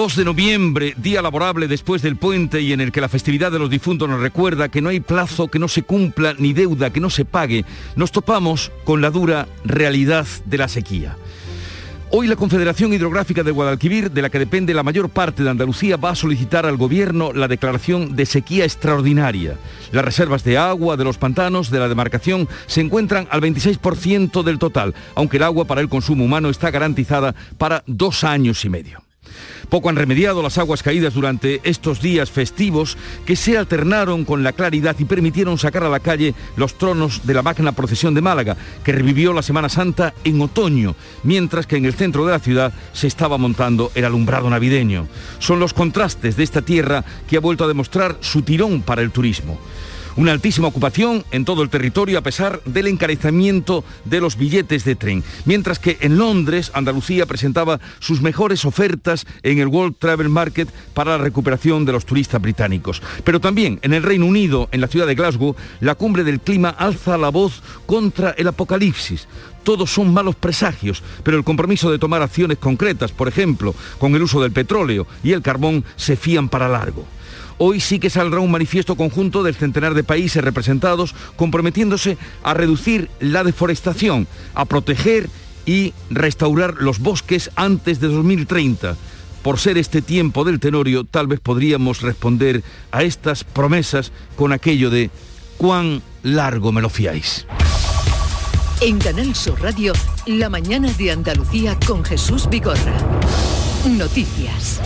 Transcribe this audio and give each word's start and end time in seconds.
2 0.00 0.16
de 0.16 0.24
noviembre, 0.24 0.94
día 0.96 1.20
laborable 1.20 1.68
después 1.68 2.00
del 2.00 2.16
puente 2.16 2.62
y 2.62 2.72
en 2.72 2.80
el 2.80 2.90
que 2.90 3.02
la 3.02 3.10
festividad 3.10 3.52
de 3.52 3.58
los 3.58 3.68
difuntos 3.68 4.08
nos 4.08 4.18
recuerda 4.18 4.70
que 4.70 4.80
no 4.80 4.88
hay 4.88 5.00
plazo 5.00 5.48
que 5.48 5.58
no 5.58 5.68
se 5.68 5.82
cumpla 5.82 6.34
ni 6.38 6.54
deuda 6.54 6.88
que 6.88 7.00
no 7.00 7.10
se 7.10 7.26
pague, 7.26 7.66
nos 7.96 8.10
topamos 8.10 8.72
con 8.84 9.02
la 9.02 9.10
dura 9.10 9.46
realidad 9.62 10.26
de 10.46 10.56
la 10.56 10.68
sequía. 10.68 11.18
Hoy 12.12 12.28
la 12.28 12.36
Confederación 12.36 12.94
Hidrográfica 12.94 13.42
de 13.42 13.50
Guadalquivir, 13.50 14.10
de 14.10 14.22
la 14.22 14.30
que 14.30 14.38
depende 14.38 14.72
la 14.72 14.82
mayor 14.82 15.10
parte 15.10 15.42
de 15.42 15.50
Andalucía, 15.50 15.98
va 15.98 16.12
a 16.12 16.16
solicitar 16.16 16.64
al 16.64 16.78
Gobierno 16.78 17.34
la 17.34 17.46
declaración 17.46 18.16
de 18.16 18.24
sequía 18.24 18.64
extraordinaria. 18.64 19.58
Las 19.92 20.06
reservas 20.06 20.44
de 20.44 20.56
agua 20.56 20.96
de 20.96 21.04
los 21.04 21.18
pantanos 21.18 21.70
de 21.70 21.78
la 21.78 21.90
demarcación 21.90 22.48
se 22.66 22.80
encuentran 22.80 23.28
al 23.30 23.42
26% 23.42 24.42
del 24.44 24.58
total, 24.58 24.94
aunque 25.14 25.36
el 25.36 25.42
agua 25.42 25.66
para 25.66 25.82
el 25.82 25.90
consumo 25.90 26.24
humano 26.24 26.48
está 26.48 26.70
garantizada 26.70 27.34
para 27.58 27.84
dos 27.86 28.24
años 28.24 28.64
y 28.64 28.70
medio. 28.70 29.09
Poco 29.68 29.88
han 29.88 29.96
remediado 29.96 30.42
las 30.42 30.58
aguas 30.58 30.82
caídas 30.82 31.14
durante 31.14 31.60
estos 31.64 32.00
días 32.00 32.30
festivos 32.30 32.96
que 33.24 33.36
se 33.36 33.56
alternaron 33.56 34.24
con 34.24 34.42
la 34.42 34.52
claridad 34.52 34.96
y 34.98 35.04
permitieron 35.04 35.58
sacar 35.58 35.84
a 35.84 35.88
la 35.88 36.00
calle 36.00 36.34
los 36.56 36.76
tronos 36.76 37.26
de 37.26 37.34
la 37.34 37.42
magna 37.42 37.72
procesión 37.72 38.14
de 38.14 38.20
Málaga, 38.20 38.56
que 38.84 38.92
revivió 38.92 39.32
la 39.32 39.42
Semana 39.42 39.68
Santa 39.68 40.14
en 40.24 40.40
otoño, 40.40 40.96
mientras 41.22 41.66
que 41.66 41.76
en 41.76 41.84
el 41.84 41.94
centro 41.94 42.24
de 42.24 42.32
la 42.32 42.38
ciudad 42.40 42.72
se 42.92 43.06
estaba 43.06 43.38
montando 43.38 43.92
el 43.94 44.04
alumbrado 44.04 44.50
navideño. 44.50 45.06
Son 45.38 45.60
los 45.60 45.74
contrastes 45.74 46.36
de 46.36 46.44
esta 46.44 46.62
tierra 46.62 47.04
que 47.28 47.36
ha 47.36 47.40
vuelto 47.40 47.64
a 47.64 47.68
demostrar 47.68 48.16
su 48.20 48.42
tirón 48.42 48.82
para 48.82 49.02
el 49.02 49.10
turismo. 49.10 49.58
Una 50.16 50.32
altísima 50.32 50.68
ocupación 50.68 51.24
en 51.30 51.44
todo 51.44 51.62
el 51.62 51.70
territorio 51.70 52.18
a 52.18 52.22
pesar 52.22 52.62
del 52.64 52.88
encarecimiento 52.88 53.84
de 54.04 54.20
los 54.20 54.36
billetes 54.36 54.84
de 54.84 54.96
tren. 54.96 55.22
Mientras 55.44 55.78
que 55.78 55.98
en 56.00 56.18
Londres, 56.18 56.70
Andalucía 56.74 57.26
presentaba 57.26 57.80
sus 58.00 58.20
mejores 58.20 58.64
ofertas 58.64 59.26
en 59.42 59.58
el 59.58 59.68
World 59.68 59.96
Travel 59.98 60.28
Market 60.28 60.68
para 60.94 61.16
la 61.16 61.24
recuperación 61.24 61.84
de 61.84 61.92
los 61.92 62.06
turistas 62.06 62.40
británicos. 62.40 63.02
Pero 63.24 63.40
también 63.40 63.78
en 63.82 63.94
el 63.94 64.02
Reino 64.02 64.26
Unido, 64.26 64.68
en 64.72 64.80
la 64.80 64.88
ciudad 64.88 65.06
de 65.06 65.14
Glasgow, 65.14 65.54
la 65.80 65.94
cumbre 65.94 66.24
del 66.24 66.40
clima 66.40 66.70
alza 66.70 67.16
la 67.16 67.28
voz 67.28 67.62
contra 67.86 68.30
el 68.30 68.48
apocalipsis 68.48 69.26
todos 69.62 69.90
son 69.90 70.12
malos 70.12 70.36
presagios, 70.36 71.02
pero 71.22 71.36
el 71.36 71.44
compromiso 71.44 71.90
de 71.90 71.98
tomar 71.98 72.22
acciones 72.22 72.58
concretas, 72.58 73.12
por 73.12 73.28
ejemplo, 73.28 73.74
con 73.98 74.14
el 74.14 74.22
uso 74.22 74.40
del 74.40 74.52
petróleo 74.52 75.06
y 75.22 75.32
el 75.32 75.42
carbón, 75.42 75.84
se 75.96 76.16
fían 76.16 76.48
para 76.48 76.68
largo. 76.68 77.04
Hoy 77.62 77.78
sí 77.78 77.98
que 77.98 78.08
saldrá 78.08 78.40
un 78.40 78.50
manifiesto 78.50 78.96
conjunto 78.96 79.42
del 79.42 79.54
centenar 79.54 79.92
de 79.92 80.02
países 80.02 80.42
representados 80.42 81.14
comprometiéndose 81.36 82.16
a 82.42 82.54
reducir 82.54 83.10
la 83.20 83.44
deforestación, 83.44 84.26
a 84.54 84.64
proteger 84.64 85.28
y 85.66 85.92
restaurar 86.08 86.76
los 86.78 87.00
bosques 87.00 87.50
antes 87.56 88.00
de 88.00 88.08
2030. 88.08 88.96
Por 89.42 89.58
ser 89.58 89.76
este 89.76 90.00
tiempo 90.00 90.44
del 90.44 90.58
tenorio, 90.58 91.04
tal 91.04 91.26
vez 91.26 91.38
podríamos 91.38 92.00
responder 92.00 92.64
a 92.92 93.02
estas 93.02 93.44
promesas 93.44 94.10
con 94.36 94.54
aquello 94.54 94.88
de 94.88 95.10
cuán 95.58 96.00
largo 96.22 96.72
me 96.72 96.80
lo 96.80 96.88
fiáis. 96.88 97.46
En 98.80 98.98
Canal 98.98 99.34
Sur 99.34 99.60
Radio, 99.60 99.92
la 100.24 100.48
mañana 100.48 100.90
de 100.94 101.10
Andalucía 101.10 101.78
con 101.86 102.06
Jesús 102.06 102.48
Vigorra. 102.48 102.96
Noticias 103.86 104.80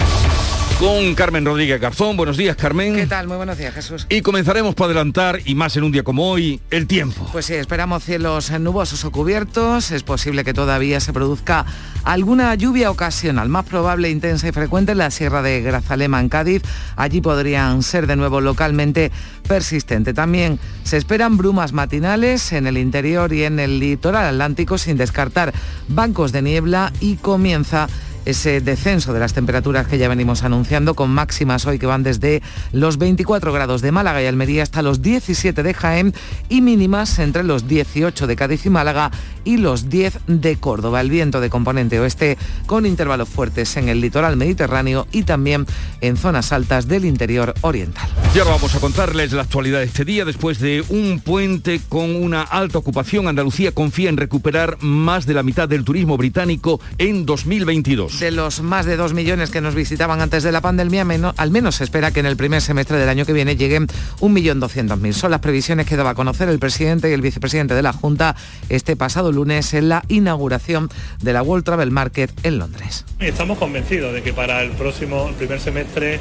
con 0.85 1.15
Carmen 1.15 1.47
Rodríguez 1.47 1.81
Garzón. 1.81 2.15
Buenos 2.15 2.37
días, 2.37 2.57
Carmen. 2.57 2.95
¿Qué 2.95 3.07
tal? 3.07 3.27
Muy 3.27 3.39
buenos 3.39 3.57
días, 3.57 3.73
Jesús. 3.73 4.07
Y 4.11 4.21
comenzaremos 4.21 4.75
por 4.75 4.85
adelantar, 4.85 5.41
y 5.47 5.55
más 5.55 5.75
en 5.79 5.85
un 5.85 5.93
día 5.93 6.03
como 6.03 6.29
hoy, 6.29 6.61
el 6.71 6.87
tiempo. 6.87 7.27
Pues 7.33 7.47
sí, 7.47 7.55
esperamos 7.55 8.05
cielos 8.05 8.51
nubosos 8.51 9.03
o 9.07 9.11
cubiertos. 9.11 9.91
Es 9.93 10.03
posible 10.03 10.45
que 10.45 10.53
todavía 10.53 11.01
se 11.01 11.15
produzca 11.15 11.65
alguna 12.03 12.55
lluvia 12.55 12.91
ocasional, 12.91 13.49
más 13.49 13.65
probable, 13.65 14.11
intensa 14.11 14.47
y 14.47 14.53
frecuente 14.53 14.93
en 14.93 14.99
la 14.99 15.11
Sierra 15.11 15.41
de 15.41 15.63
Grazalema, 15.63 16.21
en 16.21 16.29
Cádiz. 16.29 16.61
Allí 16.97 17.23
podrían 17.23 17.83
ser 17.83 18.07
de 18.07 18.17
nuevo 18.17 18.43
localmente 18.43 19.11
persistente. 19.49 20.13
También 20.13 20.59
se 20.83 20.99
esperan 20.99 21.39
brumas 21.39 21.73
matinales 21.73 22.53
en 22.53 22.67
el 22.67 22.77
interior 22.77 23.33
y 23.33 23.45
en 23.45 23.59
el 23.59 23.81
litoral 23.81 24.27
atlántico, 24.27 24.77
sin 24.77 24.99
descartar 24.99 25.55
bancos 25.89 26.31
de 26.33 26.43
niebla 26.43 26.93
y 27.01 27.17
comienza 27.17 27.89
ese 28.25 28.61
descenso 28.61 29.13
de 29.13 29.21
las 29.21 29.35
temperaturas 29.35 29.87
que 29.87 29.99
ya 29.99 30.09
venimos 30.09 30.43
anunciando, 30.43 30.95
con 30.95 31.11
máximas 31.11 31.67
hoy 31.67 31.79
que 31.79 31.87
van 31.87 32.03
desde 32.03 32.43
los 32.73 32.99
24 32.99 33.53
grados 33.53 33.83
de 33.83 33.93
Málaga 33.93 34.23
y 34.23 34.27
Almería 34.27 34.63
hasta 34.63 34.83
los 34.83 35.03
17 35.03 35.63
de 35.63 35.75
Jaén 35.75 36.15
y 36.49 36.61
mínimas 36.61 37.19
entre 37.19 37.45
los 37.45 37.69
18 37.69 38.27
de 38.27 38.37
Cádiz 38.37 38.67
y 38.67 38.71
Málaga 38.71 39.11
y 39.45 39.59
los 39.59 39.89
10 39.89 40.21
de 40.27 40.57
Córdoba. 40.57 41.01
El 41.01 41.11
viento 41.11 41.41
de 41.41 41.51
componente 41.51 42.01
oeste 42.01 42.39
con 42.67 42.87
intervalos 42.87 43.29
fuertes 43.29 43.77
en 43.77 43.89
el 43.89 44.01
litoral 44.01 44.37
mediterráneo 44.37 45.07
y 45.13 45.23
también 45.23 45.67
en 46.01 46.17
zonas 46.17 46.53
altas 46.53 46.89
del 46.89 47.05
interior 47.05 47.55
oriental. 47.61 48.09
Ya 48.35 48.45
vamos 48.45 48.75
a 48.75 48.81
contarles 48.81 49.33
la 49.33 49.43
actualidad 49.43 49.81
de 49.81 49.87
este 49.87 50.05
día. 50.05 50.25
Después 50.25 50.59
de 50.59 50.85
un 50.89 51.21
puente 51.21 51.81
con 51.89 52.17
una 52.17 52.43
alta 52.43 52.79
ocupación, 52.79 53.29
Andalucía 53.29 53.73
confía 53.73 54.09
en 54.09 54.17
recuperar 54.17 54.79
más 54.81 55.27
de 55.27 55.35
la 55.35 55.43
mitad 55.43 55.69
del 55.69 55.85
turismo 55.85 56.17
británico 56.17 56.81
en 56.99 57.27
2022. 57.27 58.14
De 58.21 58.31
los 58.31 58.61
más 58.61 58.87
de 58.87 58.97
2 58.97 59.13
millones 59.13 59.51
que 59.51 59.61
nos 59.61 59.75
visitaban 59.75 60.21
antes 60.21 60.45
de 60.45 60.53
la 60.53 60.61
pandemia, 60.61 61.05
al 61.37 61.51
menos 61.51 61.77
se 61.77 61.85
espera 61.85 62.13
que 62.13 62.21
en 62.21 62.27
el 62.27 62.37
primer 62.37 62.61
semestre 62.61 62.97
del 62.97 63.09
año 63.09 63.27
que 63.27 63.33
viene 63.33 63.57
lleguen 63.57 63.89
1.200.000. 64.21 65.13
Son 65.13 65.31
las 65.33 65.41
previsiones 65.41 65.87
que 65.87 65.97
daba 65.97 66.11
a 66.11 66.15
conocer 66.15 66.49
el 66.49 66.61
presidente 66.61 67.11
y 67.11 67.13
el 67.13 67.23
vicepresidente 67.23 67.75
de 67.75 67.83
la 67.83 67.93
Junta 67.93 68.37
este 68.69 68.95
pasado 68.95 69.33
lunes 69.33 69.75
en 69.75 69.89
la 69.89 70.05
inauguración 70.09 70.91
de 71.23 71.33
la 71.33 71.43
World 71.43 71.65
Travel 71.65 71.91
Market 71.91 72.31
en 72.45 72.59
Londres. 72.59 73.05
Estamos 73.19 73.59
convencidos 73.59 74.15
de 74.15 74.23
que 74.23 74.33
para 74.33 74.63
el 74.63 74.71
próximo 74.73 75.33
primer 75.37 75.61
semestre 75.61 76.21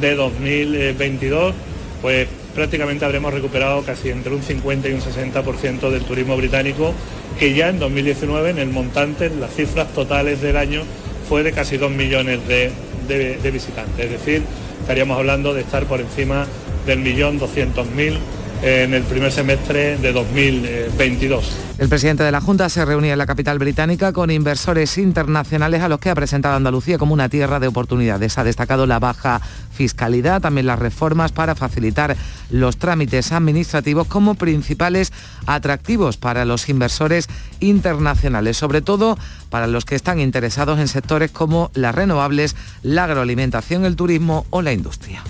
de 0.00 0.14
2022, 0.14 1.54
pues 2.00 2.28
prácticamente 2.54 3.04
habremos 3.04 3.34
recuperado 3.34 3.82
casi 3.82 4.08
entre 4.08 4.34
un 4.34 4.42
50 4.42 4.88
y 4.88 4.92
un 4.92 5.00
60% 5.00 5.90
del 5.90 6.02
turismo 6.02 6.36
británico, 6.36 6.94
que 7.38 7.54
ya 7.54 7.68
en 7.68 7.78
2019 7.78 8.50
en 8.50 8.58
el 8.58 8.70
montante, 8.70 9.28
las 9.28 9.52
cifras 9.54 9.92
totales 9.92 10.40
del 10.40 10.56
año 10.56 10.82
fue 11.28 11.42
de 11.42 11.52
casi 11.52 11.76
2 11.76 11.90
millones 11.90 12.46
de, 12.48 12.70
de 13.08 13.50
visitantes. 13.50 14.04
Es 14.04 14.10
decir, 14.10 14.42
estaríamos 14.80 15.18
hablando 15.18 15.54
de 15.54 15.62
estar 15.62 15.84
por 15.84 16.00
encima 16.00 16.46
del 16.86 17.00
millón 17.00 17.38
doscientos 17.38 17.86
mil 17.90 18.18
en 18.62 18.94
el 18.94 19.02
primer 19.02 19.32
semestre 19.32 19.98
de 19.98 20.12
2022. 20.12 21.66
El 21.78 21.88
presidente 21.88 22.22
de 22.22 22.32
la 22.32 22.40
Junta 22.40 22.68
se 22.68 22.84
reunía 22.84 23.12
en 23.12 23.18
la 23.18 23.26
capital 23.26 23.58
británica 23.58 24.12
con 24.12 24.30
inversores 24.30 24.96
internacionales 24.96 25.82
a 25.82 25.88
los 25.88 26.00
que 26.00 26.10
ha 26.10 26.14
presentado 26.14 26.56
Andalucía 26.56 26.96
como 26.96 27.12
una 27.12 27.28
tierra 27.28 27.60
de 27.60 27.68
oportunidades. 27.68 28.38
Ha 28.38 28.44
destacado 28.44 28.86
la 28.86 28.98
baja 28.98 29.40
fiscalidad, 29.72 30.40
también 30.40 30.66
las 30.66 30.78
reformas 30.78 31.32
para 31.32 31.54
facilitar 31.54 32.16
los 32.50 32.78
trámites 32.78 33.30
administrativos 33.32 34.06
como 34.06 34.36
principales 34.36 35.12
atractivos 35.46 36.16
para 36.16 36.44
los 36.44 36.68
inversores 36.68 37.28
internacionales, 37.60 38.56
sobre 38.56 38.80
todo 38.80 39.18
para 39.50 39.66
los 39.66 39.84
que 39.84 39.96
están 39.96 40.18
interesados 40.18 40.78
en 40.78 40.88
sectores 40.88 41.30
como 41.30 41.70
las 41.74 41.94
renovables, 41.94 42.56
la 42.82 43.04
agroalimentación, 43.04 43.84
el 43.84 43.96
turismo 43.96 44.46
o 44.50 44.62
la 44.62 44.72
industria 44.72 45.22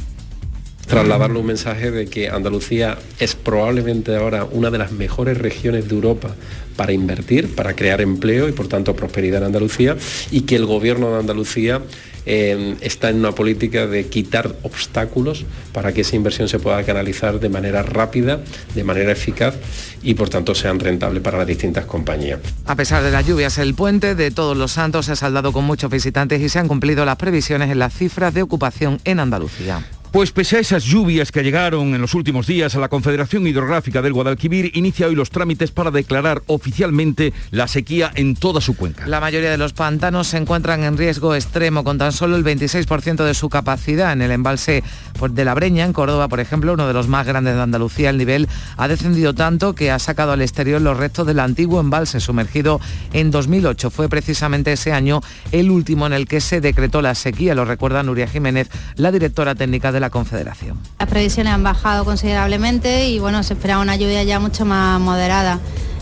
trasladarle 0.87 1.39
un 1.39 1.47
mensaje 1.47 1.91
de 1.91 2.07
que 2.07 2.29
Andalucía 2.29 2.99
es 3.19 3.35
probablemente 3.35 4.15
ahora 4.17 4.45
una 4.45 4.71
de 4.71 4.79
las 4.79 4.93
mejores 4.93 5.37
regiones 5.39 5.89
de 5.89 5.95
Europa 5.95 6.35
para 6.77 6.93
invertir, 6.93 7.55
para 7.55 7.75
crear 7.75 8.01
empleo 8.01 8.49
y 8.49 8.53
por 8.53 8.69
tanto 8.69 8.95
prosperidad 8.95 9.41
en 9.41 9.47
Andalucía 9.47 9.97
y 10.31 10.43
que 10.43 10.57
el 10.57 10.67
gobierno 10.67 11.13
de 11.13 11.19
Andalucía 11.19 11.83
eh, 12.29 12.77
está 12.81 13.09
en 13.09 13.17
una 13.17 13.33
política 13.33 13.87
de 13.87 14.07
quitar 14.09 14.57
obstáculos 14.63 15.45
para 15.73 15.93
que 15.93 16.01
esa 16.01 16.17
inversión 16.17 16.49
se 16.49 16.59
pueda 16.59 16.83
canalizar 16.83 17.39
de 17.39 17.49
manera 17.49 17.83
rápida, 17.83 18.41
de 18.75 18.85
manera 18.85 19.13
eficaz 19.13 19.55
y 20.03 20.15
por 20.15 20.29
tanto 20.29 20.55
sean 20.55 20.81
rentables 20.81 21.23
para 21.23 21.39
las 21.39 21.47
distintas 21.47 21.87
compañías. 21.87 22.41
A 22.67 22.75
pesar 22.75 23.03
de 23.05 23.13
las 23.13 23.27
lluvias, 23.27 23.59
el 23.59 23.75
puente 23.75 24.15
de 24.15 24.31
Todos 24.33 24.57
los 24.57 24.73
Santos 24.73 25.07
se 25.07 25.13
ha 25.13 25.17
saldado 25.17 25.53
con 25.53 25.65
muchos 25.65 25.91
visitantes 25.91 26.41
y 26.43 26.49
se 26.49 26.59
han 26.59 26.69
cumplido 26.69 27.05
las 27.05 27.17
previsiones 27.17 27.71
en 27.71 27.79
las 27.79 27.95
cifras 27.95 28.35
de 28.35 28.43
ocupación 28.43 29.01
en 29.05 29.21
Andalucía. 29.21 29.85
Pues 30.13 30.33
pese 30.33 30.57
a 30.57 30.61
esas 30.61 30.85
lluvias 30.85 31.31
que 31.31 31.43
llegaron 31.43 31.95
en 31.95 32.01
los 32.01 32.15
últimos 32.15 32.47
días 32.47 32.75
a 32.75 32.81
la 32.81 32.89
Confederación 32.89 33.47
Hidrográfica 33.47 34.01
del 34.01 34.15
Guadalquivir, 34.15 34.71
inicia 34.75 35.09
hoy 35.09 35.15
los 35.15 35.29
trámites 35.29 35.73
para 35.73 35.91
declarar 35.91 36.43
oficialmente 36.47 37.35
la 37.51 37.69
sequía 37.69 38.13
en 38.15 38.35
toda 38.35 38.63
su 38.63 38.77
cuenca. 38.77 39.07
La 39.07 39.21
mayoría 39.21 39.51
de 39.51 39.59
los 39.59 39.75
pantanos 39.75 40.29
se 40.29 40.39
encuentran 40.39 40.85
en 40.85 40.97
riesgo 40.97 41.35
extremo, 41.35 41.85
con 41.85 41.99
tan 41.99 42.13
solo 42.13 42.37
el 42.37 42.45
26% 42.45 43.25
de 43.25 43.35
su 43.35 43.51
capacidad. 43.51 44.13
En 44.13 44.23
el 44.23 44.31
embalse 44.31 44.83
de 45.31 45.45
la 45.45 45.55
Breña, 45.55 45.85
en 45.85 45.93
Córdoba, 45.93 46.29
por 46.29 46.41
ejemplo, 46.41 46.73
uno 46.73 46.87
de 46.87 46.95
los 46.95 47.09
más 47.09 47.27
grandes 47.27 47.55
de 47.55 47.63
Andalucía, 47.63 48.09
el 48.09 48.17
nivel 48.17 48.49
ha 48.79 48.89
descendido 48.89 49.35
tanto 49.35 49.75
que 49.75 49.91
ha 49.91 49.99
sacado 49.99 50.33
al 50.33 50.41
exterior 50.41 50.81
los 50.81 50.97
restos 50.97 51.27
del 51.27 51.41
antiguo 51.41 51.81
embalse 51.81 52.21
sumergido 52.21 52.81
en 53.13 53.31
2008. 53.31 53.91
Fue 53.91 54.09
precisamente 54.09 54.73
ese 54.73 54.93
año 54.93 55.21
el 55.53 55.71
último 55.71 56.07
en 56.07 56.15
el 56.15 56.27
que 56.27 56.41
se 56.41 56.63
decretó 56.63 57.03
la 57.03 57.15
sequía, 57.15 57.55
lo 57.55 57.67
recuerda 57.67 58.03
Nuria 58.03 58.29
Jiménez, 58.29 58.71
la 58.97 59.13
directora 59.13 59.55
técnica 59.55 59.93
de 59.93 59.96
la 60.01 60.11
Confederación. 60.11 60.79
Las 60.99 61.09
previsiones 61.09 61.53
han 61.53 61.63
bajado 61.63 62.05
considerablemente 62.05 63.09
y 63.09 63.19
bueno, 63.19 63.43
se 63.43 63.55
espera 63.55 63.79
una 63.79 63.97
lluvia 63.97 64.23
ya 64.23 64.41
mucho 64.41 64.65
más 64.65 65.01
moderada. 65.01 65.59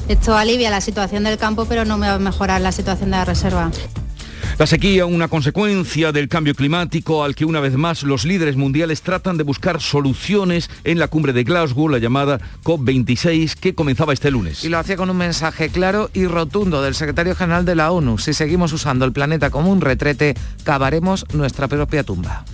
Esto 0.08 0.36
alivia 0.36 0.70
la 0.70 0.80
situación 0.80 1.24
del 1.24 1.38
campo, 1.38 1.64
pero 1.64 1.84
no 1.84 1.98
va 1.98 2.14
a 2.14 2.18
mejorar 2.18 2.60
la 2.60 2.72
situación 2.72 3.10
de 3.10 3.16
la 3.16 3.24
reserva. 3.24 3.70
La 4.56 4.66
sequía, 4.68 5.04
una 5.04 5.26
consecuencia 5.26 6.12
del 6.12 6.28
cambio 6.28 6.54
climático 6.54 7.24
al 7.24 7.34
que 7.34 7.44
una 7.44 7.58
vez 7.58 7.76
más 7.76 8.04
los 8.04 8.24
líderes 8.24 8.54
mundiales 8.54 9.02
tratan 9.02 9.36
de 9.36 9.42
buscar 9.42 9.80
soluciones 9.80 10.70
en 10.84 11.00
la 11.00 11.08
cumbre 11.08 11.32
de 11.32 11.42
Glasgow, 11.42 11.88
la 11.88 11.98
llamada 11.98 12.40
COP26, 12.62 13.56
que 13.56 13.74
comenzaba 13.74 14.12
este 14.12 14.30
lunes. 14.30 14.64
Y 14.64 14.68
lo 14.68 14.78
hacía 14.78 14.96
con 14.96 15.10
un 15.10 15.16
mensaje 15.16 15.70
claro 15.70 16.08
y 16.14 16.26
rotundo 16.26 16.82
del 16.82 16.94
secretario 16.94 17.34
general 17.34 17.64
de 17.64 17.74
la 17.74 17.90
ONU. 17.90 18.18
Si 18.18 18.32
seguimos 18.32 18.72
usando 18.72 19.04
el 19.04 19.12
planeta 19.12 19.50
como 19.50 19.72
un 19.72 19.80
retrete, 19.80 20.36
cavaremos 20.62 21.26
nuestra 21.32 21.66
propia 21.66 22.04
tumba. 22.04 22.44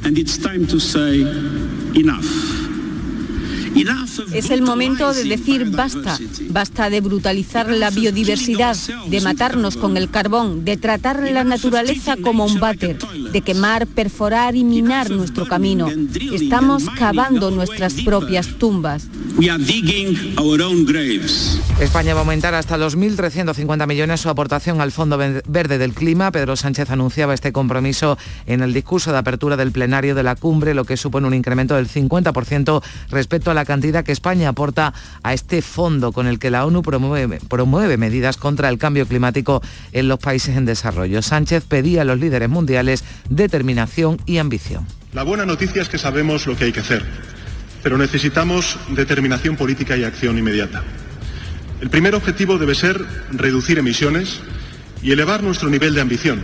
Es 4.32 4.50
el 4.50 4.62
momento 4.62 5.12
de 5.12 5.24
decir 5.24 5.70
basta, 5.70 6.18
basta 6.48 6.90
de 6.90 7.00
brutalizar 7.00 7.70
la 7.70 7.90
biodiversidad, 7.90 8.76
de 9.06 9.20
matarnos 9.20 9.76
con 9.76 9.96
el 9.96 10.10
carbón, 10.10 10.64
de 10.64 10.76
tratar 10.76 11.22
la 11.30 11.44
naturaleza 11.44 12.16
como 12.16 12.44
un 12.44 12.58
váter, 12.58 12.98
de 12.98 13.40
quemar, 13.42 13.86
perforar 13.86 14.56
y 14.56 14.64
minar 14.64 15.10
nuestro 15.10 15.46
camino. 15.46 15.88
Estamos 16.32 16.84
cavando 16.90 17.50
nuestras 17.50 17.94
propias 17.94 18.58
tumbas. 18.58 19.08
España 21.80 22.12
va 22.12 22.20
a 22.20 22.24
aumentar 22.24 22.54
hasta 22.54 22.76
los 22.76 22.98
1.350 22.98 23.86
millones 23.86 24.20
su 24.20 24.28
aportación 24.28 24.82
al 24.82 24.92
Fondo 24.92 25.16
Verde 25.16 25.78
del 25.78 25.94
Clima. 25.94 26.30
Pedro 26.30 26.56
Sánchez 26.56 26.90
anunciaba 26.90 27.32
este 27.32 27.50
compromiso 27.50 28.18
en 28.44 28.62
el 28.62 28.74
discurso 28.74 29.12
de 29.12 29.18
apertura 29.18 29.56
del 29.56 29.72
plenario 29.72 30.14
de 30.14 30.24
la 30.24 30.36
cumbre, 30.36 30.74
lo 30.74 30.84
que 30.84 30.98
supone 30.98 31.26
un 31.26 31.32
incremento 31.32 31.74
del 31.74 31.88
50% 31.88 32.82
respecto 33.08 33.50
a 33.50 33.54
la 33.54 33.64
cantidad 33.64 34.04
que 34.04 34.12
España 34.12 34.50
aporta 34.50 34.92
a 35.22 35.32
este 35.32 35.62
fondo 35.62 36.12
con 36.12 36.26
el 36.26 36.38
que 36.38 36.50
la 36.50 36.66
ONU 36.66 36.82
promueve, 36.82 37.40
promueve 37.48 37.96
medidas 37.96 38.36
contra 38.36 38.68
el 38.68 38.76
cambio 38.76 39.06
climático 39.06 39.62
en 39.92 40.06
los 40.06 40.18
países 40.18 40.54
en 40.58 40.66
desarrollo. 40.66 41.22
Sánchez 41.22 41.64
pedía 41.64 42.02
a 42.02 42.04
los 42.04 42.20
líderes 42.20 42.50
mundiales 42.50 43.04
determinación 43.30 44.18
y 44.26 44.36
ambición. 44.36 44.86
La 45.14 45.22
buena 45.22 45.46
noticia 45.46 45.80
es 45.80 45.88
que 45.88 45.96
sabemos 45.96 46.46
lo 46.46 46.56
que 46.58 46.64
hay 46.64 46.72
que 46.72 46.80
hacer, 46.80 47.06
pero 47.82 47.98
necesitamos 47.98 48.78
determinación 48.90 49.56
política 49.56 49.96
y 49.96 50.04
acción 50.04 50.38
inmediata. 50.38 50.82
El 51.80 51.90
primer 51.90 52.14
objetivo 52.14 52.58
debe 52.58 52.74
ser 52.74 53.00
reducir 53.32 53.78
emisiones 53.78 54.40
y 55.02 55.12
elevar 55.12 55.42
nuestro 55.42 55.70
nivel 55.70 55.94
de 55.94 56.00
ambición. 56.02 56.40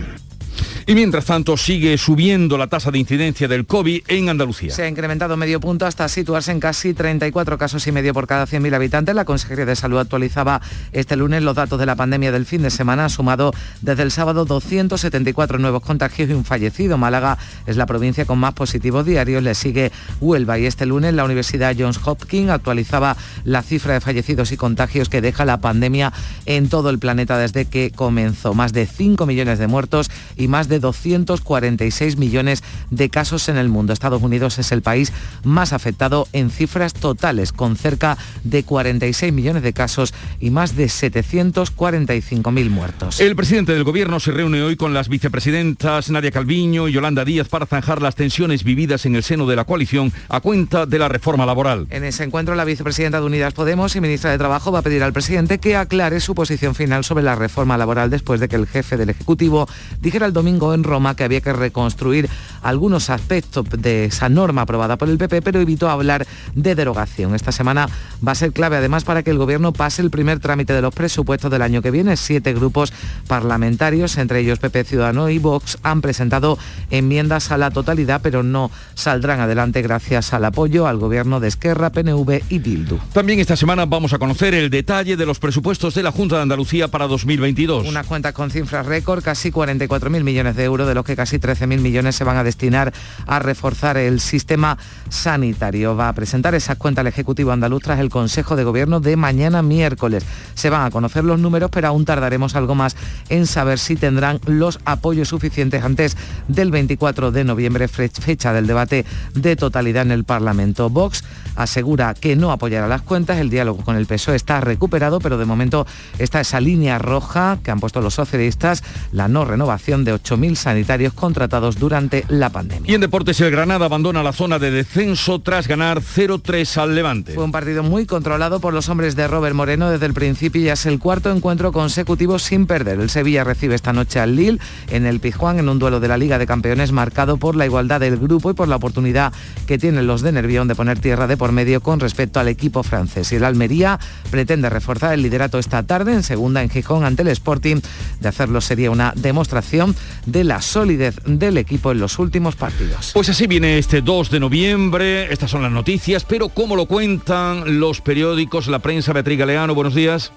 Y 0.89 0.95
mientras 0.95 1.25
tanto 1.25 1.57
sigue 1.57 1.97
subiendo 1.97 2.57
la 2.57 2.67
tasa 2.67 2.91
de 2.91 2.97
incidencia 2.97 3.49
del 3.49 3.65
COVID 3.65 4.03
en 4.07 4.29
Andalucía. 4.29 4.71
Se 4.71 4.83
ha 4.83 4.87
incrementado 4.87 5.35
medio 5.35 5.59
punto 5.59 5.85
hasta 5.85 6.07
situarse 6.07 6.53
en 6.53 6.61
casi 6.61 6.93
34 6.93 7.57
casos 7.57 7.85
y 7.87 7.91
medio 7.91 8.13
por 8.13 8.25
cada 8.25 8.47
100.000 8.47 8.73
habitantes. 8.73 9.13
La 9.13 9.25
Consejería 9.25 9.65
de 9.65 9.75
Salud 9.75 9.97
actualizaba 9.97 10.61
este 10.93 11.17
lunes 11.17 11.43
los 11.43 11.57
datos 11.57 11.77
de 11.77 11.85
la 11.85 11.97
pandemia 11.97 12.31
del 12.31 12.45
fin 12.45 12.61
de 12.61 12.69
semana. 12.69 13.03
Ha 13.03 13.09
sumado 13.09 13.51
desde 13.81 14.03
el 14.03 14.11
sábado 14.11 14.45
274 14.45 15.57
nuevos 15.57 15.83
contagios 15.83 16.29
y 16.29 16.33
un 16.33 16.45
fallecido. 16.45 16.97
Málaga 16.97 17.37
es 17.65 17.75
la 17.75 17.85
provincia 17.85 18.23
con 18.23 18.39
más 18.39 18.53
positivos 18.53 19.05
diarios. 19.05 19.43
Le 19.43 19.55
sigue 19.55 19.91
Huelva 20.21 20.57
y 20.57 20.67
este 20.67 20.85
lunes 20.85 21.13
la 21.13 21.25
Universidad 21.25 21.75
Johns 21.77 21.99
Hopkins 22.05 22.49
actualizaba 22.49 23.17
la 23.43 23.61
cifra 23.61 23.95
de 23.95 23.99
fallecidos 23.99 24.53
y 24.53 24.57
contagios 24.57 25.09
que 25.09 25.19
deja 25.19 25.43
la 25.43 25.59
pandemia 25.59 26.13
en 26.45 26.69
todo 26.69 26.89
el 26.91 26.97
planeta 26.97 27.37
desde 27.37 27.65
que 27.65 27.91
comenzó. 27.91 28.53
Más 28.53 28.71
de 28.71 28.85
5 28.85 29.25
millones 29.25 29.59
de 29.59 29.67
muertos 29.67 30.09
y 30.37 30.47
más 30.47 30.69
de 30.69 30.76
246 30.79 32.17
millones 32.17 32.63
de 32.89 33.09
casos 33.09 33.49
en 33.49 33.57
el 33.57 33.69
mundo. 33.69 33.93
Estados 33.93 34.21
Unidos 34.21 34.59
es 34.59 34.71
el 34.71 34.81
país 34.81 35.11
más 35.43 35.73
afectado 35.73 36.27
en 36.33 36.49
cifras 36.49 36.93
totales, 36.93 37.51
con 37.51 37.75
cerca 37.75 38.17
de 38.43 38.63
46 38.63 39.33
millones 39.33 39.63
de 39.63 39.73
casos 39.73 40.13
y 40.39 40.49
más 40.49 40.75
de 40.75 40.85
745.000 40.85 42.69
muertos. 42.69 43.19
El 43.19 43.35
presidente 43.35 43.73
del 43.73 43.83
gobierno 43.83 44.19
se 44.19 44.31
reúne 44.31 44.61
hoy 44.61 44.75
con 44.75 44.93
las 44.93 45.09
vicepresidentas 45.09 46.09
Nadia 46.09 46.31
Calviño 46.31 46.87
y 46.87 46.93
Yolanda 46.93 47.25
Díaz 47.25 47.49
para 47.49 47.65
zanjar 47.65 48.01
las 48.01 48.15
tensiones 48.15 48.63
vividas 48.63 49.05
en 49.05 49.15
el 49.15 49.23
seno 49.23 49.47
de 49.47 49.55
la 49.55 49.65
coalición 49.65 50.11
a 50.29 50.39
cuenta 50.39 50.85
de 50.85 50.99
la 50.99 51.09
reforma 51.09 51.45
laboral. 51.45 51.87
En 51.89 52.03
ese 52.03 52.23
encuentro, 52.23 52.55
la 52.55 52.65
vicepresidenta 52.65 53.19
de 53.19 53.25
Unidas 53.25 53.53
Podemos 53.53 53.95
y 53.95 54.01
ministra 54.01 54.31
de 54.31 54.37
Trabajo 54.37 54.71
va 54.71 54.79
a 54.79 54.81
pedir 54.81 55.03
al 55.03 55.13
presidente 55.13 55.59
que 55.59 55.75
aclare 55.75 56.19
su 56.19 56.35
posición 56.35 56.75
final 56.75 57.03
sobre 57.03 57.23
la 57.23 57.35
reforma 57.35 57.77
laboral 57.77 58.09
después 58.09 58.39
de 58.39 58.47
que 58.47 58.55
el 58.55 58.67
jefe 58.67 58.97
del 58.97 59.09
Ejecutivo 59.09 59.67
dijera 60.01 60.25
el 60.25 60.33
domingo 60.33 60.66
en 60.73 60.83
Roma 60.83 61.15
que 61.15 61.23
había 61.23 61.41
que 61.41 61.53
reconstruir 61.53 62.29
algunos 62.61 63.09
aspectos 63.09 63.65
de 63.69 64.05
esa 64.05 64.29
norma 64.29 64.63
aprobada 64.63 64.97
por 64.97 65.09
el 65.09 65.17
PP, 65.17 65.41
pero 65.41 65.59
evitó 65.59 65.89
hablar 65.89 66.27
de 66.55 66.75
derogación. 66.75 67.35
Esta 67.35 67.51
semana 67.51 67.87
va 68.25 68.31
a 68.33 68.35
ser 68.35 68.51
clave 68.51 68.77
además 68.77 69.03
para 69.03 69.23
que 69.23 69.31
el 69.31 69.37
Gobierno 69.37 69.73
pase 69.73 70.01
el 70.01 70.09
primer 70.09 70.39
trámite 70.39 70.73
de 70.73 70.81
los 70.81 70.93
presupuestos 70.93 71.49
del 71.51 71.61
año 71.61 71.81
que 71.81 71.91
viene. 71.91 72.17
Siete 72.17 72.53
grupos 72.53 72.91
parlamentarios, 73.27 74.17
entre 74.17 74.39
ellos 74.39 74.59
PP 74.59 74.83
Ciudadano 74.83 75.29
y 75.29 75.39
Vox, 75.39 75.77
han 75.83 76.01
presentado 76.01 76.57
enmiendas 76.89 77.51
a 77.51 77.57
la 77.57 77.71
totalidad, 77.71 78.21
pero 78.21 78.43
no 78.43 78.71
saldrán 78.95 79.39
adelante 79.39 79.81
gracias 79.81 80.33
al 80.33 80.45
apoyo 80.45 80.87
al 80.87 80.97
Gobierno 80.97 81.39
de 81.39 81.47
Esquerra, 81.47 81.91
PNV 81.91 82.41
y 82.49 82.59
Bildu. 82.59 82.97
También 83.13 83.39
esta 83.39 83.55
semana 83.55 83.85
vamos 83.85 84.13
a 84.13 84.19
conocer 84.19 84.53
el 84.53 84.69
detalle 84.69 85.15
de 85.15 85.25
los 85.25 85.39
presupuestos 85.39 85.93
de 85.95 86.03
la 86.03 86.11
Junta 86.11 86.37
de 86.37 86.41
Andalucía 86.43 86.87
para 86.87 87.07
2022. 87.07 87.87
Una 87.87 88.03
cuenta 88.03 88.33
con 88.33 88.51
cifras 88.51 88.85
récord, 88.85 89.23
casi 89.23 89.51
44.000 89.51 90.23
millones 90.23 90.55
de 90.55 90.56
euros, 90.63 90.87
de 90.87 90.95
los 90.95 91.05
que 91.05 91.15
casi 91.15 91.37
13.000 91.37 91.79
millones 91.79 92.15
se 92.15 92.23
van 92.23 92.37
a 92.37 92.43
destinar 92.43 92.93
a 93.25 93.39
reforzar 93.39 93.97
el 93.97 94.19
sistema 94.19 94.77
sanitario. 95.09 95.95
Va 95.95 96.09
a 96.09 96.13
presentar 96.13 96.55
esas 96.55 96.77
cuentas 96.77 97.01
al 97.01 97.07
Ejecutivo 97.07 97.51
andaluz 97.51 97.83
tras 97.83 97.99
el 97.99 98.09
Consejo 98.09 98.55
de 98.55 98.63
Gobierno 98.63 98.99
de 98.99 99.15
mañana 99.15 99.61
miércoles. 99.61 100.25
Se 100.55 100.69
van 100.69 100.85
a 100.85 100.91
conocer 100.91 101.23
los 101.23 101.39
números, 101.39 101.69
pero 101.71 101.87
aún 101.87 102.05
tardaremos 102.05 102.55
algo 102.55 102.75
más 102.75 102.95
en 103.29 103.45
saber 103.47 103.79
si 103.79 103.95
tendrán 103.95 104.39
los 104.45 104.79
apoyos 104.85 105.29
suficientes 105.29 105.83
antes 105.83 106.17
del 106.47 106.71
24 106.71 107.31
de 107.31 107.43
noviembre, 107.43 107.87
fecha 107.87 108.53
del 108.53 108.67
debate 108.67 109.05
de 109.33 109.55
totalidad 109.55 110.03
en 110.03 110.11
el 110.11 110.23
Parlamento. 110.23 110.89
Vox 110.89 111.23
asegura 111.55 112.13
que 112.13 112.35
no 112.35 112.51
apoyará 112.51 112.87
las 112.87 113.01
cuentas, 113.01 113.39
el 113.39 113.49
diálogo 113.49 113.83
con 113.83 113.95
el 113.95 114.05
PSOE 114.05 114.35
está 114.35 114.61
recuperado, 114.61 115.19
pero 115.19 115.37
de 115.37 115.45
momento 115.45 115.85
está 116.19 116.39
esa 116.39 116.59
línea 116.59 116.99
roja 116.99 117.57
que 117.63 117.71
han 117.71 117.79
puesto 117.79 118.01
los 118.01 118.13
socialistas, 118.13 118.83
la 119.11 119.27
no 119.27 119.43
renovación 119.45 120.03
de 120.03 120.13
8.000 120.13 120.46
sanitarios 120.55 121.13
contratados 121.13 121.77
durante 121.77 122.25
la 122.29 122.49
pandemia. 122.49 122.89
Y 122.89 122.95
en 122.95 123.01
deportes 123.01 123.39
el 123.41 123.51
Granada 123.51 123.85
abandona 123.85 124.23
la 124.23 124.33
zona 124.33 124.59
de 124.59 124.71
descenso 124.71 125.39
tras 125.39 125.67
ganar 125.67 126.01
0-3 126.01 126.77
al 126.77 126.95
Levante. 126.95 127.33
Fue 127.33 127.43
un 127.43 127.51
partido 127.51 127.83
muy 127.83 128.05
controlado 128.05 128.59
por 128.59 128.73
los 128.73 128.89
hombres 128.89 129.15
de 129.15 129.27
Robert 129.27 129.55
Moreno 129.55 129.89
desde 129.89 130.05
el 130.05 130.13
principio 130.13 130.61
y 130.61 130.69
es 130.69 130.85
el 130.85 130.99
cuarto 130.99 131.31
encuentro 131.31 131.71
consecutivo 131.71 132.39
sin 132.39 132.65
perder. 132.67 132.99
El 132.99 133.09
Sevilla 133.09 133.43
recibe 133.43 133.75
esta 133.75 133.93
noche 133.93 134.19
al 134.19 134.35
Lille 134.35 134.59
en 134.89 135.05
el 135.05 135.19
Pizjuán 135.19 135.59
en 135.59 135.69
un 135.69 135.79
duelo 135.79 135.99
de 135.99 136.07
la 136.07 136.17
Liga 136.17 136.37
de 136.37 136.47
Campeones 136.47 136.91
marcado 136.91 137.37
por 137.37 137.55
la 137.55 137.65
igualdad 137.65 137.99
del 137.99 138.17
grupo 138.17 138.51
y 138.51 138.53
por 138.53 138.67
la 138.67 138.77
oportunidad 138.77 139.33
que 139.65 139.77
tienen 139.77 140.07
los 140.07 140.21
de 140.21 140.31
Nervión 140.31 140.67
de 140.67 140.75
poner 140.75 140.99
tierra 140.99 141.27
de 141.27 141.37
por 141.37 141.51
medio 141.51 141.81
con 141.81 141.99
respecto 141.99 142.39
al 142.39 142.47
equipo 142.47 142.83
francés. 142.83 143.31
Y 143.31 143.35
el 143.35 143.43
Almería 143.43 143.99
pretende 144.31 144.69
reforzar 144.69 145.13
el 145.13 145.21
liderato 145.21 145.59
esta 145.59 145.83
tarde 145.83 146.13
en 146.13 146.23
segunda 146.23 146.61
en 146.61 146.69
Gijón 146.69 147.03
ante 147.03 147.21
el 147.21 147.29
Sporting. 147.29 147.77
De 148.19 148.29
hacerlo 148.29 148.61
sería 148.61 148.91
una 148.91 149.13
demostración 149.15 149.95
de 150.27 150.43
la 150.43 150.61
solidez 150.61 151.19
del 151.25 151.57
equipo 151.57 151.91
en 151.91 151.99
los 151.99 152.19
últimos 152.19 152.55
partidos. 152.55 153.11
Pues 153.13 153.29
así 153.29 153.47
viene 153.47 153.79
este 153.79 154.01
2 154.01 154.29
de 154.29 154.39
noviembre, 154.39 155.33
estas 155.33 155.49
son 155.49 155.63
las 155.63 155.71
noticias, 155.71 156.23
pero 156.23 156.49
¿cómo 156.49 156.75
lo 156.75 156.85
cuentan 156.85 157.79
los 157.79 158.01
periódicos, 158.01 158.67
la 158.67 158.79
prensa? 158.79 159.13
Beatriz 159.13 159.39
Galeano, 159.39 159.73
buenos 159.73 159.95
días 159.95 160.31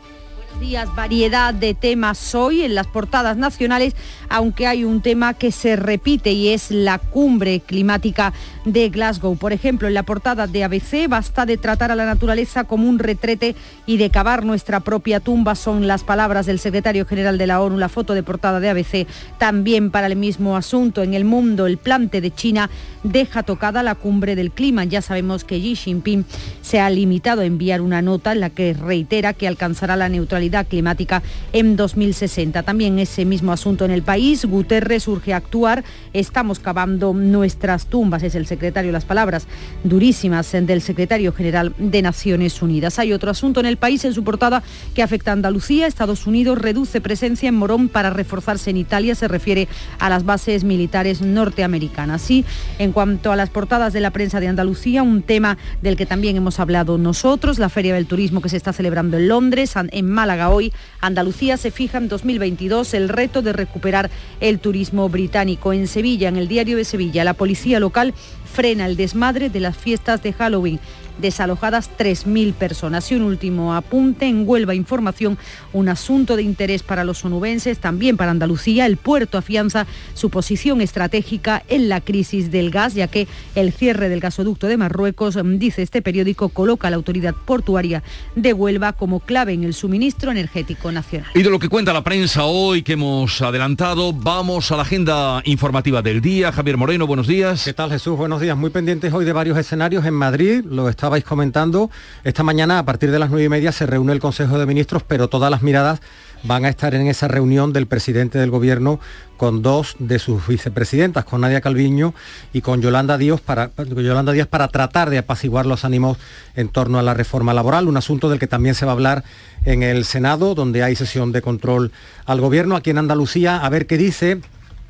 días, 0.61 0.95
variedad 0.95 1.55
de 1.55 1.73
temas 1.73 2.35
hoy 2.35 2.63
en 2.63 2.75
las 2.75 2.87
portadas 2.87 3.39
nacionales, 3.39 3.97
aunque 4.29 4.67
hay 4.67 4.85
un 4.85 5.01
tema 5.01 5.33
que 5.33 5.53
se 5.53 5.75
repite 5.75 6.33
y 6.33 6.51
es 6.51 6.71
la 6.71 6.99
cumbre 6.99 7.61
climática 7.61 8.35
de 8.67 8.91
Glasgow. 8.91 9.37
Por 9.37 9.55
ejemplo, 9.55 9.89
en 9.89 9.95
la 9.95 10.03
portada 10.03 10.47
de 10.47 10.63
ABC, 10.63 11.09
basta 11.09 11.47
de 11.47 11.57
tratar 11.57 11.91
a 11.91 11.97
la 11.97 12.05
naturaleza 12.05 12.65
como 12.65 12.89
un 12.89 12.99
retrete 12.99 13.57
y 13.87 13.97
de 13.97 14.11
cavar 14.11 14.45
nuestra 14.45 14.81
propia 14.81 15.19
tumba, 15.19 15.55
son 15.55 15.87
las 15.87 16.05
palabras 16.05 16.45
del 16.45 16.59
secretario 16.59 17.07
general 17.07 17.39
de 17.39 17.47
la 17.47 17.63
ONU, 17.63 17.79
la 17.79 17.89
foto 17.89 18.13
de 18.13 18.23
portada 18.23 18.61
de 18.61 18.69
ABC. 18.69 19.07
También 19.39 19.91
para 19.91 20.09
el 20.09 20.17
mismo 20.17 20.57
asunto, 20.57 21.03
en 21.03 21.15
el 21.15 21.25
mundo, 21.25 21.67
el 21.67 21.79
plante 21.79 22.21
de 22.21 22.33
China 22.33 22.69
deja 23.03 23.43
tocada 23.43 23.83
la 23.83 23.95
cumbre 23.95 24.37
del 24.37 24.51
clima. 24.51 24.85
Ya 24.85 25.01
sabemos 25.01 25.45
que 25.45 25.59
Xi 25.59 25.75
Jinping 25.75 26.27
se 26.61 26.81
ha 26.81 26.91
limitado 26.91 27.41
a 27.41 27.47
enviar 27.47 27.81
una 27.81 28.03
nota 28.03 28.33
en 28.33 28.41
la 28.41 28.51
que 28.51 28.75
reitera 28.75 29.33
que 29.33 29.49
alcanzará 29.49 29.97
la 29.97 30.11
neutralidad 30.11 30.50
climática 30.65 31.23
en 31.53 31.77
2060. 31.77 32.63
También 32.63 32.99
ese 32.99 33.25
mismo 33.25 33.53
asunto 33.53 33.85
en 33.85 33.91
el 33.91 34.03
país, 34.03 34.45
Guterres 34.45 35.09
urge 35.09 35.33
actuar, 35.33 35.85
estamos 36.13 36.59
cavando 36.59 37.13
nuestras 37.15 37.87
tumbas, 37.87 38.23
es 38.23 38.35
el 38.35 38.47
secretario, 38.47 38.93
las 38.93 39.05
palabras 39.05 39.47
durísimas 39.85 40.53
del 40.53 40.83
secretario 40.83 41.33
general 41.33 41.75
de 41.79 42.03
Naciones 42.03 42.61
Unidas. 42.63 42.99
Hay 42.99 43.13
otro 43.13 43.31
asunto 43.31 43.61
en 43.61 43.67
el 43.67 43.77
país 43.77 44.05
en 44.05 44.13
su 44.13 44.25
portada 44.25 44.63
que 44.95 45.03
afecta 45.03 45.31
a 45.31 45.35
Andalucía. 45.35 45.87
Estados 45.87 46.27
Unidos 46.27 46.59
reduce 46.59 47.01
presencia 47.01 47.49
en 47.49 47.55
Morón 47.55 47.89
para 47.89 48.11
reforzarse 48.11 48.71
en 48.71 48.77
Italia, 48.77 49.15
se 49.15 49.29
refiere 49.29 49.69
a 49.99 50.09
las 50.09 50.25
bases 50.25 50.65
militares 50.65 51.23
norteamericanas. 51.23 52.31
Y 52.31 52.45
en 52.79 52.93
cuanto 52.93 53.33
a 53.33 53.37
las 53.37 53.51
portadas 53.51 53.93
de 53.93 54.01
la 54.01 54.11
prensa 54.11 54.41
de 54.41 54.49
Andalucía, 54.49 55.03
un 55.03 55.23
tema 55.23 55.59
del 55.83 55.97
que 55.97 56.07
también 56.07 56.37
hemos 56.37 56.61
hablado 56.61 56.99
nosotros, 56.99 57.59
la 57.59 57.69
Feria 57.69 57.95
del 57.95 58.07
Turismo 58.07 58.41
que 58.41 58.49
se 58.49 58.57
está 58.57 58.73
celebrando 58.73 59.17
en 59.17 59.29
Londres, 59.29 59.75
en 59.77 60.11
Málaga 60.11 60.40
hoy, 60.49 60.73
Andalucía 61.01 61.59
se 61.59 61.71
fija 61.71 61.99
en 61.99 62.09
2022 62.09 62.95
el 62.95 63.11
reto 63.11 63.43
de 63.43 63.53
recuperar 63.53 64.11
el 64.41 64.59
turismo 64.59 65.09
británico. 65.11 65.75
En 65.75 65.87
Sevilla, 65.87 66.29
en 66.29 66.37
el 66.37 66.49
diario 66.49 66.79
de 66.79 66.85
Sevilla, 66.85 67.25
la 67.25 67.35
policía 67.35 67.81
local 67.81 68.15
frena 68.51 68.87
el 68.87 68.97
desmadre 68.97 69.51
de 69.51 69.61
las 69.61 69.77
fiestas 69.77 70.23
de 70.23 70.33
Halloween 70.33 70.81
desalojadas 71.21 71.91
3.000 71.99 72.55
personas. 72.55 73.11
Y 73.11 73.15
un 73.15 73.23
último 73.23 73.75
apunte, 73.75 74.27
en 74.27 74.49
Huelva 74.49 74.75
Información, 74.75 75.39
un 75.73 75.89
asunto 75.89 76.37
de 76.37 76.43
interés 76.43 76.83
para 76.83 77.05
los 77.05 77.25
onubenses, 77.25 77.79
también 77.79 78.17
para 78.17 78.31
Andalucía. 78.31 78.87
El 78.87 78.97
puerto 78.97 79.39
afianza 79.39 79.87
su 80.15 80.31
posición 80.31 80.81
estratégica 80.81 81.63
en 81.69 81.89
la 81.89 82.01
crisis 82.01 82.51
del 82.51 82.71
gas, 82.71 82.95
ya 82.95 83.09
que 83.09 83.29
el 83.55 83.73
cierre 83.73 84.09
del 84.09 84.21
gasoducto 84.21 84.67
de 84.67 84.77
Marruecos, 84.77 85.37
mm, 85.37 85.59
dice 85.59 85.83
este 85.83 86.03
periódico, 86.03 86.49
coloca 86.49 86.89
a 86.89 86.91
la 86.91 86.97
autoridad 86.97 87.35
portuaria 87.35 88.03
de 88.35 88.53
Huelva 88.53 88.93
como 88.93 89.21
clave 89.21 89.53
en 89.53 89.65
el 89.65 89.75
suministro 89.75 90.31
energético 90.31 90.93
nacional. 90.93 91.31
Y 91.35 91.43
de 91.43 91.51
lo 91.51 91.59
que 91.59 91.69
cuenta 91.69 91.93
la 91.93 92.05
prensa 92.05 92.45
hoy 92.45 92.83
que 92.83 92.95
hemos 92.95 93.43
adelantado, 93.43 94.13
vamos 94.13 94.73
a 94.73 94.77
la 94.77 94.83
agenda 94.83 95.43
informativa 95.45 96.03
del 96.03 96.21
día. 96.21 96.53
Javier 96.53 96.77
Moreno, 96.77 97.07
buenos 97.07 97.27
días. 97.27 97.65
¿Qué 97.65 97.73
tal 97.73 97.91
Jesús? 97.91 98.17
Buenos 98.17 98.41
días. 98.41 98.57
Muy 98.57 98.71
pendientes 98.71 99.13
hoy 99.13 99.25
de 99.25 99.33
varios 99.33 99.59
escenarios 99.59 100.05
en 100.07 100.15
Madrid. 100.15 100.65
Lo 100.65 100.89
está 100.89 101.09
estabais 101.11 101.25
comentando, 101.25 101.91
esta 102.23 102.45
mañana 102.45 102.79
a 102.79 102.85
partir 102.85 103.11
de 103.11 103.19
las 103.19 103.31
nueve 103.31 103.45
y 103.45 103.49
media 103.49 103.73
se 103.73 103.85
reúne 103.85 104.13
el 104.13 104.21
Consejo 104.21 104.61
de 104.61 104.67
Ministros, 104.67 105.03
pero 105.03 105.29
todas 105.29 105.51
las 105.51 105.61
miradas 105.61 106.01
van 106.45 106.65
a 106.65 106.69
estar 106.69 106.95
en 106.95 107.09
esa 107.09 107.27
reunión 107.27 107.73
del 107.73 107.89
presidente 107.89 108.39
del 108.39 108.53
Gobierno 108.53 109.01
con 109.37 109.61
dos 109.61 109.97
de 109.99 110.21
sus 110.21 110.47
vicepresidentas, 110.47 111.25
con 111.25 111.41
Nadia 111.41 111.61
Calviño 111.61 112.15
y 112.53 112.61
con 112.61 112.81
Yolanda 112.81 113.19
Díaz 113.19 113.41
para, 113.41 113.73
Yolanda 113.77 114.31
Díaz 114.31 114.47
para 114.47 114.69
tratar 114.69 115.11
de 115.11 115.19
apaciguar 115.19 115.67
los 115.67 115.85
ánimos 115.85 116.17
en 116.55 116.69
torno 116.69 117.01
a 117.01 117.03
la 117.03 117.13
reforma 117.13 117.55
laboral, 117.55 117.89
un 117.89 117.97
asunto 117.97 118.29
del 118.29 118.39
que 118.39 118.47
también 118.47 118.77
se 118.77 118.87
va 118.87 118.93
a 118.93 118.95
hablar 118.95 119.25
en 119.65 119.83
el 119.83 120.05
Senado, 120.05 120.55
donde 120.55 120.85
hay 120.85 120.95
sesión 120.95 121.33
de 121.33 121.43
control 121.43 121.91
al 122.25 122.41
Gobierno. 122.41 122.77
Aquí 122.77 122.91
en 122.91 122.99
Andalucía, 122.99 123.57
a 123.57 123.69
ver 123.69 123.89
qué 123.89 123.99
dice 123.99 124.41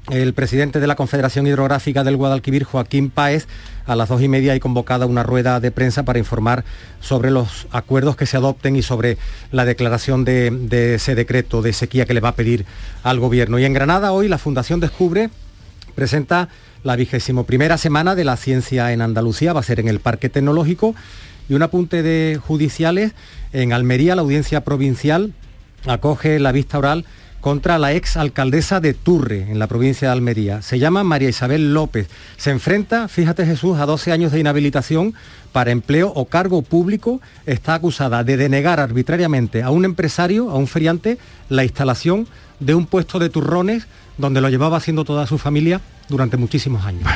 el 0.09 0.33
presidente 0.35 0.81
de 0.81 0.87
la 0.87 0.97
Confederación 0.97 1.47
Hidrográfica 1.47 2.03
del 2.05 2.17
Guadalquivir, 2.17 2.65
Joaquín 2.65 3.11
Páez, 3.11 3.47
a 3.87 3.95
las 3.97 4.09
dos 4.09 4.23
y 4.23 4.29
media 4.29 4.53
hay 4.53 4.61
convocada 4.61 5.07
una 5.07 5.23
rueda 5.23 5.61
de 5.61 5.71
prensa 5.71 6.05
para 6.05 6.19
informar 6.19 6.65
sobre 7.01 7.31
los 7.31 7.67
acuerdos 7.71 8.17
que 8.17 8.27
se 8.27 8.37
adopten 8.37 8.77
y 8.77 8.83
sobre 8.83 9.19
la 9.53 9.65
declaración 9.65 10.25
de, 10.25 10.95
ese 10.95 11.15
decreto 11.15 11.63
de 11.63 11.73
sequía 11.73 12.07
que 12.07 12.15
le 12.15 12.21
va 12.21 12.31
a 12.31 12.35
pedir 12.35 12.65
al 13.03 13.21
gobierno. 13.21 13.59
Y 13.59 13.65
en 13.65 13.73
Granada 13.73 14.13
hoy 14.13 14.29
la 14.29 14.39
Fundación 14.39 14.81
Descubre 14.81 15.31
presenta 15.95 16.49
la 16.83 16.97
vigésimo 16.97 17.45
primera 17.45 17.79
semana 17.79 18.15
de 18.15 18.25
la 18.25 18.37
ciencia 18.37 18.93
en 18.93 19.03
Andalucía, 19.03 19.53
va 19.53 19.61
a 19.61 19.65
ser 19.65 19.81
en 19.81 19.89
el 19.89 20.01
Parque 20.01 20.29
Tecnológico. 20.29 20.95
Y 21.49 21.55
un 21.55 21.63
apunte 21.63 22.03
de 22.03 22.39
judiciales, 22.41 23.13
en 23.53 23.73
Almería 23.73 24.15
la 24.15 24.23
audiencia 24.23 24.63
provincial 24.63 25.33
acoge 25.87 26.39
la 26.39 26.53
vista 26.53 26.79
oral 26.79 27.05
contra 27.41 27.79
la 27.79 27.95
ex 27.95 28.17
alcaldesa 28.17 28.81
de 28.81 28.95
Turre, 28.95 29.51
en 29.51 29.59
la 29.59 29.67
provincia 29.67 30.09
de 30.09 30.13
Almería. 30.13 30.63
Se 30.63 30.79
llama 30.79 31.05
María 31.05 31.29
Isabel 31.29 31.73
López. 31.73 32.09
Se 32.37 32.51
enfrenta, 32.51 33.09
fíjate 33.09 33.47
Jesús, 33.47 33.79
a 33.79 33.87
12 33.87 34.13
años 34.13 34.33
de 34.33 34.41
inhabilitación 34.41 35.15
para 35.53 35.71
empleo 35.71 36.13
o 36.15 36.27
cargo 36.27 36.63
público. 36.63 37.21
Está 37.47 37.75
acusada 37.75 38.25
de 38.25 38.37
denegar 38.37 38.81
arbitrariamente 38.81 39.63
a 39.63 39.71
un 39.71 39.85
empresario, 39.85 40.51
a 40.51 40.57
un 40.57 40.67
feriante, 40.67 41.19
la 41.49 41.65
instalación 41.65 42.29
de 42.61 42.75
un 42.75 42.87
puesto 42.87 43.19
de 43.19 43.31
turrones 43.31 43.87
donde 44.19 44.41
lo 44.41 44.51
llevaba 44.51 44.77
haciendo 44.77 45.05
toda 45.05 45.27
su 45.27 45.39
familia 45.39 45.81
durante 46.11 46.37
muchísimos 46.37 46.85
años. 46.85 47.09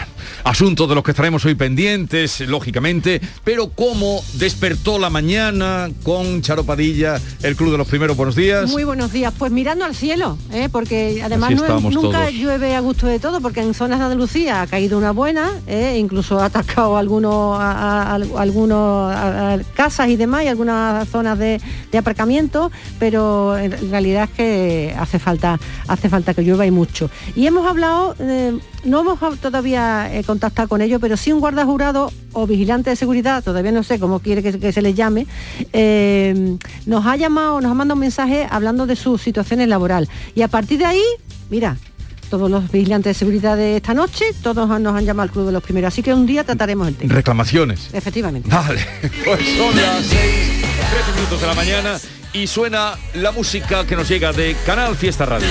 asuntos 0.44 0.88
de 0.88 0.94
los 0.94 1.04
que 1.04 1.10
estaremos 1.10 1.44
hoy 1.44 1.54
pendientes, 1.54 2.40
lógicamente, 2.40 3.20
pero 3.42 3.68
cómo 3.70 4.22
despertó 4.34 4.98
la 4.98 5.10
mañana 5.10 5.90
con 6.02 6.42
Charo 6.42 6.64
Padilla, 6.64 7.20
el 7.42 7.56
Club 7.56 7.72
de 7.72 7.78
los 7.78 7.88
Primeros 7.88 8.16
Buenos 8.16 8.36
Días. 8.36 8.70
Muy 8.70 8.84
buenos 8.84 9.12
días, 9.12 9.34
pues 9.36 9.52
mirando 9.52 9.84
al 9.84 9.94
cielo, 9.94 10.38
¿eh? 10.52 10.68
porque 10.70 11.20
además 11.22 11.50
nunca 11.90 12.30
llueve 12.30 12.74
a 12.74 12.80
gusto 12.80 13.06
de 13.06 13.18
todo, 13.18 13.40
porque 13.40 13.60
en 13.60 13.74
zonas 13.74 13.98
de 13.98 14.04
Andalucía 14.04 14.62
ha 14.62 14.66
caído 14.66 14.96
una 14.96 15.10
buena, 15.10 15.52
¿eh? 15.66 15.96
incluso 15.98 16.38
ha 16.38 16.46
atacado 16.46 16.96
algunos, 16.96 17.58
a, 17.60 18.14
algunos 18.14 19.14
casas 19.74 20.08
y 20.08 20.16
demás, 20.16 20.44
y 20.44 20.48
algunas 20.48 21.08
zonas 21.08 21.38
de, 21.38 21.60
aparcamiento, 21.94 22.72
pero 22.98 23.56
en 23.56 23.90
realidad 23.90 24.24
es 24.24 24.30
que 24.30 24.94
hace 24.98 25.20
falta, 25.20 25.60
hace 25.86 26.08
falta 26.08 26.34
que 26.34 26.42
llueva 26.42 26.66
y 26.66 26.70
mucho. 26.70 27.10
Y 27.34 27.46
hemos 27.46 27.66
hablado... 27.66 28.14
Eh, 28.18 28.58
no 28.84 29.00
hemos 29.00 29.18
todavía 29.40 30.10
eh, 30.12 30.24
contactado 30.24 30.68
con 30.68 30.82
ellos, 30.82 31.00
pero 31.00 31.16
sí 31.16 31.32
un 31.32 31.40
guarda 31.40 31.64
jurado 31.64 32.12
o 32.32 32.46
vigilante 32.46 32.90
de 32.90 32.96
seguridad, 32.96 33.42
todavía 33.42 33.72
no 33.72 33.82
sé 33.82 33.98
cómo 33.98 34.20
quiere 34.20 34.42
que, 34.42 34.72
se 34.72 34.82
les 34.82 34.94
llame, 34.94 35.26
eh, 35.72 36.56
nos 36.86 37.06
ha 37.06 37.16
llamado, 37.16 37.60
nos 37.60 37.70
ha 37.70 37.74
mandado 37.74 37.94
un 37.94 38.00
mensaje 38.00 38.46
hablando 38.50 38.86
de 38.86 38.96
sus 38.96 39.22
situaciones 39.22 39.68
laboral. 39.68 40.08
Y 40.34 40.42
a 40.42 40.48
partir 40.48 40.78
de 40.78 40.84
ahí, 40.84 41.02
mira, 41.50 41.76
todos 42.30 42.50
los 42.50 42.70
vigilantes 42.70 43.10
de 43.10 43.18
seguridad 43.18 43.56
de 43.56 43.76
esta 43.76 43.94
noche, 43.94 44.24
todos 44.42 44.68
nos 44.80 44.94
han 44.94 45.04
llamado 45.04 45.22
al 45.22 45.30
Club 45.30 45.46
de 45.46 45.52
los 45.52 45.62
Primeros. 45.62 45.88
Así 45.88 46.02
que 46.02 46.12
un 46.12 46.26
día 46.26 46.44
trataremos 46.44 46.88
el 46.88 46.96
tema. 46.96 47.14
Reclamaciones. 47.14 47.90
Efectivamente. 47.92 48.48
Vale, 48.50 48.84
pues 49.24 49.40
son 49.56 49.76
las 49.76 50.04
6, 50.06 50.10
13 50.10 51.12
minutos 51.14 51.40
de 51.40 51.46
la 51.46 51.54
mañana 51.54 51.98
y 52.32 52.46
suena 52.46 52.94
la 53.14 53.30
música 53.30 53.86
que 53.86 53.96
nos 53.96 54.08
llega 54.08 54.32
de 54.32 54.56
Canal 54.66 54.96
Fiesta 54.96 55.24
Radio. 55.24 55.46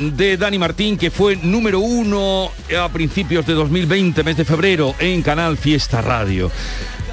De 0.00 0.36
Dani 0.38 0.58
Martín, 0.58 0.96
que 0.96 1.10
fue 1.10 1.36
número 1.36 1.80
uno 1.80 2.50
a 2.78 2.88
principios 2.88 3.46
de 3.46 3.52
2020, 3.52 4.22
mes 4.24 4.36
de 4.36 4.44
febrero, 4.46 4.94
en 4.98 5.20
Canal 5.20 5.58
Fiesta 5.58 6.00
Radio. 6.00 6.50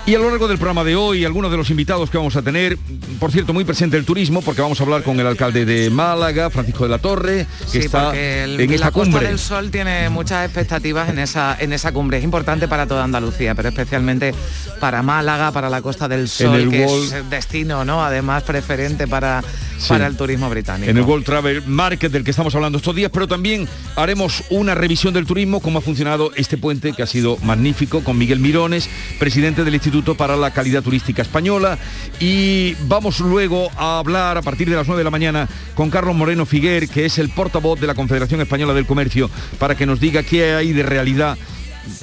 Y 0.07 0.15
a 0.15 0.19
lo 0.19 0.29
largo 0.29 0.47
del 0.47 0.57
programa 0.57 0.85
de 0.85 0.95
hoy, 0.95 1.25
algunos 1.25 1.51
de 1.51 1.57
los 1.57 1.69
invitados 1.69 2.09
que 2.09 2.15
vamos 2.15 2.37
a 2.37 2.41
tener, 2.41 2.77
por 3.19 3.29
cierto, 3.29 3.51
muy 3.51 3.65
presente 3.65 3.97
el 3.97 4.05
turismo, 4.05 4.41
porque 4.41 4.61
vamos 4.61 4.79
a 4.79 4.83
hablar 4.83 5.03
con 5.03 5.19
el 5.19 5.27
alcalde 5.27 5.65
de 5.65 5.89
Málaga, 5.89 6.49
Francisco 6.49 6.85
de 6.85 6.89
la 6.91 6.99
Torre, 6.99 7.45
que 7.73 7.79
está 7.79 8.15
en 8.15 8.57
esta 8.71 8.85
la 8.85 8.91
cumbre. 8.91 9.27
del 9.27 9.37
Sol 9.37 9.69
tiene 9.69 10.09
muchas 10.09 10.45
expectativas 10.45 11.09
en 11.09 11.19
esa, 11.19 11.57
en 11.59 11.73
esa 11.73 11.91
cumbre. 11.91 12.19
Es 12.19 12.23
importante 12.23 12.69
para 12.69 12.87
toda 12.87 13.03
Andalucía, 13.03 13.53
pero 13.53 13.67
especialmente 13.67 14.33
para 14.79 15.03
Málaga, 15.03 15.51
para 15.51 15.69
la 15.69 15.81
Costa 15.81 16.07
del 16.07 16.29
Sol, 16.29 16.69
que 16.69 16.85
es 16.85 17.11
el 17.11 17.29
destino, 17.29 17.83
¿no? 17.83 18.01
Además 18.01 18.43
preferente 18.43 19.09
para, 19.09 19.43
para 19.89 20.07
el 20.07 20.15
turismo 20.15 20.49
británico. 20.49 20.89
En 20.89 20.95
el 20.95 21.03
World 21.03 21.25
Travel 21.25 21.63
Market 21.67 22.13
del 22.13 22.23
que 22.23 22.31
estamos 22.31 22.55
hablando 22.55 22.77
estos 22.77 22.95
días, 22.95 23.11
pero 23.13 23.27
también 23.27 23.67
haremos 23.97 24.45
una 24.51 24.73
revisión 24.73 25.13
del 25.13 25.25
turismo, 25.25 25.59
cómo 25.59 25.79
ha 25.79 25.81
funcionado 25.81 26.31
este 26.37 26.55
puente 26.55 26.93
que 26.93 27.03
ha 27.03 27.07
sido 27.07 27.35
magnífico, 27.43 28.05
con 28.05 28.17
Miguel 28.17 28.39
Mirones, 28.39 28.89
presidente 29.19 29.65
del 29.65 29.73
Instituto 29.73 29.96
para 30.03 30.35
la 30.35 30.51
Calidad 30.51 30.83
Turística 30.83 31.21
Española. 31.21 31.77
Y 32.19 32.75
vamos 32.87 33.19
luego 33.19 33.69
a 33.77 33.99
hablar 33.99 34.37
a 34.37 34.41
partir 34.41 34.69
de 34.69 34.75
las 34.75 34.87
9 34.87 34.99
de 34.99 35.03
la 35.03 35.11
mañana 35.11 35.49
con 35.75 35.89
Carlos 35.89 36.15
Moreno 36.15 36.45
Figuer, 36.45 36.87
que 36.87 37.05
es 37.05 37.17
el 37.17 37.29
portavoz 37.29 37.79
de 37.79 37.87
la 37.87 37.95
Confederación 37.95 38.41
Española 38.41 38.73
del 38.73 38.85
Comercio, 38.85 39.29
para 39.59 39.75
que 39.75 39.85
nos 39.85 39.99
diga 39.99 40.23
qué 40.23 40.53
hay 40.53 40.73
de 40.73 40.83
realidad 40.83 41.37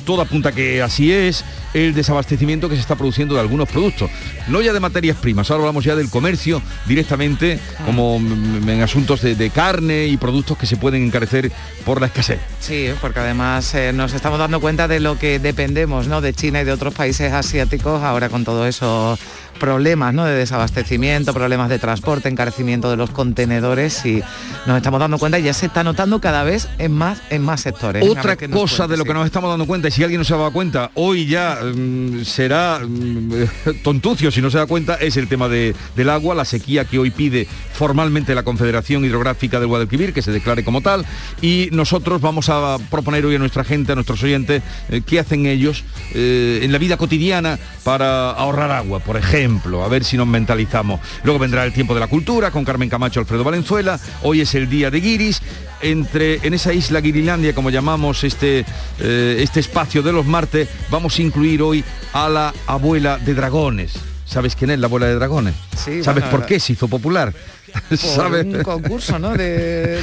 todo 0.04 0.22
apunta 0.22 0.52
que 0.52 0.82
así 0.82 1.12
es, 1.12 1.44
el 1.74 1.94
desabastecimiento 1.94 2.68
que 2.68 2.76
se 2.76 2.80
está 2.80 2.96
produciendo 2.96 3.34
de 3.34 3.40
algunos 3.40 3.68
productos. 3.68 4.10
No 4.48 4.62
ya 4.62 4.72
de 4.72 4.80
materias 4.80 5.16
primas, 5.16 5.50
ahora 5.50 5.62
hablamos 5.62 5.84
ya 5.84 5.96
del 5.96 6.10
comercio 6.10 6.62
directamente, 6.86 7.58
como 7.84 8.16
en 8.16 8.82
asuntos 8.82 9.22
de, 9.22 9.50
carne 9.50 10.06
y 10.06 10.16
productos 10.16 10.56
que 10.56 10.66
se 10.66 10.76
pueden 10.76 11.04
encarecer 11.04 11.52
por 11.84 12.00
la 12.00 12.06
escasez. 12.06 12.40
Sí, 12.60 12.88
porque 13.00 13.20
además 13.20 13.74
eh, 13.74 13.92
nos 13.92 14.14
estamos 14.14 14.38
dando 14.38 14.60
cuenta 14.60 14.88
de 14.88 15.00
lo 15.00 15.18
que 15.18 15.38
dependemos, 15.38 16.08
¿no? 16.08 16.20
De 16.20 16.32
China 16.32 16.62
y 16.62 16.64
de 16.64 16.72
otros 16.72 16.94
países 16.94 17.32
asiáticos 17.32 18.02
ahora 18.02 18.28
con 18.28 18.44
todo 18.44 18.66
eso 18.66 19.18
problemas 19.54 20.12
¿no? 20.12 20.24
de 20.24 20.34
desabastecimiento, 20.34 21.32
problemas 21.32 21.68
de 21.68 21.78
transporte, 21.78 22.28
encarecimiento 22.28 22.90
de 22.90 22.96
los 22.96 23.10
contenedores 23.10 24.04
y 24.04 24.22
nos 24.66 24.76
estamos 24.76 25.00
dando 25.00 25.18
cuenta 25.18 25.38
y 25.38 25.42
ya 25.42 25.54
se 25.54 25.66
está 25.66 25.84
notando 25.84 26.20
cada 26.20 26.44
vez 26.44 26.68
en 26.78 26.92
más, 26.92 27.22
en 27.30 27.42
más 27.42 27.60
sectores. 27.60 28.04
Otra 28.06 28.36
cosa 28.36 28.86
de 28.86 28.96
lo 28.96 29.04
que 29.04 29.14
nos 29.14 29.24
estamos 29.24 29.50
dando 29.50 29.66
cuenta, 29.66 29.88
y 29.88 29.90
si 29.90 30.02
alguien 30.02 30.18
no 30.20 30.24
se 30.24 30.34
ha 30.34 30.36
dado 30.36 30.52
cuenta, 30.52 30.90
hoy 30.94 31.26
ya 31.26 31.58
mm, 31.62 32.24
será 32.24 32.80
mm, 32.80 33.30
tontucio 33.82 34.30
si 34.30 34.40
no 34.40 34.50
se 34.50 34.58
da 34.58 34.66
cuenta, 34.66 34.94
es 34.96 35.16
el 35.16 35.28
tema 35.28 35.48
de, 35.48 35.74
del 35.96 36.10
agua, 36.10 36.34
la 36.34 36.44
sequía 36.44 36.84
que 36.84 36.98
hoy 36.98 37.10
pide 37.10 37.46
formalmente 37.72 38.34
la 38.34 38.42
Confederación 38.42 39.04
Hidrográfica 39.04 39.58
del 39.60 39.68
Guadalquivir, 39.68 40.12
que 40.12 40.22
se 40.22 40.32
declare 40.32 40.64
como 40.64 40.80
tal, 40.80 41.04
y 41.40 41.68
nosotros 41.72 42.20
vamos 42.20 42.48
a 42.48 42.78
proponer 42.90 43.24
hoy 43.24 43.36
a 43.36 43.38
nuestra 43.38 43.64
gente, 43.64 43.92
a 43.92 43.94
nuestros 43.94 44.22
oyentes, 44.22 44.62
eh, 44.88 45.02
qué 45.06 45.20
hacen 45.20 45.46
ellos 45.46 45.84
eh, 46.14 46.60
en 46.62 46.72
la 46.72 46.78
vida 46.78 46.96
cotidiana 46.96 47.58
para 47.82 48.30
ahorrar 48.30 48.70
agua, 48.70 49.00
por 49.00 49.16
ejemplo 49.16 49.43
a 49.44 49.88
ver 49.88 50.04
si 50.04 50.16
nos 50.16 50.26
mentalizamos. 50.26 51.00
Luego 51.22 51.38
vendrá 51.38 51.64
el 51.64 51.72
tiempo 51.72 51.94
de 51.94 52.00
la 52.00 52.06
cultura 52.06 52.50
con 52.50 52.64
Carmen 52.64 52.88
Camacho, 52.88 53.20
Alfredo 53.20 53.44
Valenzuela. 53.44 53.98
Hoy 54.22 54.40
es 54.40 54.54
el 54.54 54.68
día 54.68 54.90
de 54.90 55.00
Guiris. 55.00 55.42
Entre, 55.82 56.46
en 56.46 56.54
esa 56.54 56.72
isla 56.72 57.00
Guirilandia, 57.00 57.54
como 57.54 57.68
llamamos 57.68 58.24
este, 58.24 58.64
eh, 59.00 59.36
este 59.40 59.60
espacio 59.60 60.02
de 60.02 60.12
los 60.12 60.24
martes, 60.24 60.68
vamos 60.90 61.18
a 61.18 61.22
incluir 61.22 61.60
hoy 61.60 61.84
a 62.14 62.28
la 62.28 62.54
abuela 62.66 63.18
de 63.18 63.34
dragones. 63.34 63.92
¿Sabes 64.24 64.56
quién 64.56 64.70
es 64.70 64.78
la 64.78 64.86
abuela 64.86 65.06
de 65.06 65.14
dragones? 65.14 65.54
¿Sabes 66.02 66.24
por 66.24 66.46
qué 66.46 66.58
se 66.58 66.72
hizo 66.72 66.88
popular? 66.88 67.34
por 68.16 68.32
un 68.32 68.62
concurso, 68.62 69.18
¿no? 69.18 69.34
De, 69.34 70.00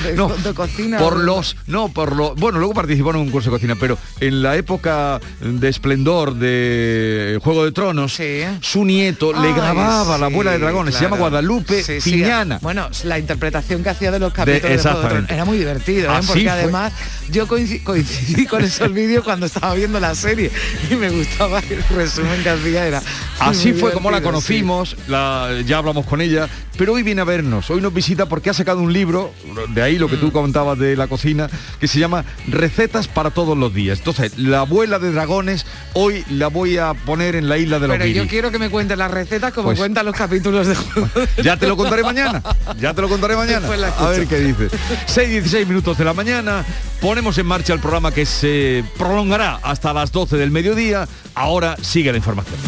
cocina. 0.56 0.98
Por 1.00 1.20
los, 1.20 1.56
no, 1.68 1.90
por 1.90 2.16
lo, 2.16 2.36
bueno, 2.36 2.60
luego 2.60 2.74
participó 2.74 3.12
en 3.12 3.18
un 3.18 3.26
concurso 3.26 3.50
de 3.50 3.56
cocina, 3.56 3.76
pero 3.80 3.98
en 4.20 4.42
la 4.42 4.56
época 4.56 5.20
de 5.40 5.70
esplendor 5.70 6.36
de 6.36 7.40
Juego 7.44 7.66
de 7.66 7.72
Tronos, 7.72 8.20
su 8.62 8.86
nieto 8.86 9.34
le 9.34 9.54
grababa 9.54 10.18
la 10.18 10.28
abuela 10.28 10.52
de 10.52 10.60
dragones, 10.60 10.96
se 10.96 11.04
llama 11.04 11.18
Guadalupe 11.18 11.84
sí, 11.84 12.24
Bueno, 12.62 12.90
la 13.04 13.20
interpretación 13.20 13.84
que 13.84 13.90
hacía 13.90 14.12
de 14.12 14.20
los 14.20 14.34
capítulos 14.34 14.84
de, 14.84 15.26
era 15.34 15.46
muy 15.46 15.58
divertido, 15.58 16.14
¿eh? 16.14 16.20
porque 16.26 16.50
además 16.50 16.94
yo 17.30 17.48
coincidí, 17.48 18.46
con 18.46 18.64
esos 18.64 18.94
vídeos 18.94 19.24
cuando 19.24 19.46
estaba 19.46 19.74
viendo 19.74 20.00
la 20.00 20.16
serie 20.16 20.52
y 20.90 20.96
me 20.96 21.10
gustaba 21.10 21.60
el 21.60 21.84
resumen 21.96 22.44
que 22.44 22.50
hacía 22.50 22.88
era. 22.88 23.02
Así 23.40 23.74
fue 23.74 23.92
como 23.92 24.12
la 24.12 24.22
conocimos, 24.22 24.96
ya 25.08 25.78
hablamos 25.78 26.06
con 26.06 26.22
ella, 26.22 26.50
pero 26.78 26.94
hoy 26.94 27.04
viene 27.04 27.22
a 27.22 27.26
vernos 27.26 27.61
Hoy 27.70 27.82
nos 27.82 27.94
visita 27.94 28.28
porque 28.28 28.50
ha 28.50 28.54
sacado 28.54 28.80
un 28.80 28.94
libro, 28.94 29.34
de 29.70 29.82
ahí 29.82 29.98
lo 29.98 30.08
que 30.08 30.18
tú 30.18 30.28
mm. 30.28 30.32
comentabas 30.32 30.78
de 30.78 30.96
la 30.96 31.08
cocina, 31.08 31.50
que 31.80 31.88
se 31.88 32.00
llama 32.00 32.26
Recetas 32.48 33.08
para 33.08 33.32
todos 33.32 33.58
los 33.58 33.74
días. 33.74 34.00
Entonces, 34.00 34.38
la 34.38 34.62
abuela 34.62 35.00
de 35.00 35.12
dragones, 35.12 35.66
hoy 35.94 36.24
la 36.30 36.48
voy 36.48 36.78
a 36.78 36.94
poner 36.94 37.36
en 37.36 37.50
la 37.50 37.58
isla 37.58 37.80
de 37.80 37.88
los 37.88 37.98
Pero 37.98 38.10
yo 38.10 38.28
quiero 38.28 38.52
que 38.52 38.60
me 38.60 38.70
cuentes 38.70 38.98
las 38.98 39.12
recetas 39.12 39.54
como 39.54 39.70
pues 39.70 39.80
cuentan 39.80 40.06
los 40.06 40.16
capítulos 40.16 40.68
de 40.68 40.76
Ya 41.44 41.58
te 41.58 41.68
lo 41.68 41.78
contaré 41.78 42.04
mañana. 42.04 42.42
Ya 42.80 42.94
te 42.94 43.02
lo 43.02 43.10
contaré 43.10 43.36
mañana. 43.36 43.68
A 43.98 44.10
ver 44.10 44.28
qué 44.28 44.40
dices. 44.40 44.72
6, 45.08 45.30
16 45.30 45.68
minutos 45.68 45.98
de 45.98 46.06
la 46.06 46.14
mañana. 46.14 46.66
Ponemos 47.00 47.38
en 47.38 47.46
marcha 47.46 47.74
el 47.74 47.80
programa 47.80 48.12
que 48.12 48.26
se 48.26 48.84
prolongará 48.98 49.60
hasta 49.64 49.94
las 49.94 50.12
12 50.12 50.38
del 50.38 50.52
mediodía. 50.52 51.08
Ahora 51.36 51.76
sigue 51.82 52.12
la 52.12 52.18
información. 52.18 52.60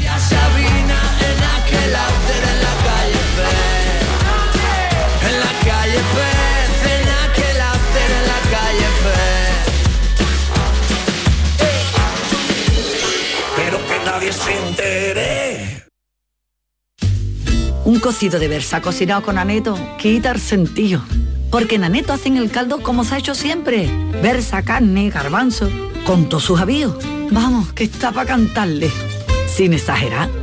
Un 17.94 18.00
cocido 18.00 18.40
de 18.40 18.48
versa 18.48 18.82
cocinado 18.82 19.22
con 19.22 19.38
aneto 19.38 19.78
quita 20.00 20.32
el 20.32 20.40
sentido. 20.40 21.04
Porque 21.52 21.76
en 21.76 21.84
aneto 21.84 22.12
hacen 22.12 22.38
el 22.38 22.50
caldo 22.50 22.82
como 22.82 23.04
se 23.04 23.14
ha 23.14 23.18
hecho 23.20 23.36
siempre. 23.36 23.88
Versa, 24.20 24.64
carne, 24.64 25.12
garbanzo, 25.12 25.70
con 26.04 26.28
todos 26.28 26.44
sus 26.44 26.60
avíos. 26.60 26.96
Vamos, 27.30 27.72
que 27.74 27.84
está 27.84 28.12
para 28.12 28.30
cantarle. 28.30 28.90
Sin 29.48 29.74
exagerar. 29.74 30.43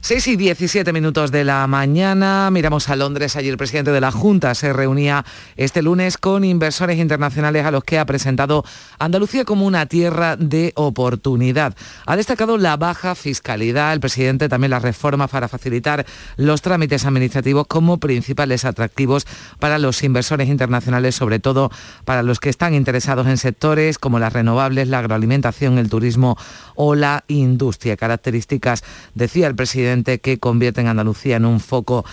6 0.00 0.28
y 0.28 0.36
17 0.36 0.92
minutos 0.92 1.32
de 1.32 1.42
la 1.42 1.66
mañana, 1.66 2.50
miramos 2.52 2.88
a 2.88 2.94
Londres, 2.94 3.34
allí 3.34 3.48
el 3.48 3.56
presidente 3.56 3.90
de 3.90 4.00
la 4.00 4.12
Junta 4.12 4.54
se 4.54 4.72
reunía 4.72 5.24
este 5.56 5.82
lunes 5.82 6.18
con 6.18 6.44
inversores 6.44 6.98
internacionales 6.98 7.66
a 7.66 7.72
los 7.72 7.82
que 7.82 7.98
ha 7.98 8.06
presentado 8.06 8.64
Andalucía 9.00 9.44
como 9.44 9.66
una 9.66 9.86
tierra 9.86 10.36
de 10.36 10.72
oportunidad. 10.76 11.74
Ha 12.06 12.16
destacado 12.16 12.58
la 12.58 12.76
baja 12.76 13.16
fiscalidad, 13.16 13.92
el 13.92 13.98
presidente 13.98 14.48
también 14.48 14.70
las 14.70 14.82
reformas 14.82 15.30
para 15.30 15.48
facilitar 15.48 16.06
los 16.36 16.62
trámites 16.62 17.04
administrativos 17.04 17.66
como 17.66 17.98
principales 17.98 18.64
atractivos 18.64 19.26
para 19.58 19.78
los 19.78 20.04
inversores 20.04 20.48
internacionales, 20.48 21.16
sobre 21.16 21.40
todo 21.40 21.72
para 22.04 22.22
los 22.22 22.38
que 22.38 22.50
están 22.50 22.72
interesados 22.72 23.26
en 23.26 23.36
sectores 23.36 23.98
como 23.98 24.20
las 24.20 24.32
renovables, 24.32 24.86
la 24.86 25.00
agroalimentación, 25.00 25.76
el 25.76 25.90
turismo 25.90 26.38
o 26.76 26.94
la 26.94 27.24
industria. 27.26 27.96
Características, 27.96 28.84
decía 29.14 29.48
el 29.48 29.56
presidente, 29.56 29.88
que 30.04 30.38
convierte 30.38 30.80
en 30.80 30.88
Andalucía 30.88 31.36
en 31.36 31.44
un 31.44 31.60
foco 31.60 32.04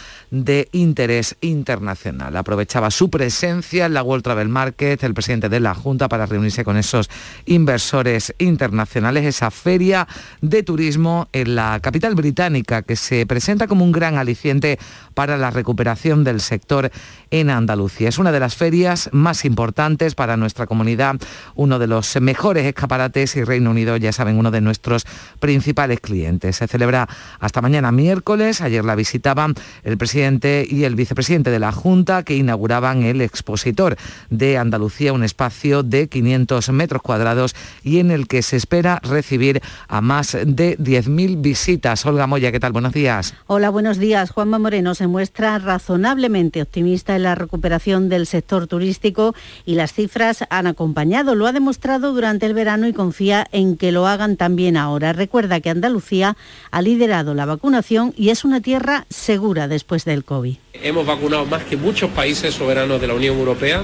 de 0.44 0.68
interés 0.74 1.38
internacional. 1.40 2.36
Aprovechaba 2.36 2.92
su 2.92 3.10
presencia 3.10 3.86
en 3.86 3.94
la 3.94 4.04
World 4.04 4.24
Travel 4.24 4.50
Market, 4.50 5.02
el 5.04 5.14
presidente 5.14 5.48
de 5.48 5.62
la 5.62 5.74
Junta, 5.74 6.10
para 6.10 6.26
reunirse 6.26 6.66
con 6.66 6.76
esos 6.76 7.10
inversores 7.46 8.36
internacionales, 8.38 9.24
esa 9.26 9.50
feria 9.50 10.08
de 10.42 10.64
turismo 10.64 11.30
en 11.32 11.56
la 11.56 11.80
capital 11.80 12.16
británica 12.16 12.82
que 12.82 12.98
se 12.98 13.26
presenta 13.26 13.68
como 13.68 13.86
un 13.86 13.94
gran 13.94 14.18
aliciente 14.18 14.78
para 15.14 15.38
la 15.38 15.52
recuperación 15.52 16.26
del 16.26 16.42
sector 16.42 16.92
en 17.32 17.50
Andalucía. 17.50 18.10
Es 18.10 18.18
una 18.18 18.34
de 18.34 18.42
las 18.42 18.56
ferias 18.56 19.10
más 19.14 19.46
importantes 19.46 20.16
para 20.16 20.36
nuestra 20.36 20.68
comunidad, 20.68 21.16
uno 21.56 21.80
de 21.80 21.88
los 21.88 22.20
mejores 22.20 22.66
escaparates 22.66 23.38
y 23.38 23.44
Reino 23.44 23.72
Unido, 23.72 23.96
ya 23.96 24.12
saben, 24.12 24.38
uno 24.38 24.52
de 24.52 24.60
nuestros 24.60 25.06
principales 25.40 26.02
clientes. 26.02 26.58
Se 26.58 26.68
celebra 26.68 27.08
hasta 27.40 27.62
mañana 27.62 27.94
miércoles. 27.94 28.60
Ayer 28.60 28.84
la 28.84 28.96
visitaban 28.96 29.54
el 29.84 29.98
presidente 29.98 30.25
y 30.26 30.86
el 30.86 30.96
vicepresidente 30.96 31.52
de 31.52 31.60
la 31.60 31.72
Junta 31.72 32.24
que 32.24 32.36
inauguraban 32.36 33.04
el 33.04 33.22
expositor 33.22 33.96
de 34.32 34.58
Andalucía, 34.58 35.14
un 35.14 35.24
espacio 35.24 35.84
de 35.84 36.08
500 36.08 36.70
metros 36.70 37.04
cuadrados 37.04 37.56
y 37.84 38.00
en 38.00 38.10
el 38.10 38.28
que 38.28 38.42
se 38.42 38.56
espera 38.56 39.00
recibir 39.04 39.62
a 39.88 40.02
más 40.02 40.32
de 40.32 40.80
10.000 40.80 41.42
visitas. 41.42 42.08
Olga 42.08 42.26
Moya, 42.26 42.52
¿qué 42.52 42.60
tal? 42.60 42.72
Buenos 42.72 42.94
días. 42.94 43.36
Hola, 43.46 43.70
buenos 43.70 44.00
días. 44.00 44.32
Juanma 44.32 44.58
Moreno 44.58 44.96
se 44.96 45.06
muestra 45.06 45.60
razonablemente 45.60 46.64
optimista 46.64 47.16
en 47.16 47.22
la 47.22 47.36
recuperación 47.36 48.10
del 48.10 48.26
sector 48.26 48.66
turístico 48.66 49.36
y 49.64 49.76
las 49.76 49.94
cifras 49.94 50.44
han 50.50 50.66
acompañado. 50.66 51.36
Lo 51.36 51.46
ha 51.46 51.52
demostrado 51.52 52.14
durante 52.14 52.48
el 52.48 52.56
verano 52.56 52.88
y 52.88 52.94
confía 52.94 53.46
en 53.52 53.78
que 53.78 53.92
lo 53.92 54.08
hagan 54.08 54.38
también 54.38 54.76
ahora. 54.76 55.14
Recuerda 55.14 55.60
que 55.60 55.70
Andalucía 55.70 56.36
ha 56.72 56.82
liderado 56.82 57.36
la 57.36 57.46
vacunación 57.46 58.12
y 58.18 58.30
es 58.30 58.44
una 58.44 58.60
tierra 58.60 59.06
segura 59.10 59.68
después 59.68 60.04
Hemos 60.74 61.06
vacunado 61.06 61.46
más 61.46 61.64
que 61.64 61.78
muchos 61.78 62.10
países 62.12 62.54
soberanos 62.54 63.02
de 63.02 63.08
la 63.08 63.14
Unión 63.14 63.38
Europea 63.38 63.84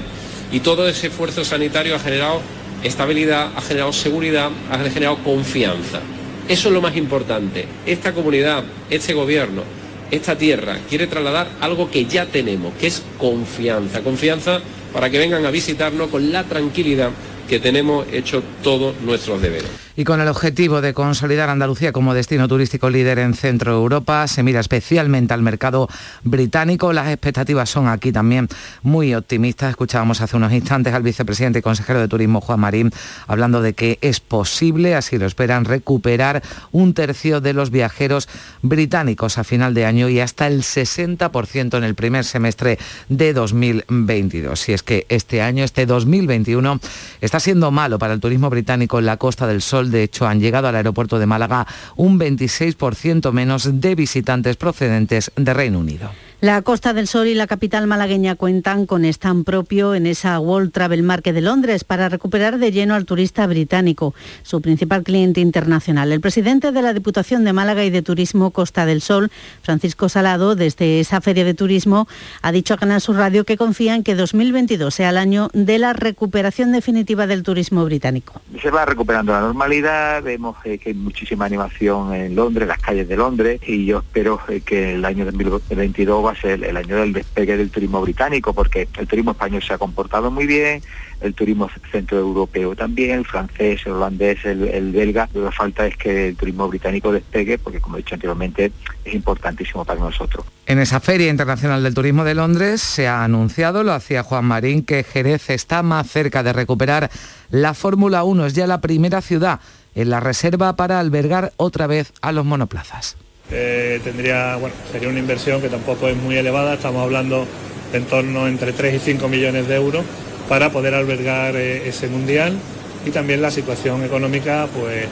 y 0.50 0.60
todo 0.60 0.88
ese 0.88 1.08
esfuerzo 1.08 1.44
sanitario 1.44 1.96
ha 1.96 1.98
generado 1.98 2.40
estabilidad, 2.82 3.50
ha 3.56 3.60
generado 3.60 3.92
seguridad, 3.92 4.50
ha 4.70 4.78
generado 4.78 5.18
confianza. 5.24 6.00
Eso 6.48 6.68
es 6.68 6.74
lo 6.74 6.82
más 6.82 6.96
importante. 6.96 7.66
Esta 7.86 8.12
comunidad, 8.12 8.64
este 8.90 9.14
gobierno, 9.14 9.62
esta 10.10 10.36
tierra 10.36 10.78
quiere 10.88 11.06
trasladar 11.06 11.48
algo 11.60 11.90
que 11.90 12.04
ya 12.04 12.26
tenemos, 12.26 12.74
que 12.74 12.88
es 12.88 13.02
confianza. 13.18 14.02
Confianza 14.02 14.60
para 14.92 15.08
que 15.08 15.18
vengan 15.18 15.46
a 15.46 15.50
visitarnos 15.50 16.10
con 16.10 16.30
la 16.32 16.44
tranquilidad 16.44 17.10
que 17.48 17.60
tenemos 17.60 18.06
hecho 18.12 18.42
todos 18.62 19.00
nuestros 19.00 19.40
deberes. 19.40 19.70
Y 19.94 20.04
con 20.04 20.22
el 20.22 20.28
objetivo 20.28 20.80
de 20.80 20.94
consolidar 20.94 21.50
Andalucía 21.50 21.92
como 21.92 22.14
destino 22.14 22.48
turístico 22.48 22.88
líder 22.88 23.18
en 23.18 23.34
Centro 23.34 23.72
Europa, 23.72 24.26
se 24.26 24.42
mira 24.42 24.60
especialmente 24.60 25.34
al 25.34 25.42
mercado 25.42 25.86
británico. 26.24 26.94
Las 26.94 27.08
expectativas 27.08 27.68
son 27.68 27.88
aquí 27.88 28.10
también 28.10 28.48
muy 28.82 29.14
optimistas. 29.14 29.70
Escuchábamos 29.70 30.22
hace 30.22 30.36
unos 30.36 30.52
instantes 30.52 30.94
al 30.94 31.02
vicepresidente 31.02 31.58
y 31.58 31.62
consejero 31.62 32.00
de 32.00 32.08
Turismo, 32.08 32.40
Juan 32.40 32.60
Marín, 32.60 32.90
hablando 33.26 33.60
de 33.60 33.74
que 33.74 33.98
es 34.00 34.20
posible, 34.20 34.94
así 34.94 35.18
lo 35.18 35.26
esperan, 35.26 35.66
recuperar 35.66 36.42
un 36.70 36.94
tercio 36.94 37.42
de 37.42 37.52
los 37.52 37.70
viajeros 37.70 38.30
británicos 38.62 39.36
a 39.36 39.44
final 39.44 39.74
de 39.74 39.84
año 39.84 40.08
y 40.08 40.20
hasta 40.20 40.46
el 40.46 40.62
60% 40.62 41.76
en 41.76 41.84
el 41.84 41.94
primer 41.94 42.24
semestre 42.24 42.78
de 43.10 43.34
2022. 43.34 44.58
Si 44.58 44.72
es 44.72 44.82
que 44.82 45.04
este 45.10 45.42
año, 45.42 45.64
este 45.64 45.84
2021, 45.84 46.80
está 47.20 47.40
siendo 47.40 47.70
malo 47.70 47.98
para 47.98 48.14
el 48.14 48.20
turismo 48.20 48.48
británico 48.48 48.98
en 48.98 49.04
la 49.06 49.18
Costa 49.18 49.46
del 49.46 49.60
Sol 49.60 49.81
de 49.90 50.02
hecho, 50.02 50.26
han 50.26 50.40
llegado 50.40 50.68
al 50.68 50.76
aeropuerto 50.76 51.18
de 51.18 51.26
Málaga 51.26 51.66
un 51.96 52.18
26% 52.18 53.32
menos 53.32 53.80
de 53.80 53.94
visitantes 53.94 54.56
procedentes 54.56 55.32
de 55.36 55.54
Reino 55.54 55.78
Unido. 55.78 56.10
La 56.42 56.60
Costa 56.62 56.92
del 56.92 57.06
Sol 57.06 57.28
y 57.28 57.36
la 57.36 57.46
capital 57.46 57.86
malagueña 57.86 58.34
cuentan 58.34 58.84
con 58.84 59.04
stand 59.04 59.44
propio 59.44 59.94
en 59.94 60.06
esa 60.06 60.40
World 60.40 60.72
Travel 60.72 61.04
Market 61.04 61.36
de 61.36 61.40
Londres 61.40 61.84
para 61.84 62.08
recuperar 62.08 62.58
de 62.58 62.72
lleno 62.72 62.96
al 62.96 63.04
turista 63.04 63.46
británico, 63.46 64.12
su 64.42 64.60
principal 64.60 65.04
cliente 65.04 65.40
internacional. 65.40 66.10
El 66.10 66.20
presidente 66.20 66.72
de 66.72 66.82
la 66.82 66.94
Diputación 66.94 67.44
de 67.44 67.52
Málaga 67.52 67.84
y 67.84 67.90
de 67.90 68.02
Turismo 68.02 68.50
Costa 68.50 68.86
del 68.86 69.02
Sol, 69.02 69.30
Francisco 69.62 70.08
Salado, 70.08 70.56
desde 70.56 70.98
esa 70.98 71.20
feria 71.20 71.44
de 71.44 71.54
turismo, 71.54 72.08
ha 72.42 72.50
dicho 72.50 72.74
a 72.74 72.76
Canal 72.76 73.00
Sur 73.00 73.18
Radio 73.18 73.44
que 73.44 73.56
confía 73.56 73.94
en 73.94 74.02
que 74.02 74.16
2022 74.16 74.92
sea 74.92 75.10
el 75.10 75.18
año 75.18 75.48
de 75.52 75.78
la 75.78 75.92
recuperación 75.92 76.72
definitiva 76.72 77.28
del 77.28 77.44
turismo 77.44 77.84
británico. 77.84 78.40
Se 78.60 78.72
va 78.72 78.84
recuperando 78.84 79.30
la 79.30 79.42
normalidad, 79.42 80.24
vemos 80.24 80.56
que 80.60 80.80
hay 80.84 80.94
muchísima 80.94 81.44
animación 81.44 82.12
en 82.12 82.34
Londres, 82.34 82.66
las 82.66 82.80
calles 82.80 83.06
de 83.06 83.16
Londres, 83.16 83.60
y 83.64 83.86
yo 83.86 83.98
espero 84.00 84.40
que 84.64 84.94
el 84.96 85.04
año 85.04 85.24
2022 85.24 86.26
va 86.26 86.31
el, 86.44 86.64
el 86.64 86.76
año 86.76 86.96
del 86.96 87.12
despegue 87.12 87.56
del 87.56 87.70
turismo 87.70 88.00
británico, 88.00 88.52
porque 88.52 88.88
el 88.98 89.06
turismo 89.06 89.32
español 89.32 89.62
se 89.62 89.74
ha 89.74 89.78
comportado 89.78 90.30
muy 90.30 90.46
bien, 90.46 90.82
el 91.22 91.34
turismo 91.34 91.70
centroeuropeo 91.90 92.74
también, 92.74 93.18
el 93.18 93.24
francés, 93.24 93.80
el 93.86 93.92
holandés, 93.92 94.44
el, 94.44 94.92
belga. 94.92 95.28
Lo 95.34 95.46
que 95.46 95.56
falta 95.56 95.86
es 95.86 95.96
que 95.96 96.28
el 96.28 96.36
turismo 96.36 96.68
británico 96.68 97.12
despegue, 97.12 97.58
porque 97.58 97.80
como 97.80 97.96
he 97.96 98.00
dicho 98.00 98.14
anteriormente, 98.14 98.72
es 99.04 99.14
importantísimo 99.14 99.84
para 99.84 100.00
nosotros. 100.00 100.44
En 100.66 100.78
esa 100.78 101.00
Feria 101.00 101.30
Internacional 101.30 101.82
del 101.82 101.94
Turismo 101.94 102.24
de 102.24 102.34
Londres 102.34 102.80
se 102.80 103.08
ha 103.08 103.24
anunciado, 103.24 103.82
lo 103.82 103.92
hacía 103.92 104.22
Juan 104.22 104.44
Marín, 104.44 104.84
que 104.84 105.04
Jerez 105.04 105.50
está 105.50 105.82
más 105.82 106.10
cerca 106.10 106.42
de 106.42 106.52
recuperar 106.52 107.10
la 107.50 107.74
Fórmula 107.74 108.24
1. 108.24 108.46
Es 108.46 108.54
ya 108.54 108.66
la 108.66 108.80
primera 108.80 109.20
ciudad 109.20 109.60
en 109.94 110.10
la 110.10 110.20
reserva 110.20 110.76
para 110.76 110.98
albergar 110.98 111.52
otra 111.56 111.86
vez 111.86 112.12
a 112.20 112.32
los 112.32 112.44
monoplazas. 112.44 113.16
Eh, 113.54 114.00
tendría, 114.02 114.56
bueno, 114.56 114.74
sería 114.90 115.08
una 115.08 115.18
inversión 115.18 115.60
que 115.60 115.68
tampoco 115.68 116.08
es 116.08 116.16
muy 116.16 116.36
elevada, 116.36 116.74
estamos 116.74 117.02
hablando 117.02 117.46
de 117.92 117.98
en 117.98 118.04
torno 118.06 118.48
entre 118.48 118.72
3 118.72 118.94
y 118.94 118.98
5 118.98 119.28
millones 119.28 119.68
de 119.68 119.74
euros 119.74 120.02
para 120.48 120.72
poder 120.72 120.94
albergar 120.94 121.54
eh, 121.56 121.86
ese 121.86 122.08
mundial 122.08 122.56
y 123.04 123.10
también 123.10 123.42
la 123.42 123.50
situación 123.50 124.02
económica, 124.04 124.66
pues 124.74 125.06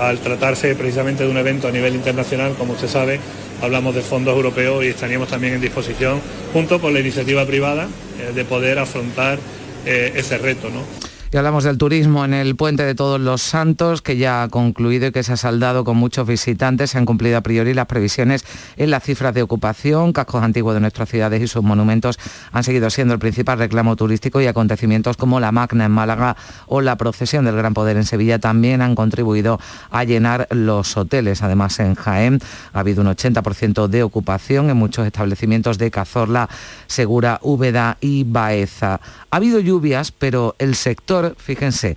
al 0.00 0.18
tratarse 0.18 0.74
precisamente 0.74 1.22
de 1.22 1.30
un 1.30 1.36
evento 1.36 1.68
a 1.68 1.70
nivel 1.70 1.94
internacional, 1.94 2.54
como 2.58 2.72
usted 2.72 2.88
sabe, 2.88 3.20
hablamos 3.62 3.94
de 3.94 4.02
fondos 4.02 4.34
europeos 4.34 4.84
y 4.84 4.88
estaríamos 4.88 5.28
también 5.28 5.54
en 5.54 5.60
disposición, 5.60 6.20
junto 6.52 6.80
con 6.80 6.92
la 6.92 6.98
iniciativa 7.00 7.46
privada, 7.46 7.86
eh, 8.18 8.32
de 8.34 8.44
poder 8.44 8.78
afrontar 8.78 9.38
ese 9.86 10.36
reto. 10.38 10.68
¿no? 10.68 11.05
Y 11.32 11.36
hablamos 11.36 11.64
del 11.64 11.76
turismo 11.76 12.24
en 12.24 12.34
el 12.34 12.54
Puente 12.54 12.84
de 12.84 12.94
Todos 12.94 13.20
los 13.20 13.42
Santos, 13.42 14.00
que 14.00 14.16
ya 14.16 14.44
ha 14.44 14.48
concluido 14.48 15.08
y 15.08 15.12
que 15.12 15.24
se 15.24 15.32
ha 15.32 15.36
saldado 15.36 15.82
con 15.82 15.96
muchos 15.96 16.24
visitantes. 16.24 16.90
Se 16.90 16.98
han 16.98 17.04
cumplido 17.04 17.36
a 17.36 17.40
priori 17.40 17.74
las 17.74 17.86
previsiones 17.86 18.44
en 18.76 18.92
las 18.92 19.02
cifras 19.02 19.34
de 19.34 19.42
ocupación. 19.42 20.12
Cascos 20.12 20.44
antiguos 20.44 20.74
de 20.74 20.80
nuestras 20.80 21.08
ciudades 21.08 21.42
y 21.42 21.48
sus 21.48 21.64
monumentos 21.64 22.20
han 22.52 22.62
seguido 22.62 22.90
siendo 22.90 23.12
el 23.12 23.18
principal 23.18 23.58
reclamo 23.58 23.96
turístico 23.96 24.40
y 24.40 24.46
acontecimientos 24.46 25.16
como 25.16 25.40
la 25.40 25.50
Magna 25.50 25.86
en 25.86 25.90
Málaga 25.90 26.36
o 26.66 26.80
la 26.80 26.96
procesión 26.96 27.44
del 27.44 27.56
Gran 27.56 27.74
Poder 27.74 27.96
en 27.96 28.04
Sevilla 28.04 28.38
también 28.38 28.80
han 28.80 28.94
contribuido 28.94 29.58
a 29.90 30.04
llenar 30.04 30.46
los 30.50 30.96
hoteles. 30.96 31.42
Además, 31.42 31.80
en 31.80 31.96
Jaén 31.96 32.38
ha 32.72 32.80
habido 32.80 33.02
un 33.02 33.08
80% 33.08 33.88
de 33.88 34.04
ocupación 34.04 34.70
en 34.70 34.76
muchos 34.76 35.04
establecimientos 35.04 35.76
de 35.78 35.90
Cazorla, 35.90 36.48
Segura, 36.86 37.40
Úbeda 37.42 37.96
y 38.00 38.22
Baeza. 38.22 39.00
Ha 39.30 39.36
habido 39.36 39.58
lluvias, 39.58 40.12
pero 40.12 40.54
el 40.58 40.76
sector 40.76 41.15
fíjense, 41.36 41.96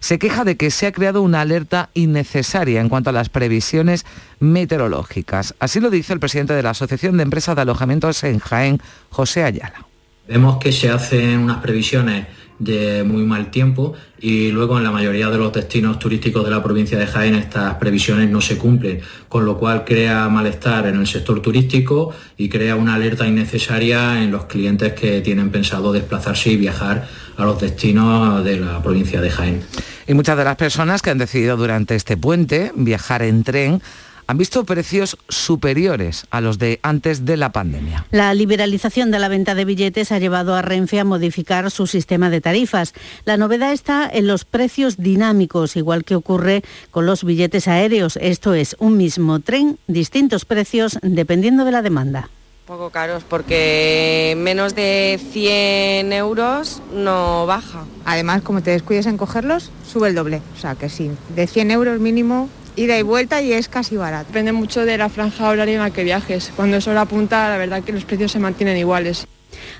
se 0.00 0.18
queja 0.18 0.44
de 0.44 0.56
que 0.56 0.70
se 0.70 0.86
ha 0.86 0.92
creado 0.92 1.22
una 1.22 1.40
alerta 1.40 1.90
innecesaria 1.94 2.80
en 2.80 2.88
cuanto 2.88 3.10
a 3.10 3.12
las 3.12 3.28
previsiones 3.28 4.06
meteorológicas. 4.38 5.54
Así 5.58 5.80
lo 5.80 5.90
dice 5.90 6.12
el 6.12 6.20
presidente 6.20 6.54
de 6.54 6.62
la 6.62 6.70
Asociación 6.70 7.16
de 7.16 7.24
Empresas 7.24 7.56
de 7.56 7.62
Alojamientos 7.62 8.22
en 8.24 8.38
Jaén, 8.38 8.80
José 9.10 9.44
Ayala. 9.44 9.86
Vemos 10.28 10.58
que 10.58 10.72
se 10.72 10.90
hacen 10.90 11.40
unas 11.40 11.58
previsiones 11.58 12.26
de 12.58 13.04
muy 13.04 13.24
mal 13.24 13.50
tiempo 13.50 13.94
y 14.20 14.50
luego 14.50 14.78
en 14.78 14.84
la 14.84 14.90
mayoría 14.90 15.30
de 15.30 15.38
los 15.38 15.52
destinos 15.52 15.98
turísticos 15.98 16.44
de 16.44 16.50
la 16.50 16.62
provincia 16.62 16.98
de 16.98 17.06
Jaén 17.06 17.34
estas 17.34 17.74
previsiones 17.74 18.28
no 18.28 18.40
se 18.40 18.58
cumplen, 18.58 19.00
con 19.28 19.44
lo 19.44 19.58
cual 19.58 19.84
crea 19.84 20.28
malestar 20.28 20.86
en 20.86 20.96
el 20.96 21.06
sector 21.06 21.40
turístico 21.40 22.12
y 22.36 22.48
crea 22.48 22.74
una 22.74 22.94
alerta 22.94 23.26
innecesaria 23.26 24.22
en 24.22 24.32
los 24.32 24.46
clientes 24.46 24.92
que 24.94 25.20
tienen 25.20 25.50
pensado 25.50 25.92
desplazarse 25.92 26.50
y 26.50 26.56
viajar 26.56 27.08
a 27.36 27.44
los 27.44 27.60
destinos 27.60 28.44
de 28.44 28.58
la 28.58 28.82
provincia 28.82 29.20
de 29.20 29.30
Jaén. 29.30 29.62
Y 30.06 30.14
muchas 30.14 30.36
de 30.36 30.44
las 30.44 30.56
personas 30.56 31.02
que 31.02 31.10
han 31.10 31.18
decidido 31.18 31.56
durante 31.56 31.94
este 31.94 32.16
puente 32.16 32.72
viajar 32.74 33.22
en 33.22 33.44
tren 33.44 33.82
han 34.28 34.36
visto 34.36 34.64
precios 34.64 35.16
superiores 35.28 36.26
a 36.30 36.42
los 36.42 36.58
de 36.58 36.80
antes 36.82 37.24
de 37.24 37.38
la 37.38 37.50
pandemia. 37.50 38.06
La 38.10 38.34
liberalización 38.34 39.10
de 39.10 39.18
la 39.18 39.28
venta 39.28 39.54
de 39.54 39.64
billetes 39.64 40.12
ha 40.12 40.18
llevado 40.18 40.54
a 40.54 40.60
Renfe 40.60 41.00
a 41.00 41.04
modificar 41.04 41.70
su 41.70 41.86
sistema 41.86 42.28
de 42.28 42.42
tarifas. 42.42 42.92
La 43.24 43.38
novedad 43.38 43.72
está 43.72 44.08
en 44.12 44.26
los 44.26 44.44
precios 44.44 44.98
dinámicos, 44.98 45.76
igual 45.76 46.04
que 46.04 46.14
ocurre 46.14 46.62
con 46.90 47.06
los 47.06 47.24
billetes 47.24 47.68
aéreos. 47.68 48.18
Esto 48.20 48.52
es 48.52 48.76
un 48.78 48.98
mismo 48.98 49.40
tren, 49.40 49.78
distintos 49.86 50.44
precios 50.44 50.98
dependiendo 51.00 51.64
de 51.64 51.72
la 51.72 51.80
demanda. 51.80 52.28
Poco 52.66 52.90
caros 52.90 53.24
porque 53.24 54.34
menos 54.36 54.74
de 54.74 55.18
100 55.32 56.12
euros 56.12 56.82
no 56.92 57.46
baja. 57.46 57.86
Además, 58.04 58.42
como 58.42 58.62
te 58.62 58.72
descuides 58.72 59.06
en 59.06 59.16
cogerlos, 59.16 59.70
sube 59.90 60.08
el 60.08 60.14
doble. 60.14 60.42
O 60.54 60.60
sea 60.60 60.74
que 60.74 60.90
sí, 60.90 61.10
de 61.34 61.46
100 61.46 61.70
euros 61.70 61.98
mínimo 61.98 62.50
ida 62.78 62.98
y 62.98 63.02
vuelta 63.02 63.42
y 63.42 63.52
es 63.52 63.68
casi 63.68 63.96
barato. 63.96 64.28
Depende 64.28 64.52
mucho 64.52 64.84
de 64.84 64.96
la 64.96 65.08
franja 65.08 65.48
horaria 65.48 65.74
en 65.74 65.80
la 65.80 65.90
que 65.90 66.04
viajes. 66.04 66.52
Cuando 66.54 66.76
es 66.76 66.86
hora 66.86 67.04
punta, 67.04 67.48
la 67.48 67.58
verdad 67.58 67.82
que 67.82 67.92
los 67.92 68.04
precios 68.04 68.32
se 68.32 68.38
mantienen 68.38 68.76
iguales. 68.76 69.26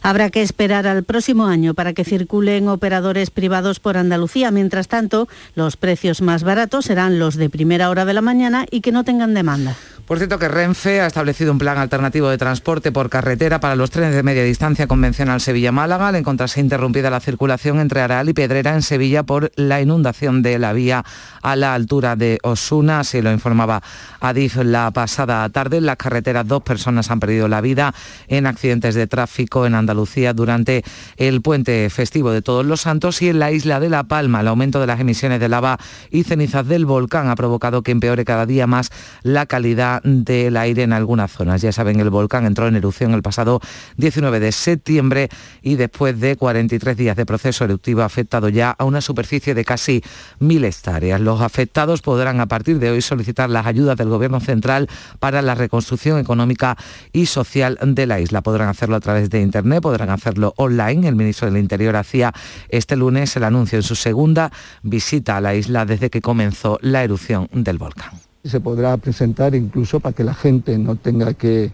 Habrá 0.02 0.30
que 0.30 0.42
esperar 0.42 0.86
al 0.86 1.04
próximo 1.04 1.46
año 1.46 1.74
para 1.74 1.92
que 1.92 2.04
circulen 2.04 2.68
operadores 2.68 3.30
privados 3.30 3.80
por 3.80 3.96
Andalucía. 3.96 4.50
Mientras 4.50 4.88
tanto, 4.88 5.28
los 5.54 5.76
precios 5.76 6.22
más 6.22 6.42
baratos 6.42 6.86
serán 6.86 7.18
los 7.18 7.36
de 7.36 7.50
primera 7.50 7.90
hora 7.90 8.04
de 8.04 8.14
la 8.14 8.22
mañana 8.22 8.66
y 8.70 8.80
que 8.80 8.92
no 8.92 9.04
tengan 9.04 9.34
demanda. 9.34 9.76
Por 10.08 10.16
cierto 10.16 10.38
que 10.38 10.48
Renfe 10.48 11.02
ha 11.02 11.06
establecido 11.06 11.52
un 11.52 11.58
plan 11.58 11.76
alternativo 11.76 12.30
de 12.30 12.38
transporte 12.38 12.90
por 12.92 13.10
carretera 13.10 13.60
para 13.60 13.76
los 13.76 13.90
trenes 13.90 14.14
de 14.14 14.22
media 14.22 14.42
distancia 14.42 14.86
convencional 14.86 15.42
Sevilla-Málaga 15.42 16.08
al 16.08 16.14
encontrarse 16.14 16.60
interrumpida 16.60 17.10
la 17.10 17.20
circulación 17.20 17.78
entre 17.78 18.00
Aral 18.00 18.30
y 18.30 18.32
Pedrera 18.32 18.72
en 18.72 18.80
Sevilla 18.80 19.24
por 19.24 19.52
la 19.56 19.82
inundación 19.82 20.40
de 20.40 20.58
la 20.58 20.72
vía 20.72 21.04
a 21.42 21.56
la 21.56 21.74
altura 21.74 22.16
de 22.16 22.38
Osuna. 22.42 23.00
Así 23.00 23.20
lo 23.20 23.30
informaba 23.30 23.82
Adif 24.20 24.56
la 24.56 24.90
pasada 24.92 25.46
tarde. 25.50 25.76
En 25.76 25.84
las 25.84 25.96
carreteras 25.96 26.48
dos 26.48 26.62
personas 26.62 27.10
han 27.10 27.20
perdido 27.20 27.46
la 27.46 27.60
vida 27.60 27.94
en 28.28 28.46
accidentes 28.46 28.94
de 28.94 29.08
tráfico 29.08 29.66
en 29.66 29.74
Andalucía 29.74 30.32
durante 30.32 30.84
el 31.18 31.42
puente 31.42 31.90
festivo 31.90 32.30
de 32.30 32.40
Todos 32.40 32.64
los 32.64 32.80
Santos 32.80 33.20
y 33.20 33.28
en 33.28 33.40
la 33.40 33.52
isla 33.52 33.78
de 33.78 33.90
La 33.90 34.04
Palma. 34.04 34.40
El 34.40 34.48
aumento 34.48 34.80
de 34.80 34.86
las 34.86 35.00
emisiones 35.00 35.38
de 35.38 35.50
lava 35.50 35.78
y 36.10 36.24
cenizas 36.24 36.66
del 36.66 36.86
volcán 36.86 37.28
ha 37.28 37.36
provocado 37.36 37.82
que 37.82 37.92
empeore 37.92 38.24
cada 38.24 38.46
día 38.46 38.66
más 38.66 38.90
la 39.22 39.44
calidad 39.44 39.97
del 40.04 40.56
aire 40.56 40.82
en 40.82 40.92
algunas 40.92 41.30
zonas. 41.30 41.62
Ya 41.62 41.72
saben, 41.72 42.00
el 42.00 42.10
volcán 42.10 42.46
entró 42.46 42.66
en 42.66 42.76
erupción 42.76 43.14
el 43.14 43.22
pasado 43.22 43.60
19 43.96 44.40
de 44.40 44.52
septiembre 44.52 45.28
y 45.62 45.76
después 45.76 46.18
de 46.20 46.36
43 46.36 46.96
días 46.96 47.16
de 47.16 47.26
proceso 47.26 47.64
eruptivo 47.64 48.02
ha 48.02 48.06
afectado 48.06 48.48
ya 48.48 48.70
a 48.70 48.84
una 48.84 49.00
superficie 49.00 49.54
de 49.54 49.64
casi 49.64 50.02
mil 50.38 50.64
hectáreas. 50.64 51.20
Los 51.20 51.40
afectados 51.40 52.02
podrán 52.02 52.40
a 52.40 52.46
partir 52.46 52.78
de 52.78 52.90
hoy 52.90 53.02
solicitar 53.02 53.50
las 53.50 53.66
ayudas 53.66 53.96
del 53.96 54.08
Gobierno 54.08 54.40
central 54.40 54.88
para 55.18 55.42
la 55.42 55.54
reconstrucción 55.54 56.18
económica 56.18 56.76
y 57.12 57.26
social 57.26 57.78
de 57.82 58.06
la 58.06 58.20
isla. 58.20 58.42
Podrán 58.42 58.68
hacerlo 58.68 58.96
a 58.96 59.00
través 59.00 59.30
de 59.30 59.40
Internet, 59.40 59.82
podrán 59.82 60.10
hacerlo 60.10 60.54
online. 60.56 61.08
El 61.08 61.16
ministro 61.16 61.50
del 61.50 61.60
Interior 61.60 61.96
hacía 61.96 62.32
este 62.68 62.96
lunes 62.96 63.36
el 63.36 63.44
anuncio 63.44 63.78
en 63.78 63.82
su 63.82 63.94
segunda 63.94 64.50
visita 64.82 65.36
a 65.36 65.40
la 65.40 65.54
isla 65.54 65.84
desde 65.84 66.10
que 66.10 66.20
comenzó 66.20 66.78
la 66.82 67.04
erupción 67.04 67.48
del 67.52 67.78
volcán 67.78 68.27
se 68.48 68.60
podrá 68.60 68.96
presentar 68.96 69.54
incluso 69.54 70.00
para 70.00 70.14
que 70.14 70.24
la 70.24 70.34
gente 70.34 70.76
no 70.78 70.96
tenga 70.96 71.34
que, 71.34 71.72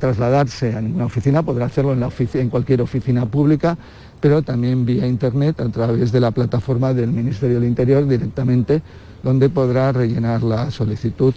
trasladarse 0.00 0.74
a 0.74 0.80
ninguna 0.80 1.04
oficina, 1.04 1.42
podrá 1.42 1.66
hacerlo 1.66 1.92
en, 1.92 2.02
en 2.02 2.48
cualquier 2.48 2.80
oficina 2.80 3.26
pública 3.26 3.76
pero 4.22 4.40
también 4.40 4.86
vía 4.86 5.06
Internet 5.06 5.60
a 5.60 5.68
través 5.68 6.12
de 6.12 6.20
la 6.20 6.30
plataforma 6.30 6.94
del 6.94 7.10
Ministerio 7.10 7.56
del 7.56 7.68
Interior 7.68 8.06
directamente, 8.06 8.80
donde 9.24 9.50
podrá 9.50 9.90
rellenar 9.90 10.44
la 10.44 10.70
solicitud. 10.70 11.34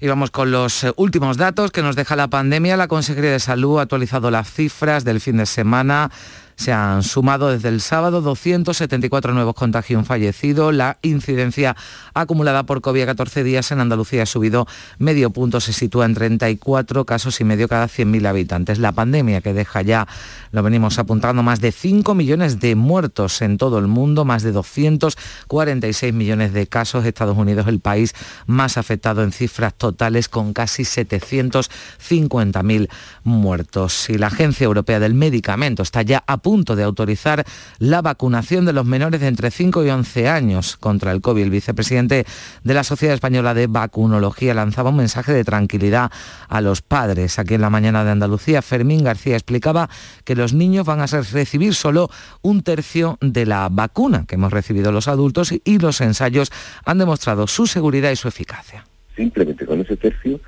Y 0.00 0.08
vamos 0.08 0.30
con 0.30 0.50
los 0.50 0.84
eh, 0.84 0.92
últimos 0.96 1.36
datos 1.36 1.70
que 1.70 1.82
nos 1.82 1.94
deja 1.94 2.16
la 2.16 2.28
pandemia. 2.28 2.78
La 2.78 2.88
Consejería 2.88 3.32
de 3.32 3.38
Salud 3.38 3.78
ha 3.78 3.82
actualizado 3.82 4.30
las 4.30 4.50
cifras 4.50 5.04
del 5.04 5.20
fin 5.20 5.36
de 5.36 5.44
semana. 5.44 6.10
Se 6.56 6.72
han 6.72 7.02
sumado 7.02 7.50
desde 7.50 7.68
el 7.68 7.80
sábado 7.80 8.22
274 8.22 9.34
nuevos 9.34 9.54
contagios 9.54 10.06
fallecidos. 10.06 10.74
La 10.74 10.98
incidencia 11.02 11.76
acumulada 12.14 12.64
por 12.64 12.80
COVID 12.80 13.02
a 13.02 13.06
14 13.06 13.44
días 13.44 13.70
en 13.70 13.80
Andalucía 13.80 14.22
ha 14.22 14.26
subido 14.26 14.66
medio 14.98 15.30
punto, 15.30 15.60
se 15.60 15.72
sitúa 15.72 16.06
en 16.06 16.14
34 16.14 17.04
casos 17.04 17.40
y 17.40 17.44
medio 17.44 17.68
cada 17.68 17.86
100.000 17.86 18.26
habitantes. 18.26 18.78
La 18.78 18.92
pandemia 18.92 19.42
que 19.42 19.52
deja 19.52 19.82
ya, 19.82 20.08
lo 20.52 20.62
venimos 20.62 20.98
apuntando, 20.98 21.42
más 21.42 21.60
de 21.60 21.72
5 21.72 22.14
millones 22.14 22.58
de 22.58 22.74
muertos 22.74 23.42
en 23.42 23.58
todo 23.58 23.78
el 23.78 23.86
mundo, 23.86 24.24
más 24.24 24.42
de 24.42 24.52
246 24.52 26.14
millones 26.14 26.52
de 26.52 26.66
casos. 26.66 27.04
Estados 27.04 27.36
Unidos 27.36 27.66
el 27.66 27.80
país 27.80 28.14
más 28.46 28.78
afectado 28.78 29.22
en 29.22 29.32
cifras 29.32 29.74
totales 29.74 30.28
con 30.28 30.52
casi 30.52 30.84
750.000 30.84 32.88
muertos. 33.24 34.08
Y 34.08 34.18
la 34.18 34.28
Agencia 34.28 34.64
Europea 34.64 35.00
del 35.00 35.14
Medicamento 35.14 35.82
está 35.82 36.02
ya 36.02 36.22
a 36.26 36.36
punto 36.46 36.76
de 36.76 36.84
autorizar 36.84 37.44
la 37.80 38.02
vacunación 38.02 38.66
de 38.66 38.72
los 38.72 38.86
menores 38.86 39.20
de 39.20 39.26
entre 39.26 39.50
5 39.50 39.84
y 39.84 39.90
11 39.90 40.28
años 40.28 40.76
contra 40.76 41.10
el 41.10 41.20
COVID. 41.20 41.42
El 41.42 41.50
vicepresidente 41.50 42.24
de 42.62 42.72
la 42.72 42.84
Sociedad 42.84 43.16
Española 43.16 43.52
de 43.52 43.66
Vacunología 43.66 44.54
lanzaba 44.54 44.90
un 44.90 44.96
mensaje 44.98 45.32
de 45.32 45.42
tranquilidad 45.42 46.12
a 46.48 46.60
los 46.60 46.82
padres. 46.82 47.40
Aquí 47.40 47.54
en 47.54 47.62
la 47.62 47.68
mañana 47.68 48.04
de 48.04 48.12
Andalucía, 48.12 48.62
Fermín 48.62 49.02
García 49.02 49.34
explicaba 49.34 49.90
que 50.22 50.36
los 50.36 50.52
niños 50.52 50.86
van 50.86 51.00
a 51.00 51.06
recibir 51.06 51.74
solo 51.74 52.10
un 52.42 52.62
tercio 52.62 53.18
de 53.20 53.44
la 53.44 53.68
vacuna 53.68 54.24
que 54.28 54.36
hemos 54.36 54.52
recibido 54.52 54.92
los 54.92 55.08
adultos 55.08 55.52
y 55.64 55.78
los 55.80 56.00
ensayos 56.00 56.52
han 56.84 56.98
demostrado 56.98 57.48
su 57.48 57.66
seguridad 57.66 58.12
y 58.12 58.16
su 58.16 58.28
eficacia. 58.28 58.86
Simplemente 59.16 59.66
con 59.66 59.80
ese 59.80 59.96
tercio 59.96 60.38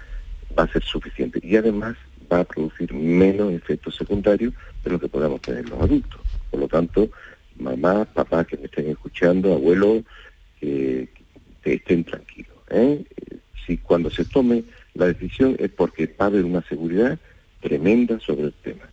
va 0.56 0.62
a 0.62 0.68
ser 0.68 0.84
suficiente 0.84 1.40
y 1.42 1.56
además 1.56 1.96
va 2.32 2.40
a 2.40 2.44
producir 2.44 2.92
menos 2.92 3.52
efectos 3.52 3.96
secundarios 3.96 4.52
de 4.84 4.90
lo 4.90 5.00
que 5.00 5.08
podamos 5.08 5.40
tener 5.40 5.68
los 5.68 5.80
adultos. 5.80 6.20
Por 6.50 6.60
lo 6.60 6.68
tanto, 6.68 7.10
mamá, 7.58 8.04
papá 8.04 8.44
que 8.44 8.56
me 8.56 8.66
estén 8.66 8.88
escuchando, 8.90 9.52
abuelos, 9.54 10.02
que, 10.60 11.08
estén 11.64 12.02
tranquilos. 12.02 12.56
¿eh? 12.70 13.04
Si 13.66 13.76
cuando 13.76 14.10
se 14.10 14.24
tome 14.24 14.64
la 14.94 15.06
decisión 15.06 15.54
es 15.58 15.70
porque 15.70 16.06
va 16.06 16.24
a 16.24 16.28
haber 16.28 16.44
una 16.44 16.62
seguridad 16.62 17.18
tremenda 17.60 18.18
sobre 18.20 18.44
el 18.44 18.52
tema. 18.54 18.88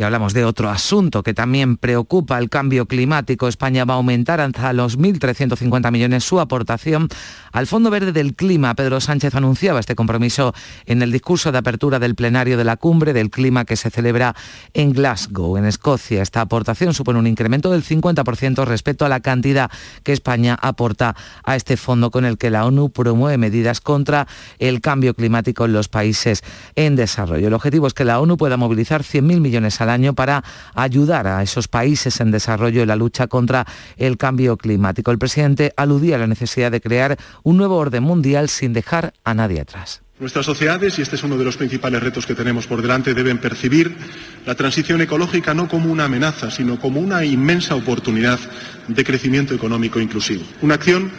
Y 0.00 0.02
hablamos 0.02 0.32
de 0.32 0.46
otro 0.46 0.70
asunto 0.70 1.22
que 1.22 1.34
también 1.34 1.76
preocupa 1.76 2.38
el 2.38 2.48
cambio 2.48 2.86
climático. 2.86 3.48
España 3.48 3.84
va 3.84 3.92
a 3.92 3.96
aumentar 3.98 4.40
hasta 4.40 4.72
los 4.72 4.98
1.350 4.98 5.92
millones 5.92 6.24
su 6.24 6.40
aportación 6.40 7.08
al 7.52 7.66
Fondo 7.66 7.90
Verde 7.90 8.12
del 8.12 8.34
Clima. 8.34 8.74
Pedro 8.74 9.02
Sánchez 9.02 9.34
anunciaba 9.34 9.78
este 9.78 9.94
compromiso 9.94 10.54
en 10.86 11.02
el 11.02 11.12
discurso 11.12 11.52
de 11.52 11.58
apertura 11.58 11.98
del 11.98 12.14
plenario 12.14 12.56
de 12.56 12.64
la 12.64 12.78
cumbre 12.78 13.12
del 13.12 13.28
clima 13.28 13.66
que 13.66 13.76
se 13.76 13.90
celebra 13.90 14.34
en 14.72 14.94
Glasgow, 14.94 15.58
en 15.58 15.66
Escocia. 15.66 16.22
Esta 16.22 16.40
aportación 16.40 16.94
supone 16.94 17.18
un 17.18 17.26
incremento 17.26 17.70
del 17.70 17.84
50% 17.84 18.64
respecto 18.64 19.04
a 19.04 19.10
la 19.10 19.20
cantidad 19.20 19.70
que 20.02 20.14
España 20.14 20.56
aporta 20.62 21.14
a 21.44 21.56
este 21.56 21.76
fondo 21.76 22.10
con 22.10 22.24
el 22.24 22.38
que 22.38 22.48
la 22.48 22.64
ONU 22.64 22.88
promueve 22.88 23.36
medidas 23.36 23.82
contra 23.82 24.26
el 24.60 24.80
cambio 24.80 25.12
climático 25.12 25.66
en 25.66 25.74
los 25.74 25.88
países 25.88 26.42
en 26.74 26.96
desarrollo. 26.96 27.48
El 27.48 27.52
objetivo 27.52 27.86
es 27.86 27.92
que 27.92 28.06
la 28.06 28.18
ONU 28.18 28.38
pueda 28.38 28.56
movilizar 28.56 29.02
100.000 29.02 29.40
millones 29.40 29.78
al 29.82 29.89
año 29.90 30.14
para 30.14 30.42
ayudar 30.74 31.26
a 31.26 31.42
esos 31.42 31.68
países 31.68 32.20
en 32.20 32.30
desarrollo 32.30 32.82
en 32.82 32.88
la 32.88 32.96
lucha 32.96 33.26
contra 33.26 33.66
el 33.96 34.16
cambio 34.16 34.56
climático. 34.56 35.10
El 35.10 35.18
presidente 35.18 35.72
aludía 35.76 36.16
a 36.16 36.20
la 36.20 36.26
necesidad 36.26 36.70
de 36.70 36.80
crear 36.80 37.18
un 37.42 37.56
nuevo 37.56 37.76
orden 37.76 38.02
mundial 38.02 38.48
sin 38.48 38.72
dejar 38.72 39.12
a 39.24 39.34
nadie 39.34 39.60
atrás. 39.60 40.02
Nuestras 40.20 40.44
sociedades, 40.44 40.98
y 40.98 41.02
este 41.02 41.16
es 41.16 41.22
uno 41.22 41.38
de 41.38 41.44
los 41.44 41.56
principales 41.56 42.02
retos 42.02 42.26
que 42.26 42.34
tenemos 42.34 42.66
por 42.66 42.82
delante, 42.82 43.14
deben 43.14 43.38
percibir 43.38 43.96
la 44.44 44.54
transición 44.54 45.00
ecológica 45.00 45.54
no 45.54 45.66
como 45.66 45.90
una 45.90 46.04
amenaza, 46.04 46.50
sino 46.50 46.78
como 46.78 47.00
una 47.00 47.24
inmensa 47.24 47.74
oportunidad 47.74 48.38
de 48.86 49.04
crecimiento 49.04 49.54
económico 49.54 49.98
inclusivo. 49.98 50.44
Una 50.60 50.74
acción 50.74 51.10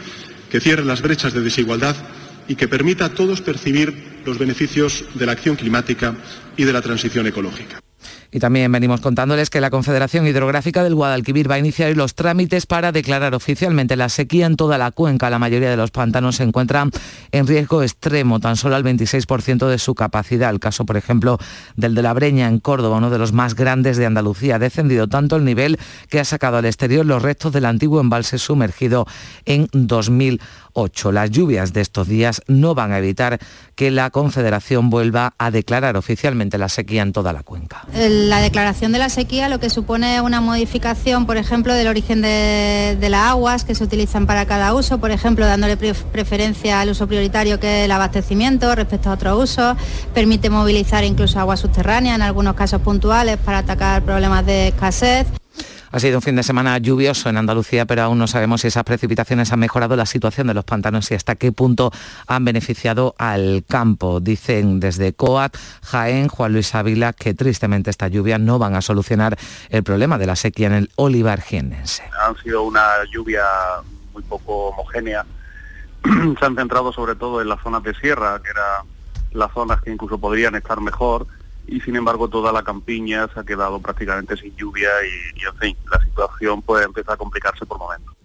que 0.52 0.60
cierre 0.60 0.86
las 0.86 1.02
brechas 1.02 1.34
de 1.34 1.42
desigualdad 1.42 1.96
y 2.48 2.56
que 2.56 2.68
permita 2.68 3.06
a 3.06 3.10
todos 3.10 3.42
percibir 3.42 4.22
los 4.24 4.38
beneficios 4.38 5.06
de 5.16 5.26
la 5.26 5.32
acción 5.32 5.56
climática 5.56 6.16
y 6.56 6.66
de 6.66 6.74
la 6.74 6.82
transición 6.82 7.26
ecológica. 7.26 7.82
Y 8.34 8.40
también 8.40 8.72
venimos 8.72 9.02
contándoles 9.02 9.50
que 9.50 9.60
la 9.60 9.70
Confederación 9.70 10.26
Hidrográfica 10.26 10.84
del 10.84 10.96
Guadalquivir 10.96 11.52
va 11.52 11.56
a 11.56 11.60
iniciar 11.60 11.96
los 11.98 12.16
trámites 12.16 12.66
para 12.66 12.94
declarar 12.94 13.36
oficialmente 13.36 13.98
la 13.98 14.08
sequía 14.08 14.46
en 14.46 14.56
toda 14.56 14.78
la 14.78 14.92
cuenca. 14.92 15.30
La 15.30 15.38
mayoría 15.38 15.70
de 15.70 15.76
los 15.76 15.92
pantanos 15.92 16.38
se 16.38 16.44
encuentran 16.44 16.92
en 17.34 17.46
riesgo 17.46 17.84
extremo, 17.84 18.40
tan 18.40 18.56
solo 18.56 18.78
al 18.78 18.86
26% 18.86 19.68
de 19.68 19.78
su 19.78 19.96
capacidad. 19.96 20.50
El 20.50 20.62
caso, 20.62 20.86
por 20.86 20.96
ejemplo, 20.96 21.40
del 21.76 21.94
de 21.94 22.04
la 22.04 22.14
Breña 22.14 22.48
en 22.48 22.60
Córdoba, 22.60 22.98
uno 22.98 23.10
de 23.10 23.18
los 23.18 23.34
más 23.34 23.54
grandes 23.54 23.98
de 23.98 24.06
Andalucía. 24.06 24.56
Ha 24.56 24.60
descendido 24.60 25.10
tanto 25.10 25.36
el 25.36 25.44
nivel 25.44 25.78
que 26.10 26.22
ha 26.22 26.26
sacado 26.26 26.58
al 26.58 26.66
exterior 26.66 27.06
los 27.06 27.22
restos 27.22 27.52
del 27.52 27.66
antiguo 27.66 28.00
embalse 28.00 28.38
sumergido 28.38 29.08
en 29.46 29.68
2000 29.74 30.40
8. 30.74 31.12
Las 31.12 31.32
lluvias 31.32 31.74
de 31.74 31.82
estos 31.82 32.08
días 32.08 32.42
no 32.48 32.76
van 32.76 32.92
a 32.92 33.00
evitar 33.00 33.40
que 33.76 33.92
la 33.92 34.10
Confederación 34.10 34.90
vuelva 34.90 35.34
a 35.38 35.52
declarar 35.52 35.98
oficialmente 35.98 36.58
la 36.58 36.70
sequía 36.70 37.02
en 37.02 37.14
toda 37.14 37.34
la 37.34 37.44
cuenca. 37.44 37.86
La 37.94 38.40
declaración 38.40 38.92
de 38.92 39.00
la 39.00 39.10
sequía 39.10 39.50
lo 39.50 39.60
que 39.60 39.70
supone 39.70 40.22
una 40.22 40.42
modificación, 40.42 41.26
por 41.26 41.38
ejemplo, 41.38 41.74
del 41.74 41.88
origen 41.88 42.22
de, 42.22 42.98
las 43.10 43.32
aguas 43.32 43.64
que 43.64 43.76
se 43.76 43.84
utilizan 43.84 44.26
para 44.26 44.46
cada 44.46 44.74
uso, 44.74 45.00
por 45.00 45.12
ejemplo, 45.12 45.46
dándole 45.46 45.78
preferencia 45.78 46.82
al 46.82 46.90
uso 46.90 47.08
prioritario 47.08 47.60
que 47.60 47.82
es 47.82 47.86
el 47.86 47.92
abastecimiento 47.92 48.74
respecto 48.76 49.10
a 49.10 49.14
otros 49.14 49.44
usos, 49.44 49.78
permite 50.14 50.50
movilizar 50.50 51.04
incluso 51.04 51.40
aguas 51.40 51.60
subterráneas 51.60 52.16
en 52.16 52.22
algunos 52.22 52.56
casos 52.56 52.82
puntuales 52.82 53.38
para 53.38 53.60
atacar 53.60 54.04
problemas 54.04 54.46
de 54.46 54.70
escasez. 54.70 55.28
Ha 55.94 56.00
sido 56.00 56.20
un 56.20 56.22
fin 56.22 56.38
de 56.38 56.44
semana 56.44 56.78
lluvioso 56.78 57.28
en 57.28 57.36
Andalucía, 57.36 57.86
pero 57.86 58.04
aún 58.04 58.18
no 58.18 58.26
sabemos 58.26 58.62
si 58.62 58.68
esas 58.68 58.86
precipitaciones 58.86 59.52
han 59.52 59.60
mejorado 59.60 59.98
la 59.98 60.06
situación 60.06 60.48
de 60.48 60.54
los 60.54 60.64
pantanos 60.64 61.12
y 61.12 61.16
hasta 61.16 61.36
qué 61.36 61.52
punto 61.52 61.92
han 62.28 62.46
beneficiado 62.46 63.14
al 63.18 63.66
campo. 63.68 64.22
Dicen 64.22 64.80
desde 64.80 65.12
COAT, 65.12 65.58
Jaén, 65.84 66.30
Juan 66.30 66.54
Luis 66.54 66.74
Ávila, 66.76 67.12
que 67.12 67.34
tristemente 67.34 67.90
estas 67.90 68.10
lluvias 68.10 68.40
no 68.40 68.58
van 68.58 68.76
a 68.76 68.82
solucionar 68.82 69.38
el 69.68 69.84
problema 69.84 70.18
de 70.18 70.28
la 70.28 70.38
sequía 70.38 70.68
en 70.68 70.74
el 70.74 70.90
olivar 70.96 71.42
jiennense. 71.42 72.04
Han 72.26 72.38
sido 72.38 72.64
una 72.64 72.82
lluvia 73.12 73.44
muy 74.14 74.24
poco 74.24 74.70
homogénea. 74.70 75.26
Se 76.40 76.46
han 76.46 76.56
centrado 76.56 76.94
sobre 76.94 77.16
todo 77.16 77.42
en 77.42 77.50
las 77.50 77.62
zonas 77.62 77.84
de 77.84 77.94
sierra, 77.96 78.40
que 78.42 78.50
eran 78.50 78.88
las 79.32 79.52
zonas 79.52 79.82
que 79.82 79.92
incluso 79.92 80.18
podrían 80.18 80.56
estar 80.56 80.80
mejor 80.80 81.28
y 81.68 81.80
sin 81.82 81.96
embargo 81.96 82.28
toda 82.28 82.52
la 82.52 82.64
campiña 82.64 83.28
se 83.34 83.40
ha 83.40 83.44
quedado 83.44 83.80
prácticamente 83.80 84.36
sin 84.38 84.56
lluvia 84.56 84.90
y, 85.36 85.46
en 85.46 85.56
fin, 85.58 85.78
la 85.92 86.04
situación 86.04 86.62
puede 86.62 86.86
empezar 86.86 87.14
a 87.14 87.18
complicarse 87.18 87.66
por 87.66 87.80
momentos. 87.80 88.16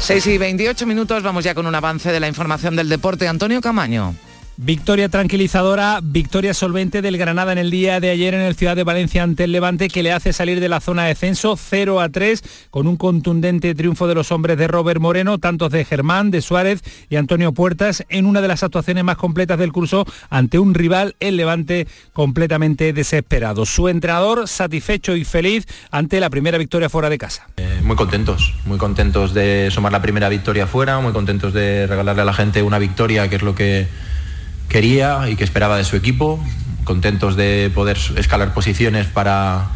6 0.00 0.26
y 0.26 0.38
28 0.38 0.86
minutos, 0.86 1.22
vamos 1.22 1.44
ya 1.44 1.54
con 1.54 1.66
un 1.66 1.74
avance 1.74 2.12
de 2.12 2.20
la 2.20 2.28
información 2.28 2.76
del 2.76 2.88
deporte. 2.88 3.28
Antonio 3.28 3.60
Camaño. 3.60 4.14
Victoria 4.60 5.08
tranquilizadora, 5.08 6.00
victoria 6.02 6.52
solvente 6.52 7.00
del 7.00 7.16
Granada 7.16 7.52
en 7.52 7.58
el 7.58 7.70
día 7.70 8.00
de 8.00 8.10
ayer 8.10 8.34
en 8.34 8.40
el 8.40 8.56
Ciudad 8.56 8.74
de 8.74 8.82
Valencia 8.82 9.22
ante 9.22 9.44
el 9.44 9.52
Levante 9.52 9.86
que 9.86 10.02
le 10.02 10.10
hace 10.10 10.32
salir 10.32 10.58
de 10.58 10.68
la 10.68 10.80
zona 10.80 11.04
de 11.04 11.10
descenso 11.10 11.56
0 11.56 12.00
a 12.00 12.08
3 12.08 12.42
con 12.68 12.88
un 12.88 12.96
contundente 12.96 13.72
triunfo 13.76 14.08
de 14.08 14.16
los 14.16 14.32
hombres 14.32 14.58
de 14.58 14.66
Robert 14.66 15.00
Moreno, 15.00 15.38
tantos 15.38 15.70
de 15.70 15.84
Germán, 15.84 16.32
de 16.32 16.42
Suárez 16.42 16.82
y 17.08 17.14
Antonio 17.14 17.52
Puertas 17.52 18.04
en 18.08 18.26
una 18.26 18.40
de 18.40 18.48
las 18.48 18.64
actuaciones 18.64 19.04
más 19.04 19.16
completas 19.16 19.60
del 19.60 19.70
curso 19.70 20.04
ante 20.28 20.58
un 20.58 20.74
rival, 20.74 21.14
el 21.20 21.36
Levante, 21.36 21.86
completamente 22.12 22.92
desesperado. 22.92 23.64
Su 23.64 23.88
entrenador 23.88 24.48
satisfecho 24.48 25.14
y 25.14 25.24
feliz 25.24 25.66
ante 25.92 26.18
la 26.18 26.30
primera 26.30 26.58
victoria 26.58 26.88
fuera 26.88 27.08
de 27.08 27.18
casa. 27.18 27.46
Eh, 27.58 27.80
muy 27.84 27.94
contentos, 27.94 28.54
muy 28.64 28.78
contentos 28.78 29.34
de 29.34 29.68
sumar 29.70 29.92
la 29.92 30.02
primera 30.02 30.28
victoria 30.28 30.66
fuera, 30.66 30.98
muy 30.98 31.12
contentos 31.12 31.52
de 31.52 31.86
regalarle 31.86 32.22
a 32.22 32.24
la 32.24 32.34
gente 32.34 32.64
una 32.64 32.80
victoria 32.80 33.28
que 33.28 33.36
es 33.36 33.42
lo 33.42 33.54
que 33.54 33.86
quería 34.68 35.28
y 35.28 35.36
que 35.36 35.44
esperaba 35.44 35.76
de 35.76 35.84
su 35.84 35.96
equipo, 35.96 36.38
contentos 36.84 37.36
de 37.36 37.70
poder 37.74 37.98
escalar 38.16 38.54
posiciones 38.54 39.06
para, 39.06 39.68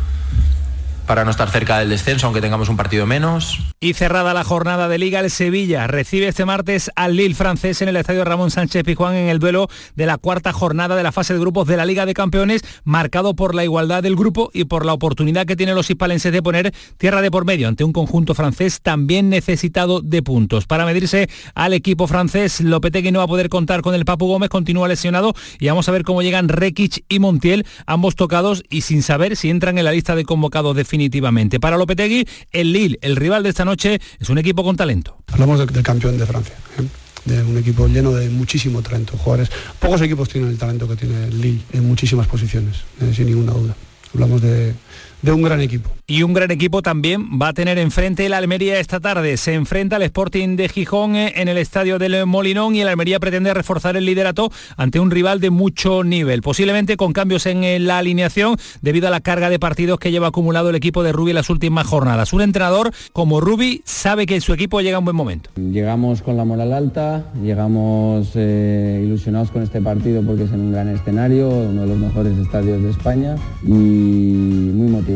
para 1.06 1.24
no 1.24 1.30
estar 1.30 1.50
cerca 1.50 1.78
del 1.78 1.88
descenso, 1.88 2.26
aunque 2.26 2.40
tengamos 2.40 2.68
un 2.68 2.76
partido 2.76 3.06
menos. 3.06 3.58
Y 3.80 3.94
cerrada 3.94 4.34
la 4.34 4.44
jornada 4.44 4.88
de 4.88 4.98
Liga, 4.98 5.20
el 5.20 5.30
Sevilla 5.30 5.86
recibe 5.86 6.28
este 6.28 6.44
martes 6.44 6.90
al 6.94 7.16
Lille 7.16 7.34
francés 7.34 7.82
en 7.82 7.88
el 7.88 7.96
Estadio 7.96 8.24
Ramón 8.24 8.50
Sánchez 8.50 8.84
Pizjuán 8.84 9.14
en 9.14 9.28
el 9.28 9.38
duelo 9.38 9.68
de 9.96 10.06
la 10.06 10.18
cuarta 10.18 10.52
jornada 10.52 10.94
de 10.94 11.02
la 11.02 11.12
fase 11.12 11.34
de 11.34 11.40
grupos 11.40 11.66
de 11.66 11.76
la 11.76 11.84
Liga 11.84 12.06
de 12.06 12.14
Campeones, 12.14 12.62
marcado 12.84 13.34
por 13.34 13.54
la 13.54 13.64
igualdad 13.64 14.02
del 14.02 14.16
grupo 14.16 14.50
y 14.54 14.64
por 14.64 14.86
la 14.86 14.92
oportunidad 14.92 15.46
que 15.46 15.56
tienen 15.56 15.74
los 15.74 15.90
hispalenses 15.90 16.32
de 16.32 16.42
poner 16.42 16.72
tierra 16.98 17.22
de 17.22 17.30
por 17.30 17.44
medio 17.44 17.68
ante 17.68 17.84
un 17.84 17.92
conjunto 17.92 18.34
francés 18.34 18.80
también 18.82 19.28
necesitado 19.28 20.00
de 20.00 20.22
puntos. 20.22 20.66
Para 20.66 20.86
medirse 20.86 21.28
al 21.54 21.72
equipo 21.72 22.06
francés, 22.06 22.60
Lopetegui 22.60 23.10
no 23.10 23.18
va 23.18 23.24
a 23.24 23.28
poder 23.28 23.48
contar 23.48 23.82
con 23.82 23.94
el 23.94 24.04
Papu 24.04 24.26
Gómez, 24.26 24.48
continúa 24.48 24.88
lesionado 24.88 25.34
y 25.58 25.66
vamos 25.66 25.88
a 25.88 25.92
ver 25.92 26.04
cómo 26.04 26.22
llegan 26.22 26.48
Rekic 26.48 27.04
y 27.08 27.18
Montiel, 27.18 27.66
ambos 27.86 28.14
tocados 28.14 28.62
y 28.70 28.82
sin 28.82 29.02
saber 29.02 29.36
si 29.36 29.50
entran 29.50 29.78
en 29.78 29.84
la 29.84 29.92
lista 29.92 30.14
de 30.14 30.24
convocados 30.24 30.76
definitivamente. 30.92 31.58
Para 31.58 31.78
Lopetegui, 31.78 32.26
el 32.50 32.70
Lille, 32.70 32.98
el 33.00 33.16
rival 33.16 33.42
de 33.42 33.48
esta 33.48 33.64
noche, 33.64 33.98
es 34.20 34.28
un 34.28 34.36
equipo 34.36 34.62
con 34.62 34.76
talento. 34.76 35.16
Hablamos 35.32 35.58
del, 35.58 35.82
campeón 35.82 36.18
de 36.18 36.26
Francia. 36.26 36.54
¿eh? 36.78 36.82
de 37.24 37.40
un 37.40 37.56
equipo 37.56 37.86
lleno 37.86 38.12
de 38.12 38.28
muchísimo 38.28 38.82
talento, 38.82 39.16
jugadores. 39.16 39.48
Pocos 39.78 40.02
equipos 40.02 40.28
tienen 40.28 40.50
el 40.50 40.58
talento 40.58 40.86
que 40.88 40.96
tiene 40.96 41.24
el 41.24 41.40
Lille 41.40 41.62
en 41.72 41.86
muchísimas 41.86 42.26
posiciones, 42.26 42.78
eh, 43.00 43.12
sin 43.14 43.26
ninguna 43.26 43.52
duda. 43.52 43.74
Hablamos 44.12 44.42
de, 44.42 44.74
de 45.22 45.32
un 45.32 45.42
gran 45.42 45.60
equipo. 45.60 45.88
Y 46.06 46.24
un 46.24 46.34
gran 46.34 46.50
equipo 46.50 46.82
también 46.82 47.40
va 47.40 47.48
a 47.48 47.52
tener 47.52 47.78
enfrente 47.78 48.26
el 48.26 48.34
Almería 48.34 48.78
esta 48.80 49.00
tarde. 49.00 49.36
Se 49.36 49.54
enfrenta 49.54 49.96
al 49.96 50.02
Sporting 50.02 50.56
de 50.56 50.68
Gijón 50.68 51.16
eh, 51.16 51.32
en 51.36 51.48
el 51.48 51.56
estadio 51.58 51.98
del 51.98 52.26
Molinón 52.26 52.74
y 52.74 52.80
el 52.80 52.88
Almería 52.88 53.20
pretende 53.20 53.54
reforzar 53.54 53.96
el 53.96 54.04
liderato 54.04 54.50
ante 54.76 54.98
un 54.98 55.10
rival 55.10 55.40
de 55.40 55.50
mucho 55.50 56.02
nivel, 56.02 56.42
posiblemente 56.42 56.96
con 56.96 57.12
cambios 57.12 57.46
en 57.46 57.62
eh, 57.62 57.78
la 57.78 57.98
alineación 57.98 58.56
debido 58.80 59.08
a 59.08 59.10
la 59.10 59.20
carga 59.20 59.48
de 59.48 59.60
partidos 59.60 60.00
que 60.00 60.10
lleva 60.10 60.26
acumulado 60.26 60.70
el 60.70 60.74
equipo 60.74 61.04
de 61.04 61.12
Rubi 61.12 61.30
en 61.30 61.36
las 61.36 61.50
últimas 61.50 61.86
jornadas. 61.86 62.32
Un 62.32 62.42
entrenador 62.42 62.90
como 63.12 63.40
Rubi 63.40 63.82
sabe 63.84 64.26
que 64.26 64.40
su 64.40 64.52
equipo 64.52 64.80
llega 64.80 64.96
a 64.96 64.98
un 64.98 65.04
buen 65.04 65.16
momento. 65.16 65.50
Llegamos 65.56 66.20
con 66.22 66.36
la 66.36 66.44
moral 66.44 66.72
alta, 66.72 67.26
llegamos 67.42 68.32
eh, 68.34 69.02
ilusionados 69.04 69.50
con 69.52 69.62
este 69.62 69.80
partido 69.80 70.22
porque 70.22 70.44
es 70.44 70.52
en 70.52 70.60
un 70.60 70.72
gran 70.72 70.88
escenario, 70.88 71.48
uno 71.48 71.82
de 71.82 71.86
los 71.86 71.98
mejores 71.98 72.36
estadios 72.38 72.82
de 72.82 72.90
España 72.90 73.36
y 73.64 73.70
muy 73.70 74.88
motivados. 74.88 75.11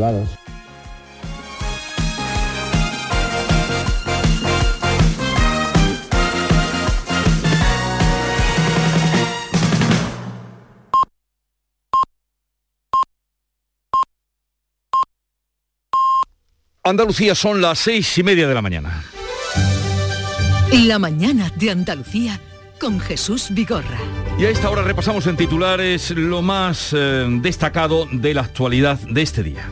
Andalucía 16.86 17.34
son 17.34 17.60
las 17.60 17.80
seis 17.80 18.16
y 18.16 18.22
media 18.22 18.46
de 18.46 18.54
la 18.54 18.62
mañana. 18.62 19.04
La 20.72 21.00
mañana 21.00 21.50
de 21.56 21.72
Andalucía 21.72 22.40
con 22.78 23.00
Jesús 23.00 23.48
Vigorra. 23.50 24.25
Y 24.38 24.44
a 24.44 24.50
esta 24.50 24.68
hora 24.68 24.82
repasamos 24.82 25.26
en 25.28 25.36
titulares 25.36 26.10
lo 26.10 26.42
más 26.42 26.92
eh, 26.92 27.26
destacado 27.40 28.06
de 28.12 28.34
la 28.34 28.42
actualidad 28.42 28.98
de 29.00 29.22
este 29.22 29.42
día. 29.42 29.70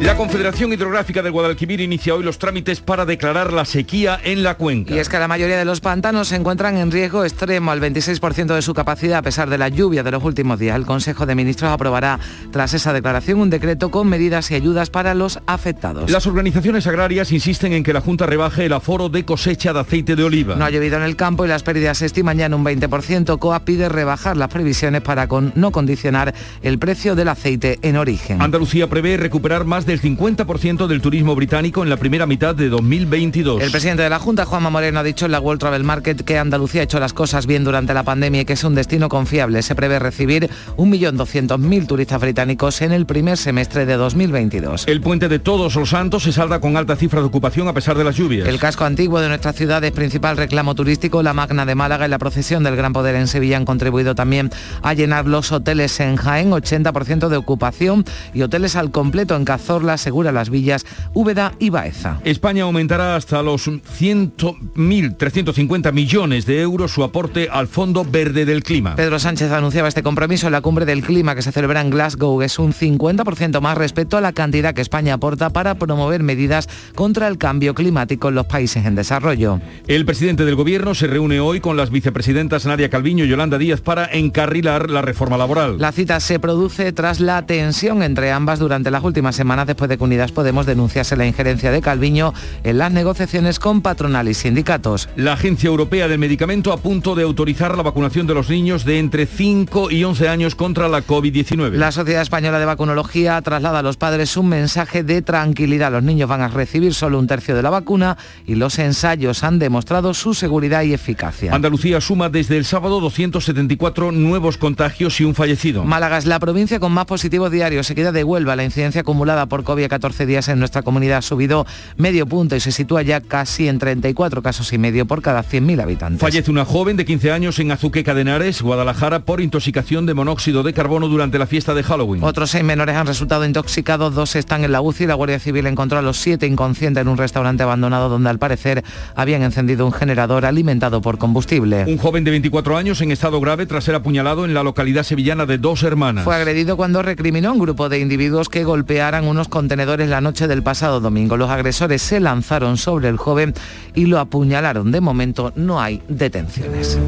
La 0.00 0.16
Confederación 0.16 0.72
Hidrográfica 0.72 1.22
del 1.22 1.30
Guadalquivir 1.30 1.78
inicia 1.78 2.14
hoy 2.14 2.22
los 2.24 2.38
trámites 2.38 2.80
para 2.80 3.04
declarar 3.04 3.52
la 3.52 3.66
sequía 3.66 4.18
en 4.24 4.42
la 4.42 4.54
cuenca. 4.54 4.94
Y 4.94 4.98
es 4.98 5.10
que 5.10 5.18
la 5.18 5.28
mayoría 5.28 5.58
de 5.58 5.66
los 5.66 5.82
pantanos 5.82 6.28
se 6.28 6.36
encuentran 6.36 6.78
en 6.78 6.90
riesgo 6.90 7.22
extremo 7.22 7.70
al 7.70 7.82
26% 7.82 8.54
de 8.54 8.62
su 8.62 8.72
capacidad 8.72 9.18
a 9.18 9.22
pesar 9.22 9.50
de 9.50 9.58
la 9.58 9.68
lluvia 9.68 10.02
de 10.02 10.10
los 10.10 10.24
últimos 10.24 10.58
días. 10.58 10.74
El 10.76 10.86
Consejo 10.86 11.26
de 11.26 11.34
Ministros 11.34 11.70
aprobará 11.70 12.18
tras 12.50 12.72
esa 12.72 12.94
declaración 12.94 13.40
un 13.40 13.50
decreto 13.50 13.90
con 13.90 14.08
medidas 14.08 14.50
y 14.50 14.54
ayudas 14.54 14.88
para 14.88 15.12
los 15.12 15.38
afectados. 15.46 16.10
Las 16.10 16.26
organizaciones 16.26 16.86
agrarias 16.86 17.30
insisten 17.30 17.74
en 17.74 17.82
que 17.82 17.92
la 17.92 18.00
Junta 18.00 18.24
rebaje 18.24 18.64
el 18.64 18.72
aforo 18.72 19.10
de 19.10 19.26
cosecha 19.26 19.74
de 19.74 19.80
aceite 19.80 20.16
de 20.16 20.24
oliva. 20.24 20.56
No 20.56 20.64
ha 20.64 20.70
llovido 20.70 20.96
en 20.96 21.02
el 21.02 21.16
campo 21.16 21.44
y 21.44 21.48
las 21.48 21.62
pérdidas 21.62 21.98
se 21.98 22.06
estiman 22.06 22.38
ya 22.38 22.46
en 22.46 22.54
un 22.54 22.64
20%. 22.64 23.38
COA 23.38 23.66
pide 23.66 23.90
rebajar 23.90 24.38
las 24.38 24.48
previsiones 24.48 25.02
para 25.02 25.28
con, 25.28 25.52
no 25.56 25.70
condicionar 25.72 26.34
el 26.62 26.78
precio 26.78 27.14
del 27.14 27.28
aceite 27.28 27.78
en 27.82 27.98
origen. 27.98 28.40
Andalucía 28.40 28.88
prevé 28.88 29.18
recuperar 29.18 29.66
más 29.66 29.84
del 29.90 30.00
50% 30.00 30.86
del 30.86 31.00
turismo 31.00 31.34
británico 31.34 31.82
en 31.82 31.90
la 31.90 31.96
primera 31.96 32.24
mitad 32.24 32.54
de 32.54 32.68
2022. 32.68 33.60
El 33.60 33.72
presidente 33.72 34.04
de 34.04 34.08
la 34.08 34.20
Junta, 34.20 34.44
Juanma 34.46 34.70
Moreno, 34.70 35.00
ha 35.00 35.02
dicho 35.02 35.26
en 35.26 35.32
la 35.32 35.40
World 35.40 35.58
Travel 35.58 35.82
Market 35.82 36.22
que 36.22 36.38
Andalucía 36.38 36.82
ha 36.82 36.84
hecho 36.84 37.00
las 37.00 37.12
cosas 37.12 37.48
bien 37.48 37.64
durante 37.64 37.92
la 37.92 38.04
pandemia 38.04 38.42
y 38.42 38.44
que 38.44 38.52
es 38.52 38.62
un 38.62 38.76
destino 38.76 39.08
confiable. 39.08 39.62
Se 39.62 39.74
prevé 39.74 39.98
recibir 39.98 40.48
1.200.000 40.76 41.86
turistas 41.88 42.20
británicos 42.20 42.82
en 42.82 42.92
el 42.92 43.04
primer 43.04 43.36
semestre 43.36 43.84
de 43.84 43.96
2022. 43.96 44.86
El 44.86 45.00
puente 45.00 45.28
de 45.28 45.40
Todos 45.40 45.74
los 45.74 45.90
Santos 45.90 46.22
se 46.22 46.30
salda 46.30 46.60
con 46.60 46.76
alta 46.76 46.94
cifra 46.94 47.18
de 47.18 47.26
ocupación 47.26 47.66
a 47.66 47.74
pesar 47.74 47.98
de 47.98 48.04
las 48.04 48.14
lluvias. 48.14 48.46
El 48.46 48.60
casco 48.60 48.84
antiguo 48.84 49.18
de 49.18 49.26
nuestra 49.26 49.52
ciudad 49.52 49.82
es 49.82 49.90
principal 49.90 50.36
reclamo 50.36 50.76
turístico. 50.76 51.24
La 51.24 51.32
Magna 51.32 51.66
de 51.66 51.74
Málaga 51.74 52.06
y 52.06 52.10
la 52.10 52.20
procesión 52.20 52.62
del 52.62 52.76
Gran 52.76 52.92
Poder 52.92 53.16
en 53.16 53.26
Sevilla 53.26 53.56
han 53.56 53.64
contribuido 53.64 54.14
también 54.14 54.50
a 54.82 54.94
llenar 54.94 55.26
los 55.26 55.50
hoteles 55.50 55.98
en 55.98 56.14
Jaén, 56.14 56.52
80% 56.52 57.26
de 57.26 57.36
ocupación 57.36 58.04
y 58.32 58.42
hoteles 58.42 58.76
al 58.76 58.92
completo 58.92 59.34
en 59.34 59.44
Cazorla, 59.80 59.96
Segura 59.96 60.32
Las 60.32 60.50
Villas, 60.50 60.84
Úbeda 61.14 61.54
y 61.58 61.70
Baeza. 61.70 62.20
España 62.24 62.64
aumentará 62.64 63.16
hasta 63.16 63.42
los 63.42 63.66
100.350 63.66 65.92
millones 65.92 66.44
de 66.44 66.60
euros 66.60 66.92
su 66.92 67.02
aporte 67.02 67.48
al 67.50 67.66
Fondo 67.66 68.04
Verde 68.04 68.44
del 68.44 68.62
Clima. 68.62 68.96
Pedro 68.96 69.18
Sánchez 69.18 69.50
anunciaba 69.52 69.88
este 69.88 70.02
compromiso 70.02 70.44
en 70.46 70.52
la 70.52 70.60
cumbre 70.60 70.84
del 70.84 71.02
clima 71.02 71.34
que 71.34 71.40
se 71.40 71.52
celebra 71.52 71.80
en 71.80 71.88
Glasgow. 71.88 72.42
Es 72.42 72.58
un 72.58 72.74
50% 72.74 73.62
más 73.62 73.78
respecto 73.78 74.18
a 74.18 74.20
la 74.20 74.32
cantidad 74.32 74.74
que 74.74 74.82
España 74.82 75.14
aporta 75.14 75.48
para 75.50 75.76
promover 75.76 76.22
medidas 76.22 76.68
contra 76.94 77.26
el 77.28 77.38
cambio 77.38 77.74
climático 77.74 78.28
en 78.28 78.34
los 78.34 78.44
países 78.46 78.84
en 78.84 78.94
desarrollo. 78.94 79.62
El 79.86 80.04
presidente 80.04 80.44
del 80.44 80.56
gobierno 80.56 80.94
se 80.94 81.06
reúne 81.06 81.40
hoy 81.40 81.60
con 81.60 81.78
las 81.78 81.88
vicepresidentas 81.90 82.66
Nadia 82.66 82.90
Calviño 82.90 83.24
y 83.24 83.28
Yolanda 83.28 83.56
Díaz 83.56 83.80
para 83.80 84.04
encarrilar 84.12 84.90
la 84.90 85.00
reforma 85.00 85.38
laboral. 85.38 85.78
La 85.78 85.92
cita 85.92 86.20
se 86.20 86.38
produce 86.38 86.92
tras 86.92 87.20
la 87.20 87.46
tensión 87.46 88.02
entre 88.02 88.30
ambas 88.30 88.58
durante 88.58 88.90
las 88.90 89.04
últimas 89.04 89.36
semanas 89.36 89.69
después 89.70 89.88
de 89.88 89.98
que 89.98 90.04
Unidas 90.04 90.32
Podemos 90.32 90.66
denunciase 90.66 91.16
la 91.16 91.26
injerencia 91.26 91.70
de 91.70 91.80
Calviño 91.80 92.34
en 92.64 92.78
las 92.78 92.92
negociaciones 92.92 93.58
con 93.58 93.82
patronal 93.82 94.28
y 94.28 94.34
sindicatos. 94.34 95.08
La 95.16 95.34
Agencia 95.34 95.68
Europea 95.68 96.08
del 96.08 96.18
Medicamento 96.18 96.72
a 96.72 96.78
punto 96.78 97.14
de 97.14 97.22
autorizar 97.22 97.76
la 97.76 97.82
vacunación 97.82 98.26
de 98.26 98.34
los 98.34 98.50
niños 98.50 98.84
de 98.84 98.98
entre 98.98 99.26
5 99.26 99.90
y 99.90 100.02
11 100.02 100.28
años 100.28 100.54
contra 100.54 100.88
la 100.88 101.06
COVID-19. 101.06 101.72
La 101.72 101.92
Sociedad 101.92 102.22
Española 102.22 102.58
de 102.58 102.64
Vacunología 102.64 103.40
traslada 103.42 103.78
a 103.78 103.82
los 103.82 103.96
padres 103.96 104.36
un 104.36 104.48
mensaje 104.48 105.04
de 105.04 105.22
tranquilidad. 105.22 105.92
Los 105.92 106.02
niños 106.02 106.28
van 106.28 106.40
a 106.40 106.48
recibir 106.48 106.92
solo 106.94 107.18
un 107.18 107.26
tercio 107.26 107.54
de 107.54 107.62
la 107.62 107.70
vacuna 107.70 108.16
y 108.46 108.56
los 108.56 108.78
ensayos 108.78 109.44
han 109.44 109.58
demostrado 109.58 110.14
su 110.14 110.34
seguridad 110.34 110.82
y 110.82 110.94
eficacia. 110.94 111.54
Andalucía 111.54 112.00
suma 112.00 112.28
desde 112.28 112.56
el 112.56 112.64
sábado 112.64 113.00
274 113.00 114.10
nuevos 114.10 114.58
contagios 114.58 115.20
y 115.20 115.24
un 115.24 115.34
fallecido. 115.34 115.84
Málaga 115.84 116.18
es 116.18 116.26
la 116.26 116.40
provincia 116.40 116.80
con 116.80 116.92
más 116.92 117.06
positivos 117.06 117.50
diarios. 117.50 117.86
Se 117.86 117.94
queda 117.94 118.12
de 118.12 118.24
Huelva. 118.24 118.56
La 118.56 118.64
incidencia 118.64 119.02
acumulada 119.02 119.46
por 119.50 119.64
COVID 119.64 119.84
a 119.84 119.88
14 119.90 120.24
días 120.24 120.48
en 120.48 120.58
nuestra 120.58 120.80
comunidad 120.80 121.18
ha 121.18 121.22
subido 121.22 121.66
medio 121.98 122.24
punto 122.24 122.56
y 122.56 122.60
se 122.60 122.72
sitúa 122.72 123.02
ya 123.02 123.20
casi 123.20 123.68
en 123.68 123.78
34 123.78 124.40
casos 124.42 124.72
y 124.72 124.78
medio 124.78 125.04
por 125.04 125.20
cada 125.20 125.44
100.000 125.44 125.82
habitantes. 125.82 126.20
Fallece 126.20 126.50
una 126.50 126.64
joven 126.64 126.96
de 126.96 127.04
15 127.04 127.32
años 127.32 127.58
en 127.58 127.70
Azuqueca 127.70 128.14
de 128.14 128.22
Henares, 128.22 128.62
Guadalajara, 128.62 129.20
por 129.20 129.42
intoxicación 129.42 130.06
de 130.06 130.14
monóxido 130.14 130.62
de 130.62 130.72
carbono 130.72 131.08
durante 131.08 131.38
la 131.38 131.46
fiesta 131.46 131.74
de 131.74 131.82
Halloween. 131.82 132.24
Otros 132.24 132.50
seis 132.50 132.64
menores 132.64 132.96
han 132.96 133.06
resultado 133.06 133.44
intoxicados, 133.44 134.14
dos 134.14 134.36
están 134.36 134.64
en 134.64 134.72
la 134.72 134.80
UCI. 134.80 135.06
La 135.06 135.14
Guardia 135.14 135.38
Civil 135.38 135.66
encontró 135.66 135.98
a 135.98 136.02
los 136.02 136.16
siete 136.16 136.46
inconscientes 136.46 137.02
en 137.02 137.08
un 137.08 137.18
restaurante 137.18 137.62
abandonado 137.62 138.08
donde 138.08 138.30
al 138.30 138.38
parecer 138.38 138.84
habían 139.14 139.42
encendido 139.42 139.84
un 139.84 139.92
generador 139.92 140.46
alimentado 140.46 141.02
por 141.02 141.18
combustible. 141.18 141.84
Un 141.86 141.98
joven 141.98 142.24
de 142.24 142.30
24 142.30 142.76
años 142.76 143.00
en 143.00 143.10
estado 143.10 143.40
grave 143.40 143.66
tras 143.66 143.84
ser 143.84 143.96
apuñalado 143.96 144.44
en 144.44 144.54
la 144.54 144.62
localidad 144.62 145.02
sevillana 145.02 145.46
de 145.46 145.58
Dos 145.58 145.82
Hermanas. 145.82 146.24
Fue 146.24 146.36
agredido 146.36 146.76
cuando 146.76 147.02
recriminó 147.02 147.50
a 147.50 147.52
un 147.52 147.58
grupo 147.58 147.88
de 147.88 147.98
individuos 147.98 148.48
que 148.48 148.64
golpearan 148.64 149.26
contenedores 149.48 150.08
la 150.08 150.20
noche 150.20 150.48
del 150.48 150.62
pasado 150.62 151.00
domingo. 151.00 151.36
Los 151.36 151.50
agresores 151.50 152.02
se 152.02 152.20
lanzaron 152.20 152.76
sobre 152.76 153.08
el 153.08 153.16
joven 153.16 153.54
y 153.94 154.06
lo 154.06 154.18
apuñalaron. 154.18 154.90
De 154.90 155.00
momento 155.00 155.52
no 155.56 155.80
hay 155.80 156.02
detenciones. 156.08 156.98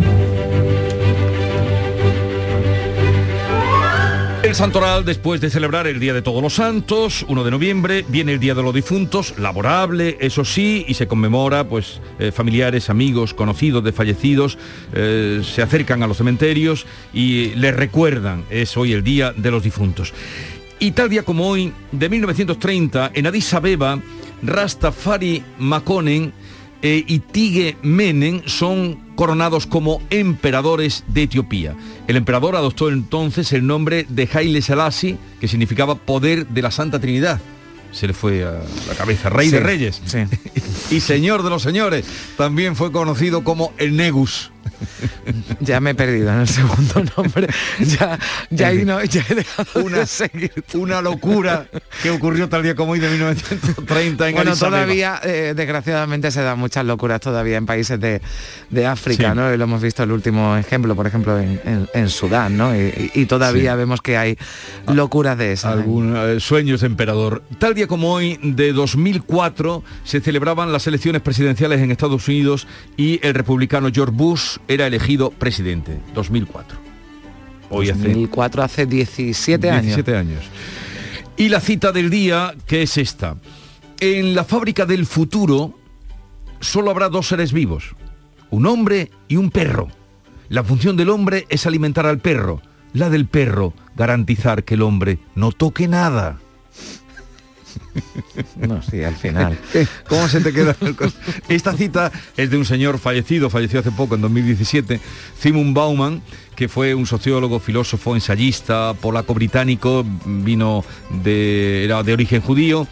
El 4.42 4.56
Santoral, 4.56 5.04
después 5.04 5.40
de 5.40 5.50
celebrar 5.50 5.86
el 5.86 6.00
Día 6.00 6.12
de 6.12 6.20
Todos 6.20 6.42
los 6.42 6.54
Santos, 6.54 7.24
1 7.28 7.44
de 7.44 7.50
noviembre, 7.50 8.04
viene 8.08 8.32
el 8.32 8.40
Día 8.40 8.54
de 8.54 8.62
los 8.62 8.74
Difuntos, 8.74 9.38
laborable, 9.38 10.18
eso 10.20 10.44
sí, 10.44 10.84
y 10.88 10.94
se 10.94 11.06
conmemora, 11.06 11.68
pues, 11.68 12.00
eh, 12.18 12.32
familiares, 12.32 12.90
amigos, 12.90 13.34
conocidos 13.34 13.84
de 13.84 13.92
fallecidos, 13.92 14.58
eh, 14.94 15.42
se 15.44 15.62
acercan 15.62 16.02
a 16.02 16.08
los 16.08 16.16
cementerios 16.16 16.86
y 17.14 17.54
les 17.54 17.74
recuerdan, 17.74 18.44
es 18.50 18.76
hoy 18.76 18.92
el 18.92 19.04
Día 19.04 19.32
de 19.32 19.50
los 19.52 19.62
Difuntos. 19.62 20.12
Y 20.82 20.90
tal 20.90 21.08
día 21.08 21.22
como 21.22 21.48
hoy, 21.48 21.72
de 21.92 22.08
1930, 22.08 23.12
en 23.14 23.28
Addis 23.28 23.54
Abeba, 23.54 24.00
Rastafari 24.42 25.44
Makonnen 25.60 26.32
eh, 26.82 27.04
y 27.06 27.20
Tige 27.20 27.76
Menen 27.82 28.42
son 28.46 28.98
coronados 29.14 29.68
como 29.68 30.02
emperadores 30.10 31.04
de 31.06 31.22
Etiopía. 31.22 31.76
El 32.08 32.16
emperador 32.16 32.56
adoptó 32.56 32.88
entonces 32.88 33.52
el 33.52 33.64
nombre 33.64 34.06
de 34.08 34.28
Haile 34.34 34.60
Selassie, 34.60 35.18
que 35.40 35.46
significaba 35.46 35.94
poder 35.94 36.48
de 36.48 36.62
la 36.62 36.72
Santa 36.72 36.98
Trinidad 36.98 37.40
se 37.92 38.06
le 38.06 38.14
fue 38.14 38.42
a 38.42 38.62
la 38.88 38.94
cabeza, 38.96 39.28
rey 39.28 39.50
de 39.50 39.60
reyes 39.60 40.00
y 40.90 41.00
señor 41.00 41.42
de 41.42 41.50
los 41.50 41.62
señores. 41.62 42.06
También 42.38 42.74
fue 42.74 42.90
conocido 42.90 43.44
como 43.44 43.74
el 43.76 43.96
Negus. 43.96 44.51
Ya 45.60 45.80
me 45.80 45.90
he 45.90 45.94
perdido 45.94 46.32
en 46.32 46.40
el 46.40 46.48
segundo 46.48 47.04
nombre. 47.16 47.48
Ya, 47.78 48.18
ya, 48.50 48.72
he 48.72 49.34
dejado 49.34 49.84
una, 49.84 50.04
Una 50.74 51.02
locura 51.02 51.66
que 52.02 52.10
ocurrió 52.10 52.48
tal 52.48 52.62
día 52.62 52.74
como 52.74 52.92
hoy 52.92 53.00
de 53.00 53.08
1930 53.10 54.28
en 54.28 54.34
Bueno, 54.34 54.56
todavía, 54.56 55.20
eh, 55.22 55.54
desgraciadamente, 55.56 56.30
se 56.30 56.42
dan 56.42 56.58
muchas 56.58 56.84
locuras 56.84 57.20
todavía 57.20 57.56
en 57.56 57.66
países 57.66 57.98
de, 58.00 58.20
África, 58.86 59.34
¿no? 59.34 59.54
lo 59.56 59.64
hemos 59.64 59.80
visto 59.80 60.02
el 60.02 60.10
último 60.10 60.56
ejemplo, 60.56 60.96
por 60.96 61.06
ejemplo, 61.06 61.38
en, 61.38 62.08
Sudán, 62.08 62.56
¿no? 62.56 62.72
Y, 62.74 63.26
todavía 63.26 63.74
vemos 63.76 64.00
que 64.02 64.16
hay 64.16 64.36
locuras 64.88 65.38
de 65.38 65.52
esas. 65.52 65.72
Algún 65.72 66.14
eh, 66.16 66.40
sueños 66.40 66.82
emperador. 66.82 67.42
Tal 67.58 67.74
día 67.74 67.86
como 67.86 68.12
hoy, 68.12 68.38
de 68.42 68.72
2004, 68.72 69.82
se 70.04 70.20
celebraban 70.20 70.72
las 70.72 70.86
elecciones 70.86 71.22
presidenciales 71.22 71.80
en 71.80 71.90
Estados 71.90 72.26
Unidos 72.28 72.66
y 72.96 73.20
el 73.22 73.34
republicano 73.34 73.88
George 73.92 74.14
Bush 74.14 74.56
era 74.74 74.86
elegido 74.86 75.30
presidente, 75.30 75.98
2004. 76.14 76.78
Hoy 77.70 77.88
2004 77.88 78.62
hace, 78.62 78.86
17 78.86 79.70
años. 79.70 79.82
17 79.82 80.16
años. 80.16 80.44
Y 81.36 81.48
la 81.48 81.60
cita 81.60 81.92
del 81.92 82.10
día, 82.10 82.54
que 82.66 82.82
es 82.82 82.98
esta. 82.98 83.36
En 84.00 84.34
la 84.34 84.44
fábrica 84.44 84.84
del 84.84 85.06
futuro 85.06 85.78
solo 86.60 86.90
habrá 86.90 87.08
dos 87.08 87.28
seres 87.28 87.52
vivos, 87.52 87.94
un 88.50 88.66
hombre 88.66 89.10
y 89.28 89.36
un 89.36 89.50
perro. 89.50 89.88
La 90.48 90.62
función 90.62 90.96
del 90.96 91.08
hombre 91.08 91.46
es 91.48 91.66
alimentar 91.66 92.06
al 92.06 92.18
perro, 92.18 92.60
la 92.92 93.08
del 93.08 93.26
perro 93.26 93.72
garantizar 93.96 94.64
que 94.64 94.74
el 94.74 94.82
hombre 94.82 95.18
no 95.34 95.52
toque 95.52 95.88
nada. 95.88 96.41
No, 98.56 98.82
sí, 98.82 99.02
al 99.02 99.16
final. 99.16 99.58
¿Cómo 100.08 100.28
se 100.28 100.40
te 100.40 100.52
queda? 100.52 100.76
Esta 101.48 101.72
cita 101.74 102.10
es 102.36 102.50
de 102.50 102.56
un 102.56 102.64
señor 102.64 102.98
fallecido, 102.98 103.50
falleció 103.50 103.80
hace 103.80 103.90
poco, 103.90 104.14
en 104.14 104.20
2017, 104.22 105.00
Simon 105.38 105.74
Bauman, 105.74 106.22
que 106.56 106.68
fue 106.68 106.94
un 106.94 107.06
sociólogo, 107.06 107.60
filósofo, 107.60 108.14
ensayista, 108.14 108.94
polaco 108.94 109.34
británico, 109.34 110.04
vino 110.24 110.84
de, 111.22 111.84
era 111.84 112.02
de 112.02 112.12
origen 112.12 112.40
judío 112.40 112.86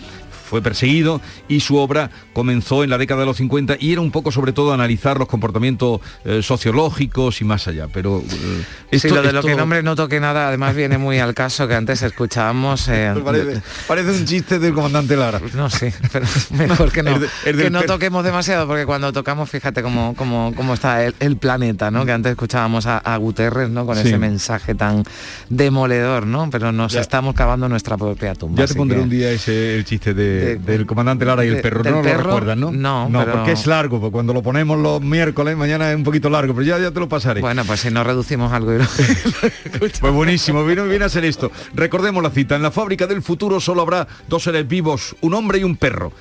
fue 0.51 0.61
perseguido 0.63 1.21
y 1.47 1.61
su 1.61 1.77
obra 1.77 2.11
comenzó 2.33 2.83
en 2.83 2.91
la 2.91 2.99
década 2.99 3.21
de 3.21 3.27
los 3.27 3.37
50 3.37 3.77
y 3.79 3.93
era 3.93 4.01
un 4.01 4.11
poco 4.11 4.33
sobre 4.33 4.53
todo 4.53 4.73
analizar 4.73 5.17
los 5.17 5.29
comportamientos 5.29 6.01
eh, 6.25 6.43
sociológicos 6.43 7.41
y 7.41 7.45
más 7.45 7.69
allá. 7.69 7.87
Pero 7.93 8.19
eh, 8.19 8.65
esto, 8.91 9.15
lo 9.15 9.23
de 9.23 9.33
lo 9.33 9.45
que 9.45 9.53
el 9.53 9.61
hombre 9.61 9.85
no 9.85 9.95
toque 9.95 10.19
nada, 10.19 10.49
además 10.49 10.75
viene 10.75 10.99
muy 10.99 11.21
al 11.21 11.35
caso 11.35 11.69
que 11.69 11.77
antes 11.77 12.03
escuchábamos. 12.03 12.89
Eh, 12.89 13.15
parece, 13.87 14.11
un 14.11 14.25
chiste 14.25 14.59
del 14.59 14.75
comandante 14.75 15.17
Lara. 15.17 15.41
No, 15.55 15.71
sí, 15.71 15.87
pero 16.11 16.27
mejor 16.51 16.91
que 16.91 17.03
no, 17.05 17.21
que 17.45 17.71
no 17.71 17.83
toquemos 17.83 18.25
demasiado, 18.25 18.67
porque 18.67 18.87
cuando 18.87 19.13
tocamos, 19.13 19.49
fíjate 19.49 19.83
cómo, 19.85 20.15
cómo, 20.17 20.53
cómo 20.57 20.75
está 20.75 21.05
el, 21.05 21.37
planeta, 21.37 21.93
¿no? 21.93 22.05
Que 22.05 22.11
antes 22.11 22.31
escuchábamos 22.33 22.87
a, 22.87 23.17
Guterres, 23.19 23.71
¿no? 23.71 23.87
Con 23.87 23.99
ese 23.99 24.19
mensaje 24.19 24.75
tan 24.75 25.05
demoledor, 25.49 26.27
¿no? 26.27 26.51
Pero 26.51 26.73
nos 26.73 26.95
estamos 26.95 27.37
cavando 27.37 27.69
nuestra 27.69 27.97
propia 27.97 28.35
tumba. 28.35 28.59
Ya 28.59 28.67
te 28.67 28.75
pondré 28.75 29.01
un 29.01 29.09
día 29.09 29.31
ese 29.31 29.77
el 29.77 29.85
chiste 29.85 30.13
de 30.13 30.40
del 30.41 30.87
comandante 30.87 31.25
Lara 31.25 31.45
y 31.45 31.49
el 31.49 31.61
perro. 31.61 31.83
No 31.83 32.03
lo 32.03 32.03
recuerdan, 32.03 32.61
¿no? 32.61 32.73
No, 32.73 33.09
no 33.09 33.25
porque 33.27 33.53
es 33.53 33.67
largo, 33.67 34.01
porque 34.01 34.13
cuando 34.13 34.33
lo 34.33 34.43
ponemos 34.43 34.79
los 34.79 35.01
miércoles, 35.01 35.57
mañana 35.57 35.91
es 35.91 35.97
un 35.97 36.05
poquito 36.05 36.31
largo, 36.31 36.55
pero 36.55 36.67
ya, 36.67 36.79
ya 36.79 36.91
te 36.91 37.01
lo 37.01 37.09
pasaré. 37.09 37.41
Bueno, 37.41 37.65
pues 37.65 37.81
si 37.81 37.91
no 37.91 38.05
reducimos 38.05 38.53
algo. 38.53 38.73
pues 39.79 40.01
buenísimo, 40.01 40.65
viene, 40.65 40.83
viene 40.83 41.05
a 41.05 41.09
ser 41.09 41.25
esto. 41.25 41.51
Recordemos 41.75 42.23
la 42.23 42.31
cita, 42.31 42.57
en 42.57 42.63
la 42.63 42.71
fábrica 42.71 43.07
del 43.07 43.23
futuro 43.23 43.61
solo 43.61 43.83
habrá 43.83 44.07
dos 44.29 44.45
seres 44.45 44.67
vivos, 44.67 45.17
un 45.21 45.35
hombre 45.35 45.59
y 45.59 45.65
un 45.65 45.77
perro. 45.77 46.13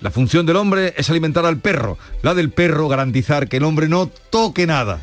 La 0.00 0.10
función 0.10 0.44
del 0.46 0.56
hombre 0.56 0.94
es 0.96 1.08
alimentar 1.10 1.46
al 1.46 1.58
perro, 1.58 1.96
la 2.22 2.34
del 2.34 2.50
perro 2.50 2.88
garantizar 2.88 3.48
que 3.48 3.58
el 3.58 3.64
hombre 3.64 3.88
no 3.88 4.10
toque 4.30 4.66
nada. 4.66 5.00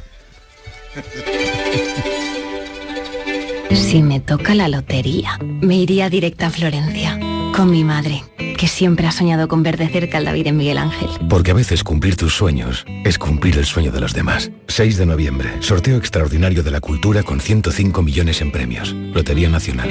Si 3.74 4.02
me 4.02 4.20
toca 4.20 4.56
la 4.56 4.68
lotería, 4.68 5.38
me 5.62 5.78
iría 5.78 6.10
directa 6.10 6.48
a 6.48 6.50
Florencia 6.50 7.18
con 7.56 7.72
mi 7.72 7.84
madre, 7.84 8.24
que 8.60 8.68
siempre 8.68 9.08
ha 9.08 9.12
soñado 9.14 9.48
con 9.48 9.64
ver 9.64 9.78
de 9.78 9.88
cerca 9.88 10.18
al 10.18 10.26
David 10.26 10.48
en 10.48 10.58
Miguel 10.58 10.80
Ángel. 10.80 11.10
Porque 11.30 11.52
a 11.52 11.54
veces 11.54 11.82
cumplir 11.82 12.18
tus 12.18 12.36
sueños 12.36 12.86
es 13.06 13.18
cumplir 13.18 13.58
el 13.58 13.64
sueño 13.64 13.90
de 13.94 14.02
los 14.02 14.14
demás. 14.14 14.52
6 14.68 14.98
de 14.98 15.06
noviembre, 15.06 15.50
sorteo 15.62 15.96
extraordinario 15.96 16.62
de 16.62 16.72
la 16.72 16.82
cultura 16.82 17.24
con 17.24 17.40
105 17.40 18.02
millones 18.02 18.42
en 18.42 18.52
premios. 18.52 18.92
Lotería 18.92 19.48
Nacional. 19.48 19.90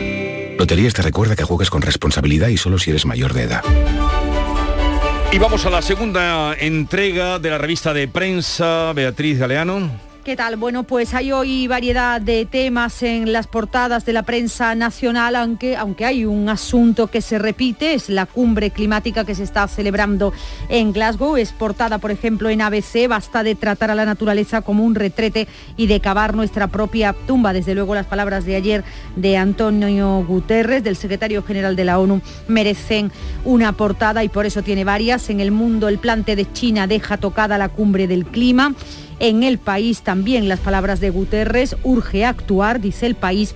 Loterías 0.58 0.92
te 0.92 1.00
recuerda 1.00 1.34
que 1.34 1.44
juegas 1.44 1.70
con 1.70 1.80
responsabilidad 1.80 2.48
y 2.48 2.58
solo 2.58 2.78
si 2.78 2.90
eres 2.90 3.06
mayor 3.06 3.32
de 3.32 3.44
edad. 3.44 3.62
Y 5.32 5.38
vamos 5.38 5.64
a 5.64 5.70
la 5.70 5.80
segunda 5.80 6.52
entrega 6.52 7.38
de 7.38 7.48
la 7.48 7.56
revista 7.56 7.94
de 7.94 8.06
prensa, 8.06 8.92
Beatriz 8.92 9.38
Galeano. 9.38 10.07
¿Qué 10.28 10.36
tal? 10.36 10.56
Bueno, 10.56 10.82
pues 10.82 11.14
hay 11.14 11.32
hoy 11.32 11.68
variedad 11.68 12.20
de 12.20 12.44
temas 12.44 13.02
en 13.02 13.32
las 13.32 13.46
portadas 13.46 14.04
de 14.04 14.12
la 14.12 14.24
prensa 14.24 14.74
nacional, 14.74 15.34
aunque, 15.36 15.74
aunque 15.74 16.04
hay 16.04 16.26
un 16.26 16.50
asunto 16.50 17.06
que 17.06 17.22
se 17.22 17.38
repite, 17.38 17.94
es 17.94 18.10
la 18.10 18.26
cumbre 18.26 18.70
climática 18.70 19.24
que 19.24 19.34
se 19.34 19.42
está 19.42 19.66
celebrando 19.68 20.34
en 20.68 20.92
Glasgow. 20.92 21.38
Es 21.38 21.52
portada, 21.52 21.96
por 21.96 22.10
ejemplo, 22.10 22.50
en 22.50 22.60
ABC, 22.60 23.08
basta 23.08 23.42
de 23.42 23.54
tratar 23.54 23.90
a 23.90 23.94
la 23.94 24.04
naturaleza 24.04 24.60
como 24.60 24.84
un 24.84 24.96
retrete 24.96 25.48
y 25.78 25.86
de 25.86 26.00
cavar 26.00 26.36
nuestra 26.36 26.66
propia 26.66 27.14
tumba. 27.26 27.54
Desde 27.54 27.74
luego 27.74 27.94
las 27.94 28.04
palabras 28.04 28.44
de 28.44 28.56
ayer 28.56 28.84
de 29.16 29.38
Antonio 29.38 30.22
Guterres, 30.28 30.84
del 30.84 30.96
secretario 30.96 31.42
general 31.42 31.74
de 31.74 31.86
la 31.86 31.98
ONU, 31.98 32.20
merecen 32.48 33.12
una 33.46 33.72
portada 33.72 34.22
y 34.24 34.28
por 34.28 34.44
eso 34.44 34.60
tiene 34.60 34.84
varias. 34.84 35.30
En 35.30 35.40
el 35.40 35.52
mundo 35.52 35.88
el 35.88 35.96
plante 35.96 36.36
de 36.36 36.52
China 36.52 36.86
deja 36.86 37.16
tocada 37.16 37.56
la 37.56 37.70
cumbre 37.70 38.06
del 38.06 38.26
clima. 38.26 38.74
En 39.20 39.42
el 39.42 39.58
país 39.58 40.02
también 40.02 40.48
las 40.48 40.60
palabras 40.60 41.00
de 41.00 41.10
Guterres, 41.10 41.76
urge 41.82 42.24
actuar, 42.24 42.80
dice 42.80 43.06
el 43.06 43.16
país, 43.16 43.54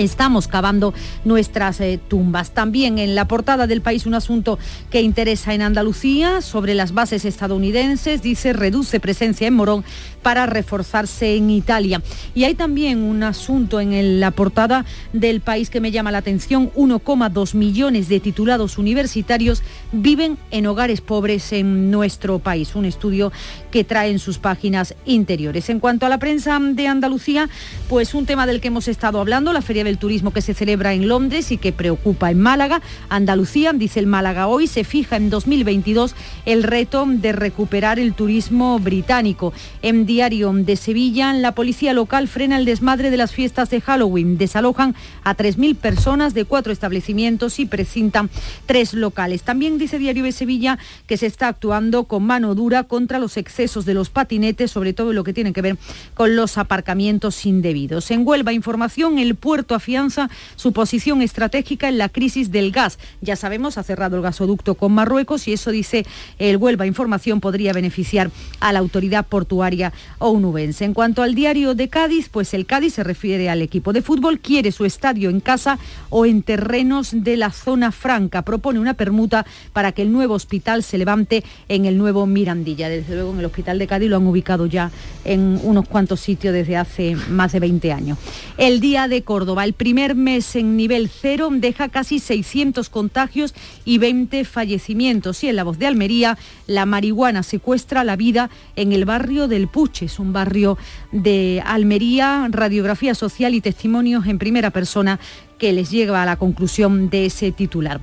Estamos 0.00 0.48
cavando 0.48 0.94
nuestras 1.26 1.78
eh, 1.82 2.00
tumbas. 2.08 2.52
También 2.52 2.98
en 2.98 3.14
la 3.14 3.28
portada 3.28 3.66
del 3.66 3.82
país 3.82 4.06
un 4.06 4.14
asunto 4.14 4.58
que 4.90 5.02
interesa 5.02 5.52
en 5.52 5.60
Andalucía 5.60 6.40
sobre 6.40 6.72
las 6.72 6.94
bases 6.94 7.26
estadounidenses. 7.26 8.22
Dice 8.22 8.54
reduce 8.54 8.98
presencia 8.98 9.46
en 9.46 9.52
Morón 9.52 9.84
para 10.22 10.46
reforzarse 10.46 11.36
en 11.36 11.50
Italia. 11.50 12.02
Y 12.34 12.44
hay 12.44 12.54
también 12.54 13.02
un 13.02 13.22
asunto 13.22 13.78
en 13.78 14.20
la 14.20 14.30
portada 14.30 14.86
del 15.12 15.42
país 15.42 15.68
que 15.68 15.82
me 15.82 15.90
llama 15.90 16.12
la 16.12 16.18
atención. 16.18 16.72
1,2 16.72 17.54
millones 17.54 18.08
de 18.08 18.20
titulados 18.20 18.78
universitarios 18.78 19.62
viven 19.92 20.38
en 20.50 20.66
hogares 20.66 21.02
pobres 21.02 21.52
en 21.52 21.90
nuestro 21.90 22.38
país. 22.38 22.74
Un 22.74 22.86
estudio 22.86 23.32
que 23.70 23.84
trae 23.84 24.10
en 24.10 24.18
sus 24.18 24.38
páginas 24.38 24.94
interiores. 25.04 25.68
En 25.68 25.78
cuanto 25.78 26.06
a 26.06 26.08
la 26.08 26.18
prensa 26.18 26.58
de 26.58 26.86
Andalucía, 26.86 27.50
pues 27.90 28.14
un 28.14 28.24
tema 28.24 28.46
del 28.46 28.62
que 28.62 28.68
hemos 28.68 28.88
estado 28.88 29.20
hablando, 29.20 29.52
la 29.52 29.60
Feria 29.60 29.84
del 29.90 29.98
Turismo 29.98 30.32
que 30.32 30.40
se 30.40 30.54
celebra 30.54 30.94
en 30.94 31.08
Londres 31.08 31.50
y 31.50 31.58
que 31.58 31.72
preocupa 31.72 32.30
en 32.30 32.40
Málaga. 32.40 32.80
Andalucía, 33.08 33.72
dice 33.72 33.98
el 33.98 34.06
Málaga 34.06 34.46
hoy, 34.46 34.68
se 34.68 34.84
fija 34.84 35.16
en 35.16 35.30
2022 35.30 36.14
el 36.46 36.62
reto 36.62 37.04
de 37.08 37.32
recuperar 37.32 37.98
el 37.98 38.14
turismo 38.14 38.78
británico. 38.78 39.52
En 39.82 40.06
diario 40.06 40.52
de 40.52 40.76
Sevilla, 40.76 41.32
la 41.32 41.56
policía 41.56 41.92
local 41.92 42.28
frena 42.28 42.56
el 42.56 42.66
desmadre 42.66 43.10
de 43.10 43.16
las 43.16 43.32
fiestas 43.32 43.68
de 43.70 43.80
Halloween. 43.80 44.38
Desalojan 44.38 44.94
a 45.24 45.36
3.000 45.36 45.74
personas 45.74 46.34
de 46.34 46.44
cuatro 46.44 46.72
establecimientos 46.72 47.58
y 47.58 47.66
precintan 47.66 48.30
tres 48.66 48.94
locales. 48.94 49.42
También 49.42 49.76
dice 49.76 49.98
Diario 49.98 50.22
de 50.22 50.30
Sevilla 50.30 50.78
que 51.08 51.16
se 51.16 51.26
está 51.26 51.48
actuando 51.48 52.04
con 52.04 52.22
mano 52.22 52.54
dura 52.54 52.84
contra 52.84 53.18
los 53.18 53.36
excesos 53.36 53.84
de 53.86 53.94
los 53.94 54.08
patinetes, 54.08 54.70
sobre 54.70 54.92
todo 54.92 55.12
lo 55.12 55.24
que 55.24 55.32
tiene 55.32 55.52
que 55.52 55.62
ver 55.62 55.78
con 56.14 56.36
los 56.36 56.58
aparcamientos 56.58 57.44
indebidos. 57.44 58.10
En 58.12 58.24
Huelva, 58.24 58.52
información, 58.52 59.18
el 59.18 59.34
puerto 59.34 59.74
afianza 59.80 60.30
su 60.56 60.72
posición 60.72 61.22
estratégica 61.22 61.88
en 61.88 61.98
la 61.98 62.08
crisis 62.08 62.52
del 62.52 62.70
gas. 62.70 62.98
Ya 63.20 63.34
sabemos, 63.34 63.78
ha 63.78 63.82
cerrado 63.82 64.16
el 64.16 64.22
gasoducto 64.22 64.74
con 64.74 64.92
Marruecos 64.92 65.48
y 65.48 65.54
eso 65.54 65.70
dice 65.70 66.06
el 66.38 66.58
Huelva 66.58 66.86
Información 66.86 67.40
podría 67.40 67.72
beneficiar 67.72 68.30
a 68.60 68.72
la 68.72 68.78
autoridad 68.78 69.26
portuaria 69.26 69.92
onubense. 70.18 70.84
En 70.84 70.94
cuanto 70.94 71.22
al 71.22 71.34
diario 71.34 71.74
de 71.74 71.88
Cádiz, 71.88 72.28
pues 72.28 72.52
el 72.54 72.66
Cádiz 72.66 72.94
se 72.94 73.04
refiere 73.04 73.48
al 73.48 73.62
equipo 73.62 73.92
de 73.92 74.02
fútbol, 74.02 74.38
quiere 74.38 74.70
su 74.70 74.84
estadio 74.84 75.30
en 75.30 75.40
casa 75.40 75.78
o 76.10 76.26
en 76.26 76.42
terrenos 76.42 77.10
de 77.12 77.36
la 77.36 77.50
zona 77.50 77.90
franca. 77.90 78.42
Propone 78.42 78.78
una 78.78 78.94
permuta 78.94 79.46
para 79.72 79.92
que 79.92 80.02
el 80.02 80.12
nuevo 80.12 80.34
hospital 80.34 80.82
se 80.82 80.98
levante 80.98 81.42
en 81.68 81.86
el 81.86 81.96
nuevo 81.96 82.26
Mirandilla. 82.26 82.88
Desde 82.88 83.14
luego 83.14 83.32
en 83.32 83.38
el 83.38 83.46
hospital 83.46 83.78
de 83.78 83.86
Cádiz 83.86 84.10
lo 84.10 84.16
han 84.16 84.26
ubicado 84.26 84.66
ya 84.66 84.90
en 85.24 85.58
unos 85.62 85.88
cuantos 85.88 86.20
sitios 86.20 86.52
desde 86.52 86.76
hace 86.76 87.16
más 87.28 87.52
de 87.52 87.60
20 87.60 87.92
años. 87.92 88.18
El 88.58 88.80
día 88.80 89.08
de 89.08 89.22
Córdoba 89.22 89.59
El 89.64 89.72
primer 89.72 90.14
mes 90.14 90.56
en 90.56 90.76
nivel 90.76 91.08
cero 91.08 91.48
deja 91.52 91.88
casi 91.88 92.18
600 92.18 92.88
contagios 92.88 93.54
y 93.84 93.98
20 93.98 94.44
fallecimientos. 94.44 95.42
Y 95.44 95.48
en 95.48 95.56
la 95.56 95.64
voz 95.64 95.78
de 95.78 95.86
Almería, 95.86 96.38
la 96.66 96.86
marihuana 96.86 97.42
secuestra 97.42 98.04
la 98.04 98.16
vida 98.16 98.50
en 98.76 98.92
el 98.92 99.04
barrio 99.04 99.48
del 99.48 99.68
Puche. 99.68 100.06
Es 100.06 100.18
un 100.18 100.32
barrio 100.32 100.78
de 101.12 101.62
Almería, 101.64 102.48
radiografía 102.50 103.14
social 103.14 103.54
y 103.54 103.60
testimonios 103.60 104.26
en 104.26 104.38
primera 104.38 104.70
persona 104.70 105.20
que 105.58 105.72
les 105.72 105.90
lleva 105.90 106.22
a 106.22 106.26
la 106.26 106.36
conclusión 106.36 107.10
de 107.10 107.26
ese 107.26 107.52
titular. 107.52 108.00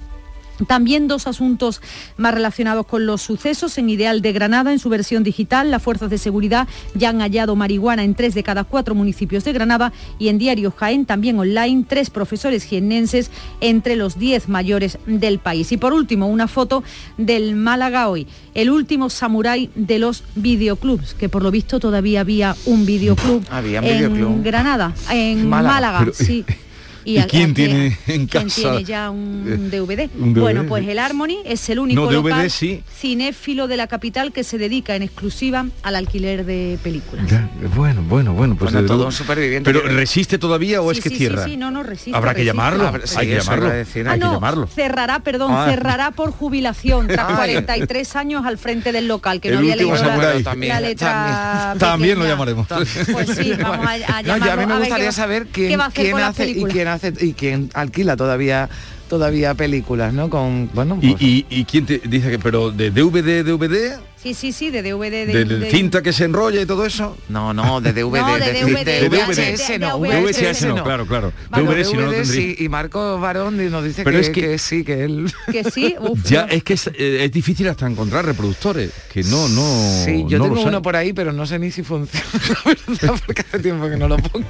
También 0.66 1.08
dos 1.08 1.28
asuntos 1.28 1.82
más 2.18 2.34
relacionados 2.34 2.86
con 2.86 3.06
los 3.06 3.22
sucesos. 3.22 3.78
En 3.78 3.90
Ideal 3.90 4.22
de 4.22 4.34
Granada, 4.34 4.72
en 4.72 4.80
su 4.80 4.90
versión 4.90 5.24
digital, 5.24 5.70
las 5.72 5.84
fuerzas 5.84 6.10
de 6.10 6.18
seguridad 6.18 6.68
ya 6.96 7.10
han 7.10 7.20
hallado 7.20 7.56
marihuana 7.56 8.04
en 8.04 8.16
tres 8.16 8.34
de 8.34 8.44
cada 8.44 8.64
cuatro 8.64 8.96
municipios 8.96 9.44
de 9.44 9.54
Granada 9.54 9.94
y 10.20 10.30
en 10.30 10.38
Diario 10.38 10.72
Jaén, 10.76 11.06
también 11.06 11.38
online, 11.40 11.86
tres 11.88 12.10
profesores 12.10 12.64
jiennenses 12.64 13.30
entre 13.62 13.96
los 13.96 14.18
diez 14.18 14.50
mayores 14.50 14.98
del 15.06 15.40
país. 15.40 15.72
Y 15.72 15.78
por 15.78 15.94
último, 15.94 16.28
una 16.28 16.48
foto 16.48 16.84
del 17.18 17.56
Málaga 17.56 18.10
hoy, 18.10 18.28
el 18.54 18.70
último 18.70 19.10
samurái 19.10 19.70
de 19.76 20.00
los 20.00 20.24
videoclubs, 20.36 21.14
que 21.14 21.30
por 21.30 21.44
lo 21.44 21.52
visto 21.52 21.80
todavía 21.80 22.22
había 22.22 22.56
un 22.66 22.86
videoclub 22.86 23.44
Había 23.52 23.80
un 23.82 23.88
en 23.88 23.98
videoclub. 24.14 24.44
Granada, 24.44 24.94
en 25.12 25.48
Málaga. 25.48 25.74
Málaga, 25.74 26.00
Pero- 26.00 26.14
sí. 26.14 26.46
¿Y 27.08 27.20
a- 27.20 27.28
quién 27.28 27.52
a- 27.52 27.54
tiene 27.54 27.86
en 28.08 28.28
¿quién 28.28 28.44
casa? 28.46 28.62
tiene 28.62 28.84
ya 28.84 29.10
un 29.10 29.70
DVD? 29.72 30.10
un 30.20 30.34
DVD, 30.34 30.42
Bueno, 30.42 30.66
pues 30.68 30.88
el 30.88 31.00
Harmony 31.00 31.38
es 31.46 31.70
el 31.70 31.80
único 31.80 32.02
No, 32.02 32.08
DVD 32.08 32.16
local 32.32 32.52
sí. 32.52 32.84
cinéfilo 33.00 33.68
de 33.68 33.78
la 33.78 33.88
capital 33.88 34.34
que 34.34 34.44
se 34.44 34.58
dedica 34.58 34.96
en 34.96 35.04
exclusiva 35.04 35.66
al 35.84 35.96
alquiler 35.96 36.46
de 36.46 36.78
películas. 36.84 37.26
Ya, 37.30 37.50
bueno, 37.76 38.04
bueno, 38.08 38.34
bueno, 38.34 38.56
pues 38.58 38.74
Bueno, 38.74 38.88
todo 38.88 39.10
superviviente 39.12 39.70
Pero 39.72 39.84
que- 39.84 39.90
resiste 39.90 40.38
todavía 40.38 40.82
o 40.82 40.92
Sí, 40.92 40.98
es 40.98 41.04
que 41.04 41.10
sí, 41.10 41.16
cierra. 41.16 41.46
Sí, 41.46 41.52
sí, 41.52 41.58
no, 41.58 41.72
no 41.72 41.84
resiste. 41.84 42.12
Habrá 42.18 42.32
que 42.34 42.40
resiste. 42.40 42.46
llamarlo, 42.54 42.88
Habrá- 42.88 43.08
sí, 43.08 43.16
hay 43.18 43.28
que 43.28 43.36
llamarlo, 43.38 43.70
decir. 43.70 44.08
Ah, 44.08 44.12
hay 44.12 44.20
que 44.20 44.26
no, 44.26 44.34
llamarlo. 44.34 44.68
cerrará, 44.68 45.20
perdón, 45.22 45.52
Ah. 45.54 45.68
cerrará 45.70 46.12
por 46.12 46.32
jubilación 46.32 47.08
tras 47.08 47.30
Ay. 47.30 47.36
43 47.36 48.16
años 48.18 48.46
al 48.46 48.58
frente 48.58 48.92
del 48.92 49.08
local, 49.08 49.40
que 49.40 49.52
no 49.52 49.60
había 49.60 49.76
leído 49.78 49.96
la- 49.96 50.44
También, 50.44 50.82
letra 50.82 51.76
También 51.80 52.20
lo 52.20 52.26
llamaremos. 52.26 52.68
Pues 52.68 53.30
sí, 53.30 53.54
vamos 53.62 53.86
a, 53.88 53.92
a 54.18 54.22
No, 54.24 54.28
yo 54.28 54.34
a 54.34 54.38
llamarlo, 54.40 54.58
mí 54.68 54.74
me 54.74 54.80
gustaría 54.80 55.12
saber 55.14 55.48
qué 55.48 55.68
quién, 55.68 55.80
va 55.80 55.86
a 55.86 55.88
hacer 55.88 56.02
quién 56.04 56.12
con 56.12 56.22
las 56.22 56.30
hace 56.32 56.44
y 56.44 56.48
películas. 56.48 56.74
quién 56.74 56.88
hace 56.88 56.97
y 57.22 57.34
quién 57.34 57.70
alquila 57.74 58.16
todavía 58.18 58.70
todavía 59.10 59.54
películas, 59.54 60.14
¿no? 60.14 60.30
Con 60.30 60.70
bueno, 60.74 60.98
¿Y, 61.02 61.12
pues- 61.12 61.22
y, 61.22 61.46
y 61.50 61.64
quién 61.66 61.86
te 61.86 62.00
dice 62.00 62.30
que, 62.30 62.40
pero 62.40 62.72
de 62.72 62.92
DVD, 62.92 63.44
DVD, 63.46 63.98
Sí, 64.28 64.34
sí, 64.34 64.52
sí, 64.52 64.70
de 64.72 64.82
DVD. 64.82 65.26
De, 65.26 65.46
de, 65.46 65.60
de- 65.60 65.72
cinta 65.72 66.02
que 66.02 66.12
se 66.12 66.26
enrolla 66.26 66.62
y 66.62 66.66
todo 66.66 66.86
eso? 66.86 67.18
no, 67.30 67.54
no, 67.54 67.80
de 67.82 67.94
DVD, 67.94 68.20
No, 68.20 68.34
de 68.38 68.52
de, 68.54 68.62
DVD, 68.64 68.86
de 68.86 69.10
de 69.10 69.10
VHS, 69.10 69.80
no, 69.80 70.00
de 70.00 70.22
VHS 70.22 70.66
no, 70.66 70.84
claro, 70.84 71.06
claro. 71.06 71.32
Bueno, 71.50 71.72
DVD 71.72 71.84
si 71.86 71.94
no 71.96 72.02
lo 72.02 72.12
DVD 72.12 72.22
tendría. 72.24 72.42
sí, 72.56 72.56
y 72.64 72.70
Marco 72.70 73.20
Barón 73.20 73.72
nos 73.72 73.84
dice 73.84 74.04
Pero 74.04 74.20
que, 74.20 74.26
es 74.26 74.30
que- 74.32 74.42
que 74.42 74.58
sí, 74.58 74.84
que 74.84 75.04
él... 75.04 75.32
Que 75.52 75.64
sí, 75.64 75.96
uf, 76.00 76.22
Ya 76.24 76.42
es 76.44 76.64
que 76.64 76.74
es, 76.74 76.88
eh, 76.88 77.24
es 77.24 77.32
difícil 77.32 77.68
hasta 77.70 77.88
encontrar 77.88 78.26
reproductores, 78.26 78.92
que 79.14 79.24
no, 79.24 79.48
no. 79.48 80.04
Sí, 80.06 80.26
yo 80.28 80.38
no 80.40 80.46
tengo 80.46 80.62
uno 80.64 80.82
por 80.82 80.96
ahí, 80.96 81.14
pero 81.14 81.32
no 81.32 81.46
sé 81.46 81.58
ni 81.60 81.72
si 81.72 81.84
funciona, 81.84 82.26
la 82.66 82.76
verdad, 82.98 83.22
porque 83.26 83.42
hace 83.42 83.60
tiempo 83.60 83.90
que 83.90 83.98
no 83.98 84.08
lo 84.08 84.18
pongo. 84.18 84.46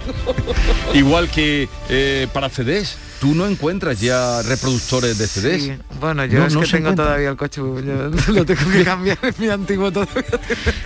Igual 0.94 1.30
que 1.30 1.68
eh, 1.90 2.28
para 2.34 2.50
CDs, 2.50 2.98
tú 3.20 3.34
no 3.36 3.45
encuentras 3.47 3.99
ya 3.99 4.41
reproductores 4.43 5.18
de 5.18 5.28
CDs. 5.28 5.63
Sí, 5.63 5.74
Bueno, 5.99 6.26
yo 6.26 6.39
No, 6.39 6.45
es 6.47 6.53
no 6.53 6.61
que 6.61 6.68
tengo 6.68 6.78
encuentra. 6.89 7.05
todavía 7.05 7.30
el 7.30 7.38
coche, 7.38 7.61
yo 7.61 7.74
lo 8.34 8.45
tengo 8.45 8.72
que 8.72 8.84
cambiar, 8.84 9.18
es 9.24 9.39
mi 9.39 9.47
antiguo 9.49 9.91
todavía. 9.91 10.24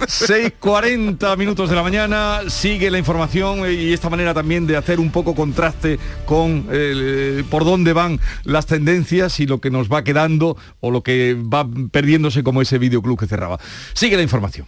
6.40 0.08 1.38
minutos 1.38 1.70
de 1.70 1.76
la 1.76 1.84
mañana, 1.84 2.42
sigue 2.48 2.90
la 2.92 2.98
información 2.98 3.66
eh, 3.66 3.74
y 3.74 3.94
esta 3.94 4.10
manera 4.10 4.34
también 4.34 4.68
de 4.68 4.78
hacer 4.78 5.00
un 5.00 5.12
poco 5.12 5.36
contraste 5.36 6.00
con 6.26 6.66
eh, 6.72 7.44
por 7.50 7.66
dónde 7.66 7.94
van 7.94 8.20
las 8.44 8.66
tendencias 8.66 9.40
y 9.40 9.46
lo 9.48 9.60
que 9.60 9.70
nos 9.72 9.90
va 9.92 10.04
quedando 10.04 10.58
o 10.80 10.92
lo 10.92 11.04
que 11.04 11.36
va 11.36 11.68
perdiéndose 11.92 12.44
como 12.44 12.62
ese 12.62 12.78
videoclub 12.78 13.20
que 13.20 13.28
cerraba. 13.28 13.60
Sigue 13.94 14.16
la 14.16 14.24
información. 14.24 14.68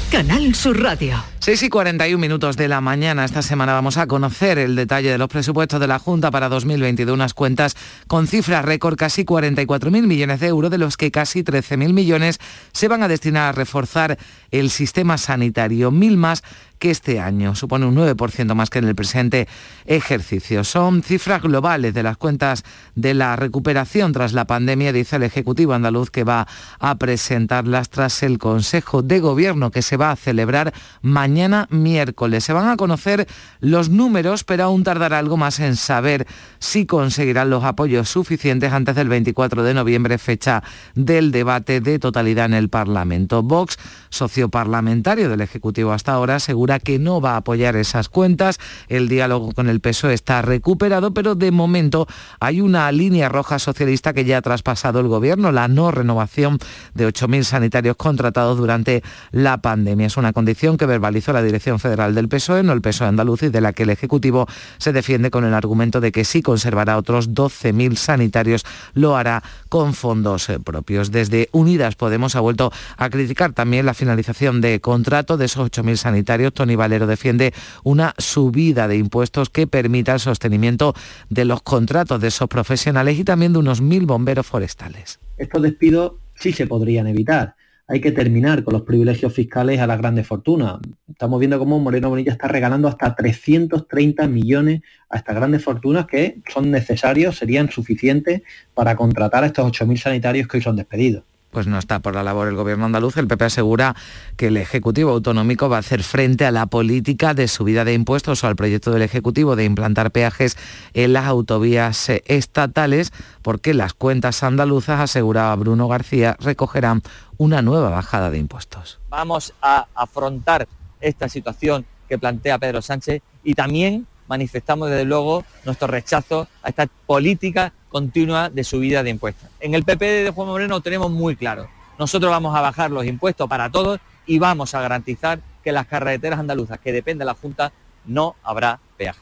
Canal 0.11 0.53
Sur 0.55 0.77
Radio. 0.83 1.23
6 1.39 1.63
y 1.63 1.69
41 1.69 2.19
minutos 2.19 2.57
de 2.57 2.67
la 2.67 2.81
mañana. 2.81 3.23
Esta 3.23 3.41
semana 3.41 3.73
vamos 3.73 3.97
a 3.97 4.07
conocer 4.07 4.59
el 4.59 4.75
detalle 4.75 5.09
de 5.09 5.17
los 5.17 5.29
presupuestos 5.29 5.79
de 5.79 5.87
la 5.87 5.97
Junta 5.97 6.29
para 6.29 6.49
2022, 6.49 7.13
unas 7.13 7.33
cuentas 7.33 7.75
con 8.07 8.27
cifras 8.27 8.63
récord, 8.63 8.95
casi 8.95 9.23
44.000 9.23 10.05
millones 10.05 10.39
de 10.41 10.47
euros, 10.47 10.69
de 10.69 10.77
los 10.77 10.97
que 10.97 11.09
casi 11.11 11.43
13.000 11.43 11.93
millones 11.93 12.39
se 12.73 12.89
van 12.89 13.01
a 13.01 13.07
destinar 13.07 13.49
a 13.49 13.51
reforzar 13.53 14.19
el 14.51 14.69
sistema 14.69 15.17
sanitario, 15.17 15.89
mil 15.89 16.17
más 16.17 16.43
que 16.77 16.91
este 16.91 17.19
año. 17.19 17.55
Supone 17.55 17.85
un 17.85 17.95
9% 17.95 18.53
más 18.55 18.69
que 18.69 18.79
en 18.79 18.85
el 18.85 18.95
presente 18.95 19.47
ejercicio. 19.85 20.63
Son 20.63 21.03
cifras 21.03 21.41
globales 21.41 21.93
de 21.93 22.03
las 22.03 22.17
cuentas 22.17 22.63
de 22.95 23.13
la 23.13 23.35
recuperación 23.35 24.13
tras 24.13 24.33
la 24.33 24.45
pandemia, 24.45 24.91
dice 24.91 25.15
el 25.15 25.23
Ejecutivo 25.23 25.73
andaluz, 25.73 26.09
que 26.09 26.23
va 26.23 26.47
a 26.79 26.95
presentarlas 26.95 27.89
tras 27.89 28.23
el 28.23 28.39
Consejo 28.39 29.03
de 29.03 29.19
Gobierno 29.19 29.71
que 29.71 29.83
se 29.83 29.95
va 29.95 30.00
a 30.09 30.15
celebrar 30.15 30.73
mañana 31.03 31.67
miércoles. 31.69 32.43
Se 32.43 32.53
van 32.53 32.69
a 32.69 32.77
conocer 32.77 33.27
los 33.59 33.89
números, 33.89 34.43
pero 34.43 34.63
aún 34.63 34.83
tardará 34.83 35.19
algo 35.19 35.37
más 35.37 35.59
en 35.59 35.75
saber 35.75 36.25
si 36.57 36.87
conseguirán 36.87 37.51
los 37.51 37.63
apoyos 37.63 38.09
suficientes 38.09 38.73
antes 38.73 38.95
del 38.95 39.09
24 39.09 39.61
de 39.63 39.73
noviembre, 39.75 40.17
fecha 40.17 40.63
del 40.95 41.31
debate 41.31 41.81
de 41.81 41.99
totalidad 41.99 42.45
en 42.45 42.55
el 42.55 42.69
Parlamento. 42.69 43.43
Vox, 43.43 43.77
socio 44.09 44.49
parlamentario 44.49 45.29
del 45.29 45.41
Ejecutivo 45.41 45.91
hasta 45.91 46.13
ahora, 46.13 46.35
asegura 46.35 46.79
que 46.79 46.97
no 46.97 47.21
va 47.21 47.33
a 47.33 47.37
apoyar 47.37 47.75
esas 47.75 48.09
cuentas. 48.09 48.57
El 48.87 49.07
diálogo 49.07 49.51
con 49.51 49.69
el 49.69 49.81
PSOE 49.81 50.13
está 50.13 50.41
recuperado, 50.41 51.13
pero 51.13 51.35
de 51.35 51.51
momento 51.51 52.07
hay 52.39 52.61
una 52.61 52.91
línea 52.91 53.29
roja 53.29 53.59
socialista 53.59 54.13
que 54.13 54.25
ya 54.25 54.37
ha 54.37 54.41
traspasado 54.41 54.99
el 54.99 55.07
Gobierno, 55.07 55.51
la 55.51 55.67
no 55.67 55.91
renovación 55.91 56.57
de 56.93 57.07
8.000 57.07 57.43
sanitarios 57.43 57.95
contratados 57.97 58.57
durante 58.57 59.03
la 59.31 59.61
pandemia. 59.61 59.90
Es 59.99 60.17
una 60.17 60.33
condición 60.33 60.77
que 60.77 60.85
verbalizó 60.85 61.33
la 61.33 61.43
Dirección 61.43 61.79
Federal 61.79 62.15
del 62.15 62.29
PSOE, 62.29 62.63
no 62.63 62.73
el 62.73 62.81
PSOE 62.81 63.07
andaluz, 63.07 63.43
y 63.43 63.49
de 63.49 63.61
la 63.61 63.73
que 63.73 63.83
el 63.83 63.89
Ejecutivo 63.89 64.47
se 64.77 64.93
defiende 64.93 65.31
con 65.31 65.43
el 65.43 65.53
argumento 65.53 65.99
de 65.99 66.11
que 66.11 66.23
si 66.23 66.41
conservará 66.41 66.97
otros 66.97 67.31
12.000 67.31 67.95
sanitarios, 67.95 68.65
lo 68.93 69.17
hará 69.17 69.43
con 69.69 69.93
fondos 69.93 70.49
eh, 70.49 70.59
propios. 70.59 71.11
Desde 71.11 71.49
Unidas 71.51 71.95
Podemos 71.95 72.35
ha 72.35 72.39
vuelto 72.39 72.71
a 72.97 73.09
criticar 73.09 73.53
también 73.53 73.85
la 73.85 73.93
finalización 73.93 74.61
de 74.61 74.79
contrato 74.79 75.37
de 75.37 75.45
esos 75.45 75.69
8.000 75.69 75.95
sanitarios. 75.97 76.53
Tony 76.53 76.75
Valero 76.75 77.07
defiende 77.07 77.53
una 77.83 78.13
subida 78.17 78.87
de 78.87 78.97
impuestos 78.97 79.49
que 79.49 79.67
permita 79.67 80.13
el 80.13 80.19
sostenimiento 80.19 80.93
de 81.29 81.45
los 81.45 81.61
contratos 81.61 82.21
de 82.21 82.29
esos 82.29 82.47
profesionales 82.47 83.19
y 83.19 83.23
también 83.23 83.53
de 83.53 83.59
unos 83.59 83.81
1.000 83.81 84.05
bomberos 84.05 84.45
forestales. 84.45 85.19
Estos 85.37 85.61
despidos 85.61 86.13
sí 86.35 86.53
se 86.53 86.67
podrían 86.67 87.07
evitar. 87.07 87.55
Hay 87.91 87.99
que 87.99 88.13
terminar 88.13 88.63
con 88.63 88.71
los 88.73 88.83
privilegios 88.83 89.33
fiscales 89.33 89.81
a 89.81 89.85
las 89.85 89.97
grandes 89.97 90.25
fortunas. 90.25 90.79
Estamos 91.09 91.41
viendo 91.41 91.59
cómo 91.59 91.77
Moreno 91.77 92.07
Bonilla 92.07 92.31
está 92.31 92.47
regalando 92.47 92.87
hasta 92.87 93.13
330 93.13 94.29
millones 94.29 94.81
a 95.09 95.17
estas 95.17 95.35
grandes 95.35 95.61
fortunas 95.61 96.07
que 96.07 96.41
son 96.47 96.71
necesarios, 96.71 97.35
serían 97.37 97.69
suficientes 97.69 98.43
para 98.73 98.95
contratar 98.95 99.43
a 99.43 99.47
estos 99.47 99.69
8.000 99.69 99.97
sanitarios 99.97 100.47
que 100.47 100.55
hoy 100.55 100.63
son 100.63 100.77
despedidos 100.77 101.25
pues 101.51 101.67
no 101.67 101.77
está 101.77 101.99
por 101.99 102.15
la 102.15 102.23
labor 102.23 102.47
el 102.47 102.55
gobierno 102.55 102.85
andaluz. 102.85 103.17
El 103.17 103.27
PP 103.27 103.45
asegura 103.45 103.95
que 104.37 104.47
el 104.47 104.57
Ejecutivo 104.57 105.11
Autonómico 105.11 105.69
va 105.69 105.77
a 105.77 105.79
hacer 105.81 106.03
frente 106.03 106.45
a 106.45 106.51
la 106.51 106.65
política 106.65 107.33
de 107.33 107.47
subida 107.47 107.85
de 107.85 107.93
impuestos 107.93 108.43
o 108.43 108.47
al 108.47 108.55
proyecto 108.55 108.91
del 108.91 109.03
Ejecutivo 109.03 109.55
de 109.55 109.65
implantar 109.65 110.11
peajes 110.11 110.57
en 110.93 111.13
las 111.13 111.25
autovías 111.25 112.09
eh, 112.09 112.23
estatales, 112.25 113.11
porque 113.41 113.73
las 113.73 113.93
cuentas 113.93 114.41
andaluzas, 114.43 114.99
aseguraba 114.99 115.55
Bruno 115.55 115.87
García, 115.87 116.37
recogerán 116.39 117.01
una 117.37 117.61
nueva 117.61 117.89
bajada 117.89 118.31
de 118.31 118.37
impuestos. 118.37 118.99
Vamos 119.09 119.53
a 119.61 119.87
afrontar 119.93 120.67
esta 120.99 121.27
situación 121.27 121.85
que 122.07 122.17
plantea 122.17 122.59
Pedro 122.59 122.81
Sánchez 122.81 123.21
y 123.43 123.55
también 123.55 124.07
manifestamos 124.27 124.89
desde 124.89 125.05
luego 125.05 125.43
nuestro 125.65 125.87
rechazo 125.87 126.47
a 126.63 126.69
esta 126.69 126.87
política 127.05 127.73
continua 127.91 128.49
de 128.49 128.63
subida 128.63 129.03
de 129.03 129.09
impuestos. 129.09 129.49
En 129.59 129.75
el 129.75 129.83
PP 129.83 130.05
de 130.23 130.31
Juan 130.31 130.47
Moreno 130.47 130.81
tenemos 130.81 131.11
muy 131.11 131.35
claro. 131.35 131.67
Nosotros 131.99 132.31
vamos 132.31 132.55
a 132.55 132.61
bajar 132.61 132.89
los 132.89 133.05
impuestos 133.05 133.47
para 133.47 133.69
todos 133.69 133.99
y 134.25 134.39
vamos 134.39 134.73
a 134.73 134.81
garantizar 134.81 135.39
que 135.63 135.71
las 135.71 135.85
carreteras 135.85 136.39
andaluzas, 136.39 136.79
que 136.79 136.91
depende 136.91 137.23
de 137.23 137.25
la 137.25 137.35
Junta, 137.35 137.71
no 138.05 138.35
habrá 138.43 138.79
peaje. 138.97 139.19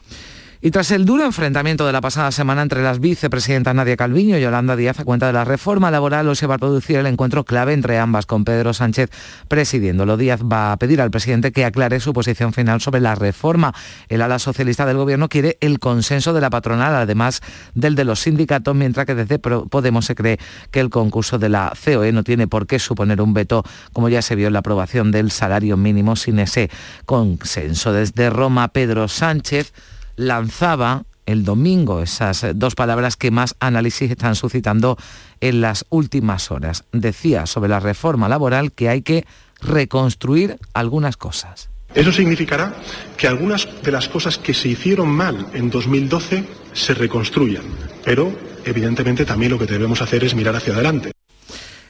Y 0.62 0.72
tras 0.72 0.90
el 0.90 1.06
duro 1.06 1.24
enfrentamiento 1.24 1.86
de 1.86 1.92
la 1.92 2.02
pasada 2.02 2.30
semana 2.30 2.60
entre 2.60 2.82
las 2.82 3.00
vicepresidentas 3.00 3.74
Nadia 3.74 3.96
Calviño 3.96 4.36
y 4.36 4.42
Yolanda 4.42 4.76
Díaz 4.76 5.00
a 5.00 5.04
cuenta 5.04 5.26
de 5.26 5.32
la 5.32 5.46
reforma 5.46 5.90
laboral, 5.90 6.28
hoy 6.28 6.36
se 6.36 6.46
va 6.46 6.56
a 6.56 6.58
producir 6.58 6.98
el 6.98 7.06
encuentro 7.06 7.44
clave 7.44 7.72
entre 7.72 7.98
ambas, 7.98 8.26
con 8.26 8.44
Pedro 8.44 8.74
Sánchez 8.74 9.08
presidiéndolo. 9.48 10.18
Díaz 10.18 10.42
va 10.42 10.72
a 10.72 10.76
pedir 10.76 11.00
al 11.00 11.10
presidente 11.10 11.50
que 11.50 11.64
aclare 11.64 11.98
su 11.98 12.12
posición 12.12 12.52
final 12.52 12.82
sobre 12.82 13.00
la 13.00 13.14
reforma. 13.14 13.72
El 14.10 14.20
ala 14.20 14.38
socialista 14.38 14.84
del 14.84 14.98
gobierno 14.98 15.30
quiere 15.30 15.56
el 15.62 15.78
consenso 15.78 16.34
de 16.34 16.42
la 16.42 16.50
patronal, 16.50 16.94
además 16.94 17.40
del 17.74 17.94
de 17.94 18.04
los 18.04 18.20
sindicatos, 18.20 18.76
mientras 18.76 19.06
que 19.06 19.14
desde 19.14 19.38
Podemos 19.38 20.04
se 20.04 20.14
cree 20.14 20.38
que 20.70 20.80
el 20.80 20.90
concurso 20.90 21.38
de 21.38 21.48
la 21.48 21.72
COE 21.82 22.12
no 22.12 22.22
tiene 22.22 22.48
por 22.48 22.66
qué 22.66 22.78
suponer 22.78 23.22
un 23.22 23.32
veto, 23.32 23.64
como 23.94 24.10
ya 24.10 24.20
se 24.20 24.34
vio 24.34 24.48
en 24.48 24.52
la 24.52 24.58
aprobación 24.58 25.10
del 25.10 25.30
salario 25.30 25.78
mínimo 25.78 26.16
sin 26.16 26.38
ese 26.38 26.68
consenso. 27.06 27.94
Desde 27.94 28.28
Roma, 28.28 28.68
Pedro 28.68 29.08
Sánchez 29.08 29.72
lanzaba 30.20 31.04
el 31.26 31.44
domingo 31.44 32.02
esas 32.02 32.46
dos 32.54 32.74
palabras 32.74 33.16
que 33.16 33.30
más 33.30 33.54
análisis 33.60 34.10
están 34.10 34.34
suscitando 34.34 34.96
en 35.40 35.60
las 35.60 35.86
últimas 35.90 36.50
horas. 36.50 36.84
Decía 36.92 37.46
sobre 37.46 37.70
la 37.70 37.80
reforma 37.80 38.28
laboral 38.28 38.72
que 38.72 38.88
hay 38.88 39.02
que 39.02 39.24
reconstruir 39.60 40.58
algunas 40.74 41.16
cosas. 41.16 41.70
Eso 41.94 42.12
significará 42.12 42.74
que 43.16 43.26
algunas 43.26 43.68
de 43.82 43.92
las 43.92 44.08
cosas 44.08 44.38
que 44.38 44.54
se 44.54 44.68
hicieron 44.68 45.08
mal 45.08 45.46
en 45.54 45.70
2012 45.70 46.44
se 46.72 46.94
reconstruyan, 46.94 47.64
pero 48.04 48.32
evidentemente 48.64 49.24
también 49.24 49.52
lo 49.52 49.58
que 49.58 49.66
debemos 49.66 50.00
hacer 50.02 50.22
es 50.22 50.34
mirar 50.34 50.54
hacia 50.54 50.74
adelante. 50.74 51.12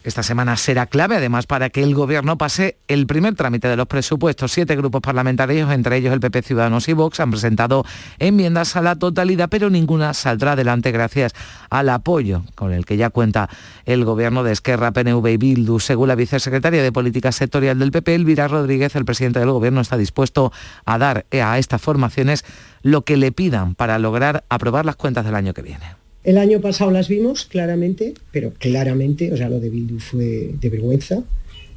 Esta 0.03 0.23
semana 0.23 0.57
será 0.57 0.87
clave 0.87 1.17
además 1.17 1.47
para 1.47 1.69
que 1.69 1.83
el 1.83 1.95
Gobierno 1.95 2.39
pase 2.39 2.79
el 2.89 3.07
primer 3.07 3.35
trámite 3.35 3.69
de 3.69 3.77
los 3.77 3.87
presupuestos. 3.87 4.51
Siete 4.51 4.75
grupos 4.75 5.03
parlamentarios, 5.03 5.71
entre 5.71 5.99
ellos 5.99 6.15
el 6.15 6.21
PP 6.21 6.41
Ciudadanos 6.41 6.89
y 6.89 6.95
Vox, 6.95 7.21
han 7.21 7.31
presentado 7.31 7.85
enmiendas 8.19 8.77
a 8.77 8.83
la 8.83 8.97
totalidad, 8.97 9.51
pero 9.51 9.69
ninguna 9.69 10.15
saldrá 10.15 10.53
adelante 10.53 10.91
gracias 10.91 11.35
al 11.69 11.91
apoyo 11.91 12.45
con 12.55 12.73
el 12.73 12.87
que 12.87 12.97
ya 12.97 13.11
cuenta 13.11 13.51
el 13.85 14.07
Gobierno 14.07 14.43
de 14.43 14.53
Esquerra, 14.53 14.93
PNV 14.93 15.27
y 15.27 15.37
Bildu. 15.37 15.81
Según 15.81 16.09
la 16.09 16.15
vicesecretaria 16.15 16.83
de 16.83 16.93
Política 16.93 17.31
Sectorial 17.31 17.79
del 17.79 17.93
PP, 17.93 18.15
Elvira 18.15 18.49
Rodríguez, 18.49 18.97
el 18.97 19.05
presidente 19.05 19.41
del 19.41 19.51
Gobierno, 19.51 19.83
está 19.83 19.99
dispuesto 19.99 20.51
a 20.87 20.97
dar 20.97 21.27
a 21.31 21.59
estas 21.59 21.83
formaciones 21.83 22.47
lo 22.81 23.03
que 23.03 23.19
le 23.19 23.33
pidan 23.33 23.75
para 23.75 23.99
lograr 23.99 24.45
aprobar 24.49 24.87
las 24.87 24.97
cuentas 24.97 25.27
del 25.27 25.35
año 25.35 25.53
que 25.53 25.61
viene. 25.61 26.00
El 26.23 26.37
año 26.37 26.61
pasado 26.61 26.91
las 26.91 27.09
vimos 27.09 27.47
claramente, 27.47 28.15
pero 28.31 28.53
claramente, 28.59 29.33
o 29.33 29.37
sea, 29.37 29.49
lo 29.49 29.59
de 29.59 29.71
Bildu 29.71 29.99
fue 29.99 30.51
de 30.61 30.69
vergüenza. 30.69 31.23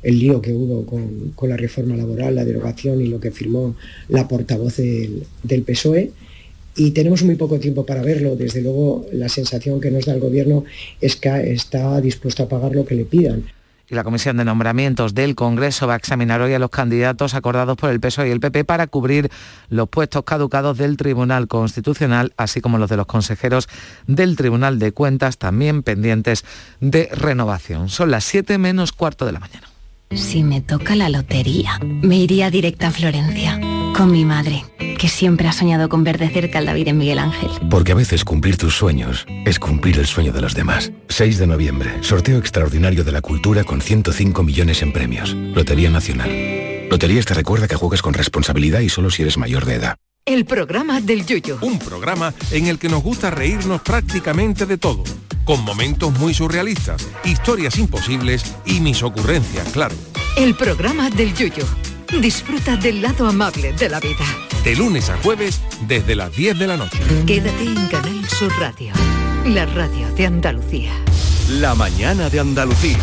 El 0.02 0.20
lío 0.20 0.42
que 0.42 0.54
hubo 0.54 0.86
con, 0.86 1.50
la 1.50 1.56
reforma 1.56 1.96
laboral, 1.96 2.36
la 2.36 2.44
derogación 2.44 3.00
y 3.02 3.08
lo 3.08 3.22
que 3.22 3.32
firmó 3.32 3.76
la 4.10 4.28
portavoz 4.28 4.76
del, 4.78 5.24
del 5.44 5.64
PSOE 5.64 6.12
y 6.76 6.92
tenemos 6.92 7.24
muy 7.24 7.36
poco 7.36 7.60
tiempo 7.60 7.86
para 7.86 8.02
verlo. 8.02 8.36
Desde 8.36 8.62
luego, 8.62 9.06
la 9.14 9.30
sensación 9.30 9.80
que 9.80 9.92
nos 9.92 10.06
da 10.06 10.14
el 10.14 10.20
Gobierno 10.20 10.66
es 11.00 11.16
que 11.16 11.54
está 11.54 12.02
dispuesto 12.02 12.44
a 12.44 12.50
pagar 12.50 12.76
lo 12.76 12.86
que 12.86 12.96
le 12.96 13.06
pidan 13.06 13.46
y 13.90 13.96
la 13.96 14.04
Comisión 14.04 14.38
de 14.38 14.46
Nombramientos 14.46 15.14
del 15.14 15.36
Congreso 15.36 15.88
va 15.88 15.94
a 15.94 15.98
examinar 15.98 16.42
hoy 16.42 16.54
a 16.54 16.60
los 16.60 16.70
candidatos 16.70 17.34
acordados 17.34 17.78
por 17.78 17.90
el 17.90 18.00
PSOE 18.00 18.30
y 18.30 18.32
el 18.32 18.40
PP 18.40 18.66
para 18.66 18.88
cubrir 18.88 19.30
los 19.70 19.90
puestos 19.90 20.24
caducados 20.24 20.78
del 20.78 20.98
Tribunal 20.98 21.48
Constitucional, 21.48 22.34
así 22.38 22.62
como 22.62 22.78
los 22.78 22.90
de 22.90 22.98
los 22.98 23.06
consejeros 23.06 23.68
del 24.08 24.36
Tribunal 24.36 24.80
de 24.80 24.92
Cuentas, 24.92 25.38
también 25.38 25.84
pendientes 25.84 26.46
de 26.80 27.10
renovación. 27.14 27.90
Son 27.90 28.12
las 28.12 28.24
7 28.24 28.58
menos 28.58 28.92
cuarto 28.94 29.26
de 29.26 29.34
la 29.34 29.40
mañana. 29.40 29.68
Si 30.16 30.44
me 30.44 30.62
toca 30.62 30.96
la 30.96 31.10
lotería, 31.10 31.80
me 31.82 32.18
iría 32.18 32.52
directa 32.52 32.88
a 32.88 32.92
Florencia, 32.92 33.60
con 33.94 34.12
mi 34.12 34.26
madre, 34.26 34.66
que 34.98 35.08
siempre 35.08 35.48
ha 35.48 35.54
soñado 35.54 35.88
con 35.88 36.04
ver 36.04 36.18
de 36.18 36.30
cerca 36.30 36.58
al 36.58 36.66
David 36.66 36.90
en 36.90 36.98
Miguel 36.98 37.20
Ángel. 37.20 37.50
Porque 37.70 37.92
a 37.92 37.96
veces 37.96 38.26
cumplir 38.26 38.58
tus 38.58 38.76
sueños 38.76 39.26
es 39.46 39.60
cumplir 39.60 40.00
el 40.00 40.08
sueño 40.08 40.34
de 40.34 40.42
los 40.42 40.56
demás. 40.56 40.92
6 41.10 41.38
de 41.38 41.48
noviembre, 41.48 41.92
sorteo 42.02 42.40
extraordinario 42.40 43.04
de 43.04 43.12
la 43.12 43.22
cultura 43.22 43.64
con 43.64 43.82
105 43.82 44.44
millones 44.44 44.82
en 44.82 44.92
premios. 44.92 45.34
Lotería 45.34 45.90
Nacional. 45.90 46.30
Loterías 46.90 47.26
te 47.26 47.34
recuerda 47.34 47.68
que 47.68 47.76
juegas 47.76 48.02
con 48.02 48.14
responsabilidad 48.14 48.82
y 48.82 48.90
solo 48.90 49.10
si 49.10 49.22
eres 49.22 49.38
mayor 49.38 49.66
de 49.66 49.76
edad. 49.76 49.96
El 50.26 50.46
programa 50.46 51.00
del 51.02 51.26
Yoyo. 51.26 51.58
Un 51.62 51.80
programa 51.80 52.34
en 52.52 52.68
el 52.68 52.80
que 52.80 52.90
nos 52.90 53.04
gusta 53.04 53.30
reírnos 53.30 53.82
prácticamente 53.82 54.66
de 54.66 54.78
todo, 54.78 55.04
con 55.44 55.64
momentos 55.64 56.18
muy 56.18 56.34
surrealistas, 56.34 57.08
historias 57.26 57.78
imposibles 57.78 58.56
y 58.66 58.80
mis 58.80 59.04
ocurrencias, 59.04 59.68
claro. 59.70 59.96
El 60.38 60.56
programa 60.56 61.10
del 61.10 61.34
Yoyo. 61.34 61.66
Disfruta 62.22 62.78
del 62.78 63.02
lado 63.02 63.28
amable 63.28 63.74
de 63.74 63.90
la 63.90 64.00
vida. 64.00 64.26
De 64.64 64.76
lunes 64.76 65.10
a 65.10 65.18
jueves 65.18 65.62
desde 65.88 66.16
las 66.16 66.36
10 66.36 66.58
de 66.60 66.68
la 66.68 66.78
noche. 66.78 67.00
Quédate 67.26 67.64
en 67.64 67.88
Canal 67.88 68.30
Sur 68.30 68.52
Radio, 68.60 68.94
la 69.46 69.66
radio 69.66 70.10
de 70.16 70.28
Andalucía. 70.28 70.92
La 71.50 71.76
mañana 71.76 72.30
de 72.30 72.40
Andalucía. 72.40 73.00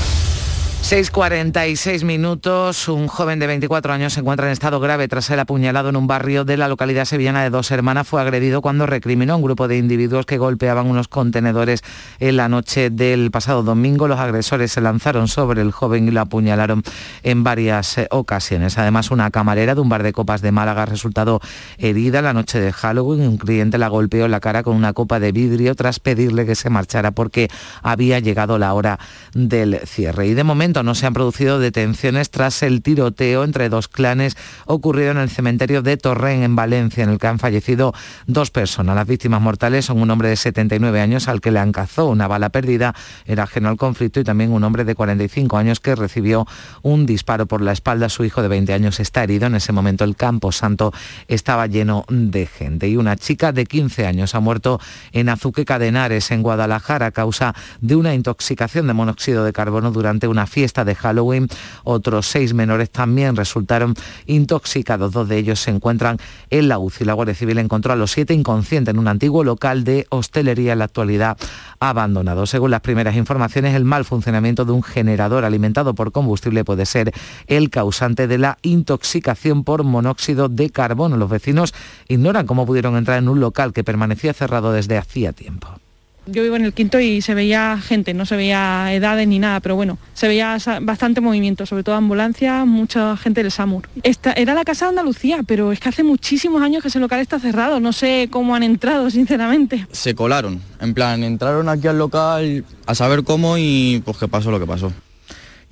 6.46 0.83 2.05
minutos. 2.05 2.89
Un 2.89 3.07
joven 3.07 3.39
de 3.39 3.47
24 3.47 3.93
años 3.93 4.15
se 4.15 4.21
encuentra 4.21 4.47
en 4.47 4.53
estado 4.53 4.81
grave 4.81 5.07
tras 5.07 5.27
ser 5.27 5.39
apuñalado 5.39 5.91
en 5.91 5.97
un 5.97 6.09
barrio 6.09 6.45
de 6.45 6.57
la 6.57 6.67
localidad 6.67 7.05
sevillana 7.05 7.45
de 7.45 7.51
Dos 7.51 7.71
Hermanas. 7.71 8.09
Fue 8.09 8.21
agredido 8.21 8.61
cuando 8.61 8.87
recriminó 8.87 9.35
a 9.35 9.37
un 9.37 9.43
grupo 9.43 9.69
de 9.69 9.77
individuos 9.77 10.27
que 10.27 10.39
golpeaban 10.39 10.89
unos 10.89 11.07
contenedores 11.07 11.83
en 12.19 12.37
la 12.37 12.49
noche 12.49 12.91
del 12.91 13.31
pasado 13.31 13.63
domingo. 13.63 14.09
Los 14.09 14.19
agresores 14.19 14.73
se 14.73 14.81
lanzaron 14.81 15.29
sobre 15.29 15.63
el 15.63 15.71
joven 15.71 16.09
y 16.09 16.11
lo 16.11 16.23
apuñalaron 16.23 16.83
en 17.23 17.45
varias 17.45 17.99
eh, 17.99 18.09
ocasiones. 18.11 18.77
Además, 18.77 19.13
una 19.13 19.31
camarera 19.31 19.77
de 19.77 19.83
un 19.83 19.89
bar 19.89 20.03
de 20.03 20.13
copas 20.13 20.41
de 20.41 20.51
Málaga 20.51 20.83
ha 20.83 20.87
resultado 20.87 21.41
herida 21.79 22.21
la 22.21 22.33
noche 22.33 22.59
de 22.59 22.73
Halloween. 22.73 23.21
Un 23.29 23.37
cliente 23.37 23.79
la 23.79 23.89
golpeó 23.89 24.25
en 24.25 24.33
la 24.33 24.41
cara 24.41 24.65
con 24.65 24.75
una 24.75 24.93
copa 24.93 25.21
de 25.21 25.31
vidrio 25.31 25.77
tras 25.77 26.01
pedirle 26.01 26.47
que 26.47 26.57
se 26.57 26.71
marchara 26.71 27.13
porque 27.13 27.49
había 27.83 28.19
llegado 28.19 28.59
la 28.59 28.75
hora 28.75 28.99
del 29.35 29.79
cierre. 29.87 30.27
Y 30.27 30.35
de 30.35 30.43
momento 30.43 30.70
no 30.71 30.95
se 30.95 31.07
han 31.07 31.13
producido 31.13 31.59
detenciones 31.59 32.31
tras 32.31 32.63
el 32.63 32.83
tiroteo 32.83 33.43
entre 33.43 33.69
dos 33.69 33.89
clanes 33.89 34.37
ocurrido 34.67 35.11
en 35.11 35.19
el 35.19 35.29
cementerio 35.29 35.83
de 35.83 35.97
Torren, 35.97 36.43
en 36.43 36.55
Valencia, 36.55 37.03
en 37.03 37.11
el 37.11 37.19
que 37.19 37.27
han 37.27 37.39
fallecido 37.39 37.93
dos 38.27 38.51
personas. 38.51 38.95
Las 38.95 39.07
víctimas 39.07 39.41
mortales 39.41 39.87
son 39.87 40.01
un 40.01 40.11
hombre 40.11 40.29
de 40.29 40.37
79 40.37 41.01
años 41.01 41.27
al 41.27 41.41
que 41.41 41.51
le 41.51 41.61
cazado 41.73 42.09
una 42.09 42.29
bala 42.29 42.51
perdida, 42.51 42.95
era 43.27 43.45
ajeno 43.45 43.69
al 43.69 43.77
conflicto, 43.77 44.21
y 44.21 44.25
también 44.25 44.53
un 44.53 44.65
hombre 44.65 44.85
de 44.85 44.95
45 44.95 45.57
años 45.57 45.81
que 45.81 45.95
recibió 45.95 46.47
un 46.83 47.07
disparo 47.07 47.47
por 47.47 47.61
la 47.61 47.73
espalda. 47.73 48.09
Su 48.09 48.25
hijo 48.25 48.43
de 48.43 48.49
20 48.49 48.73
años 48.73 49.01
está 49.01 49.25
herido. 49.25 49.47
En 49.47 49.57
ese 49.57 49.73
momento 49.73 50.05
el 50.05 50.17
campo 50.17 50.53
santo 50.53 50.93
estaba 51.29 51.67
lleno 51.67 52.05
de 52.09 52.47
gente. 52.47 52.89
Y 52.89 52.97
una 52.97 53.17
chica 53.17 53.53
de 53.53 53.67
15 53.67 54.07
años 54.07 54.35
ha 54.35 54.41
muerto 54.41 54.81
en 55.13 55.29
Azuque 55.29 55.65
Cadenares, 55.65 56.31
en 56.31 56.43
Guadalajara, 56.43 57.07
a 57.07 57.11
causa 57.11 57.55
de 57.81 57.97
una 57.97 58.15
intoxicación 58.15 58.87
de 58.87 58.95
monóxido 58.95 59.45
de 59.45 59.53
carbono 59.53 59.91
durante 59.91 60.29
una 60.29 60.47
fiesta 60.47 60.60
fiesta 60.61 60.85
de 60.85 60.95
Halloween. 60.95 61.49
Otros 61.85 62.27
seis 62.27 62.53
menores 62.53 62.91
también 62.91 63.35
resultaron 63.35 63.95
intoxicados. 64.27 65.11
Dos 65.11 65.27
de 65.27 65.39
ellos 65.39 65.59
se 65.59 65.71
encuentran 65.71 66.19
en 66.51 66.69
la 66.69 66.79
UCI. 66.79 67.07
La 67.07 67.15
Guardia 67.15 67.35
Civil 67.35 67.57
encontró 67.57 67.95
a 67.95 67.97
los 67.97 68.11
siete 68.11 68.35
inconscientes 68.35 68.93
en 68.93 68.99
un 68.99 69.09
antiguo 69.09 69.43
local 69.43 69.85
de 69.85 70.07
hostelería 70.11 70.75
en 70.75 70.81
la 70.81 70.85
actualidad 70.85 71.39
abandonado. 71.79 72.45
Según 72.45 72.73
las 72.73 72.83
primeras 72.83 73.17
informaciones, 73.17 73.75
el 73.75 73.87
mal 73.87 74.05
funcionamiento 74.05 74.67
de 74.67 74.73
un 74.73 74.83
generador 74.83 75.47
alimentado 75.47 75.95
por 75.95 76.13
combustible 76.13 76.63
puede 76.63 76.85
ser 76.85 77.11
el 77.47 77.71
causante 77.71 78.27
de 78.27 78.37
la 78.37 78.59
intoxicación 78.61 79.65
por 79.65 79.83
monóxido 79.83 80.51
de 80.51 80.69
carbono. 80.69 81.17
Los 81.17 81.31
vecinos 81.31 81.73
ignoran 82.07 82.47
cómo 82.47 82.67
pudieron 82.67 82.99
entrar 82.99 83.17
en 83.17 83.31
un 83.31 83.41
local 83.41 83.73
que 83.73 83.83
permanecía 83.83 84.35
cerrado 84.35 84.73
desde 84.73 84.99
hacía 84.99 85.33
tiempo. 85.33 85.69
Yo 86.31 86.43
vivo 86.43 86.57
en 86.57 86.65
el 86.65 86.73
quinto 86.73 87.01
y 87.01 87.23
se 87.23 87.35
veía 87.35 87.79
gente, 87.79 88.15
no 88.15 88.27
se 88.27 88.37
veía 88.37 88.93
edades 88.93 89.27
ni 89.27 89.39
nada, 89.39 89.61
pero 89.61 89.77
bueno, 89.77 89.99
se 90.15 90.29
veía 90.29 90.57
bastante 90.83 91.21
movimiento, 91.21 91.67
sobre 91.67 91.83
todo 91.83 91.95
ambulancia, 91.95 92.65
mucha 92.65 93.17
gente 93.17 93.43
del 93.43 93.51
SAMUR. 93.51 93.89
Esta, 94.03 94.33
era 94.33 94.55
la 94.55 94.65
Casa 94.65 94.87
de 94.87 94.91
Andalucía, 94.91 95.41
pero 95.47 95.73
es 95.73 95.81
que 95.81 95.89
hace 95.89 96.05
muchísimos 96.05 96.63
años 96.63 96.83
que 96.83 96.89
ese 96.89 97.01
local 97.01 97.21
está 97.21 97.39
cerrado, 97.39 97.81
no 97.81 97.93
sé 97.93 98.29
cómo 98.31 98.55
han 98.55 98.63
entrado, 98.63 99.11
sinceramente. 99.11 99.87
Se 99.93 100.15
colaron, 100.15 100.61
en 100.81 100.95
plan, 100.95 101.25
entraron 101.25 101.69
aquí 101.69 101.89
al 101.89 101.99
local 101.99 102.65
a 102.87 102.95
saber 102.95 103.25
cómo 103.25 103.59
y 103.59 104.03
pues 104.05 104.17
qué 104.17 104.29
pasó 104.29 104.51
lo 104.51 104.61
que 104.61 104.67
pasó. 104.67 104.93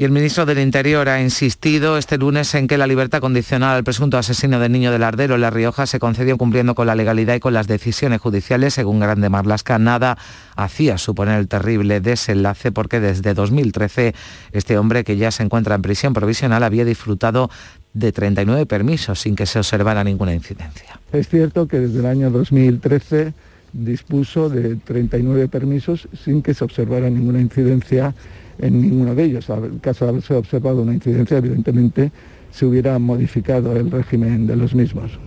Y 0.00 0.04
el 0.04 0.12
ministro 0.12 0.46
del 0.46 0.60
Interior 0.60 1.08
ha 1.08 1.20
insistido 1.20 1.98
este 1.98 2.18
lunes 2.18 2.54
en 2.54 2.68
que 2.68 2.78
la 2.78 2.86
libertad 2.86 3.18
condicional 3.18 3.74
al 3.74 3.82
presunto 3.82 4.16
asesino 4.16 4.60
del 4.60 4.70
niño 4.70 4.92
del 4.92 5.02
Ardero 5.02 5.34
en 5.34 5.40
La 5.40 5.50
Rioja 5.50 5.86
se 5.88 5.98
concedió 5.98 6.38
cumpliendo 6.38 6.76
con 6.76 6.86
la 6.86 6.94
legalidad 6.94 7.34
y 7.34 7.40
con 7.40 7.52
las 7.52 7.66
decisiones 7.66 8.20
judiciales. 8.20 8.74
Según 8.74 9.00
Grande 9.00 9.28
Marlasca, 9.28 9.76
nada 9.80 10.16
hacía 10.54 10.98
suponer 10.98 11.40
el 11.40 11.48
terrible 11.48 12.00
desenlace 12.00 12.70
porque 12.70 13.00
desde 13.00 13.34
2013 13.34 14.14
este 14.52 14.78
hombre 14.78 15.02
que 15.02 15.16
ya 15.16 15.32
se 15.32 15.42
encuentra 15.42 15.74
en 15.74 15.82
prisión 15.82 16.14
provisional 16.14 16.62
había 16.62 16.84
disfrutado 16.84 17.50
de 17.92 18.12
39 18.12 18.66
permisos 18.66 19.18
sin 19.18 19.34
que 19.34 19.46
se 19.46 19.58
observara 19.58 20.04
ninguna 20.04 20.32
incidencia. 20.32 21.00
Es 21.12 21.28
cierto 21.28 21.66
que 21.66 21.80
desde 21.80 21.98
el 21.98 22.06
año 22.06 22.30
2013 22.30 23.34
dispuso 23.72 24.48
de 24.48 24.76
39 24.76 25.48
permisos 25.48 26.06
sin 26.22 26.40
que 26.40 26.54
se 26.54 26.62
observara 26.62 27.10
ninguna 27.10 27.40
incidencia 27.40 28.14
en 28.58 28.80
ninguno 28.80 29.14
de 29.14 29.24
ellos. 29.24 29.48
En 29.48 29.78
caso 29.78 30.04
de 30.04 30.10
haberse 30.10 30.34
observado 30.34 30.82
una 30.82 30.94
incidencia, 30.94 31.38
evidentemente 31.38 32.12
se 32.50 32.66
hubiera 32.66 32.98
modificado 32.98 33.76
el 33.76 33.90
régimen 33.90 34.46
de 34.46 34.56
los 34.56 34.74
mismos. 34.74 35.18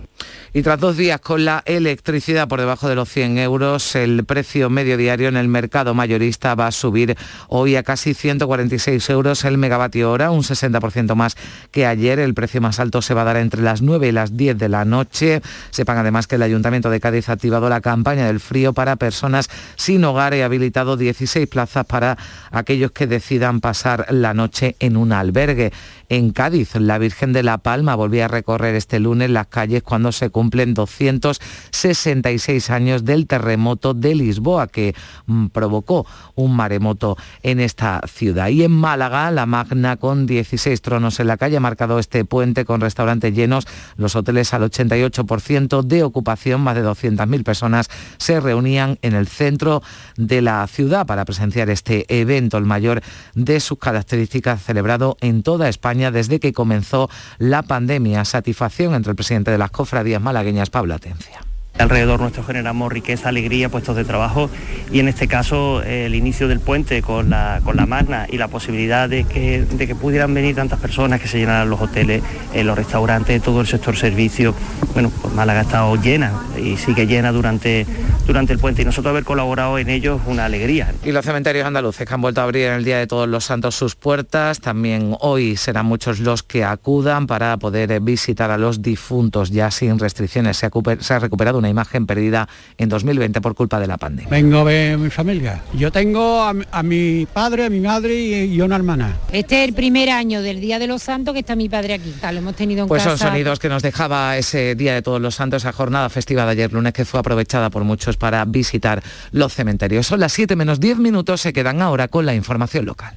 Y 0.54 0.62
tras 0.62 0.78
dos 0.78 0.96
días 0.96 1.20
con 1.20 1.44
la 1.44 1.62
electricidad 1.64 2.46
por 2.46 2.60
debajo 2.60 2.88
de 2.88 2.94
los 2.94 3.08
100 3.08 3.38
euros, 3.38 3.94
el 3.96 4.24
precio 4.24 4.68
medio 4.68 4.96
diario 4.96 5.28
en 5.28 5.36
el 5.36 5.48
mercado 5.48 5.94
mayorista 5.94 6.54
va 6.54 6.66
a 6.66 6.72
subir 6.72 7.16
hoy 7.48 7.76
a 7.76 7.82
casi 7.82 8.12
146 8.12 9.08
euros 9.10 9.44
el 9.44 9.56
megavatio 9.56 10.10
hora, 10.10 10.30
un 10.30 10.42
60% 10.42 11.14
más 11.14 11.36
que 11.70 11.86
ayer. 11.86 12.18
El 12.18 12.34
precio 12.34 12.60
más 12.60 12.80
alto 12.80 13.00
se 13.00 13.14
va 13.14 13.22
a 13.22 13.24
dar 13.24 13.36
entre 13.38 13.62
las 13.62 13.82
9 13.82 14.08
y 14.08 14.12
las 14.12 14.36
10 14.36 14.58
de 14.58 14.68
la 14.68 14.84
noche. 14.84 15.40
Sepan 15.70 15.98
además 15.98 16.26
que 16.26 16.36
el 16.36 16.42
Ayuntamiento 16.42 16.90
de 16.90 17.00
Cádiz 17.00 17.28
ha 17.28 17.32
activado 17.32 17.68
la 17.68 17.80
campaña 17.80 18.26
del 18.26 18.40
frío 18.40 18.72
para 18.72 18.96
personas 18.96 19.48
sin 19.76 20.04
hogar 20.04 20.34
y 20.34 20.42
ha 20.42 20.46
habilitado 20.46 20.96
16 20.96 21.48
plazas 21.48 21.86
para 21.86 22.18
aquellos 22.50 22.92
que 22.92 23.06
decidan 23.06 23.60
pasar 23.60 24.06
la 24.10 24.34
noche 24.34 24.76
en 24.80 24.96
un 24.96 25.12
albergue 25.12 25.72
en 26.08 26.32
Cádiz. 26.32 26.74
La 26.74 26.98
Virgen 26.98 27.32
de 27.32 27.42
la 27.42 27.58
Palma 27.58 27.94
volvía 27.94 28.26
a 28.26 28.28
recorrer 28.28 28.74
este 28.74 29.00
lunes 29.00 29.30
las 29.30 29.46
calles 29.46 29.82
cuando 29.82 30.11
se 30.12 30.30
cumplen 30.30 30.74
266 30.74 32.70
años 32.70 33.04
del 33.04 33.26
terremoto 33.26 33.94
de 33.94 34.14
Lisboa 34.14 34.66
que 34.66 34.94
mm, 35.26 35.46
provocó 35.46 36.06
un 36.34 36.54
maremoto 36.54 37.16
en 37.42 37.60
esta 37.60 38.00
ciudad. 38.06 38.48
Y 38.48 38.62
en 38.64 38.72
Málaga, 38.72 39.30
la 39.30 39.46
Magna 39.46 39.96
con 39.96 40.26
16 40.26 40.80
tronos 40.82 41.20
en 41.20 41.26
la 41.26 41.36
calle 41.36 41.56
ha 41.56 41.60
marcado 41.60 41.98
este 41.98 42.24
puente 42.24 42.64
con 42.64 42.80
restaurantes 42.80 43.34
llenos, 43.34 43.66
los 43.96 44.16
hoteles 44.16 44.52
al 44.54 44.62
88% 44.62 45.82
de 45.82 46.02
ocupación, 46.02 46.60
más 46.60 46.74
de 46.74 46.84
200.000 46.84 47.44
personas 47.44 47.88
se 48.18 48.40
reunían 48.40 48.98
en 49.02 49.14
el 49.14 49.26
centro 49.26 49.82
de 50.16 50.42
la 50.42 50.66
ciudad 50.66 51.06
para 51.06 51.24
presenciar 51.24 51.70
este 51.70 52.06
evento, 52.20 52.58
el 52.58 52.64
mayor 52.64 53.02
de 53.34 53.60
sus 53.60 53.78
características, 53.78 54.62
celebrado 54.62 55.16
en 55.20 55.42
toda 55.42 55.68
España 55.68 56.10
desde 56.10 56.40
que 56.40 56.52
comenzó 56.52 57.08
la 57.38 57.62
pandemia. 57.62 58.24
Satisfacción 58.24 58.94
entre 58.94 59.10
el 59.10 59.16
presidente 59.16 59.50
de 59.50 59.58
las 59.58 59.70
cofradías 59.70 60.01
malagueñas, 60.20 60.70
Pablo 60.70 60.94
Atencia. 60.94 61.51
Alrededor 61.78 62.20
nuestro 62.20 62.44
generamos 62.44 62.92
riqueza, 62.92 63.30
alegría, 63.30 63.68
puestos 63.68 63.96
de 63.96 64.04
trabajo 64.04 64.50
y 64.92 65.00
en 65.00 65.08
este 65.08 65.26
caso 65.26 65.82
el 65.82 66.14
inicio 66.14 66.46
del 66.46 66.60
puente 66.60 67.00
con 67.00 67.30
la, 67.30 67.60
con 67.64 67.76
la 67.76 67.86
Magna 67.86 68.26
y 68.30 68.36
la 68.36 68.48
posibilidad 68.48 69.08
de 69.08 69.24
que, 69.24 69.62
de 69.64 69.86
que 69.86 69.94
pudieran 69.94 70.34
venir 70.34 70.54
tantas 70.54 70.78
personas, 70.78 71.20
que 71.20 71.28
se 71.28 71.38
llenaran 71.38 71.70
los 71.70 71.80
hoteles, 71.80 72.22
eh, 72.52 72.62
los 72.62 72.76
restaurantes, 72.76 73.42
todo 73.42 73.62
el 73.62 73.66
sector 73.66 73.96
servicio. 73.96 74.54
Bueno, 74.92 75.10
pues 75.22 75.32
Málaga 75.34 75.60
ha 75.60 75.62
estado 75.62 75.96
llena 75.96 76.32
y 76.62 76.76
sigue 76.76 77.06
llena 77.06 77.32
durante, 77.32 77.86
durante 78.26 78.52
el 78.52 78.58
puente 78.58 78.82
y 78.82 78.84
nosotros 78.84 79.10
haber 79.10 79.24
colaborado 79.24 79.78
en 79.78 79.88
ello 79.88 80.20
es 80.22 80.30
una 80.30 80.44
alegría. 80.44 80.92
Y 81.02 81.12
los 81.12 81.24
cementerios 81.24 81.66
andaluces 81.66 82.06
que 82.06 82.14
han 82.14 82.20
vuelto 82.20 82.42
a 82.42 82.44
abrir 82.44 82.66
en 82.66 82.74
el 82.74 82.84
Día 82.84 82.98
de 82.98 83.06
Todos 83.06 83.28
los 83.28 83.44
Santos 83.44 83.74
sus 83.74 83.96
puertas, 83.96 84.60
también 84.60 85.16
hoy 85.20 85.56
serán 85.56 85.86
muchos 85.86 86.20
los 86.20 86.42
que 86.42 86.64
acudan 86.64 87.26
para 87.26 87.56
poder 87.56 87.98
visitar 88.00 88.50
a 88.50 88.58
los 88.58 88.82
difuntos 88.82 89.50
ya 89.50 89.70
sin 89.70 89.98
restricciones. 89.98 90.58
Se 90.58 91.14
ha 91.14 91.18
recuperado 91.18 91.61
una 91.62 91.70
imagen 91.70 92.06
perdida 92.06 92.48
en 92.76 92.88
2020 92.88 93.40
por 93.40 93.54
culpa 93.54 93.80
de 93.80 93.86
la 93.86 93.96
pandemia. 93.96 94.30
Vengo 94.30 94.58
a 94.58 94.64
ver 94.64 94.94
a 94.94 94.98
mi 94.98 95.10
familia. 95.10 95.62
Yo 95.74 95.90
tengo 95.90 96.42
a, 96.42 96.54
a 96.70 96.82
mi 96.82 97.26
padre, 97.32 97.66
a 97.66 97.70
mi 97.70 97.80
madre 97.80 98.14
y, 98.14 98.34
y, 98.54 98.60
una 98.60 98.76
hermana. 98.76 99.16
Este 99.32 99.62
es 99.62 99.68
el 99.68 99.74
primer 99.74 100.10
año 100.10 100.42
del 100.42 100.60
Día 100.60 100.78
de 100.78 100.86
los 100.86 101.02
Santos 101.02 101.34
que 101.34 101.40
está 101.40 101.56
mi 101.56 101.68
padre 101.68 101.94
aquí. 101.94 102.12
Lo 102.22 102.38
hemos 102.38 102.56
tenido 102.56 102.82
en 102.82 102.88
pues 102.88 103.02
casa. 103.02 103.16
son 103.16 103.28
sonidos 103.28 103.58
que 103.58 103.68
nos 103.68 103.82
dejaba 103.82 104.36
ese 104.36 104.74
Día 104.74 104.94
de 104.94 105.02
Todos 105.02 105.20
los 105.20 105.34
Santos, 105.34 105.62
esa 105.62 105.72
jornada 105.72 106.08
festiva 106.08 106.44
de 106.44 106.52
ayer 106.52 106.72
lunes 106.72 106.92
que 106.92 107.04
fue 107.04 107.20
aprovechada 107.20 107.70
por 107.70 107.84
muchos 107.84 108.16
para 108.16 108.44
visitar 108.44 109.02
los 109.30 109.52
cementerios. 109.54 110.06
Son 110.06 110.20
las 110.20 110.32
7 110.32 110.56
menos 110.56 110.80
10 110.80 110.98
minutos, 110.98 111.40
se 111.40 111.52
quedan 111.52 111.80
ahora 111.80 112.08
con 112.08 112.26
la 112.26 112.34
información 112.34 112.84
local. 112.86 113.16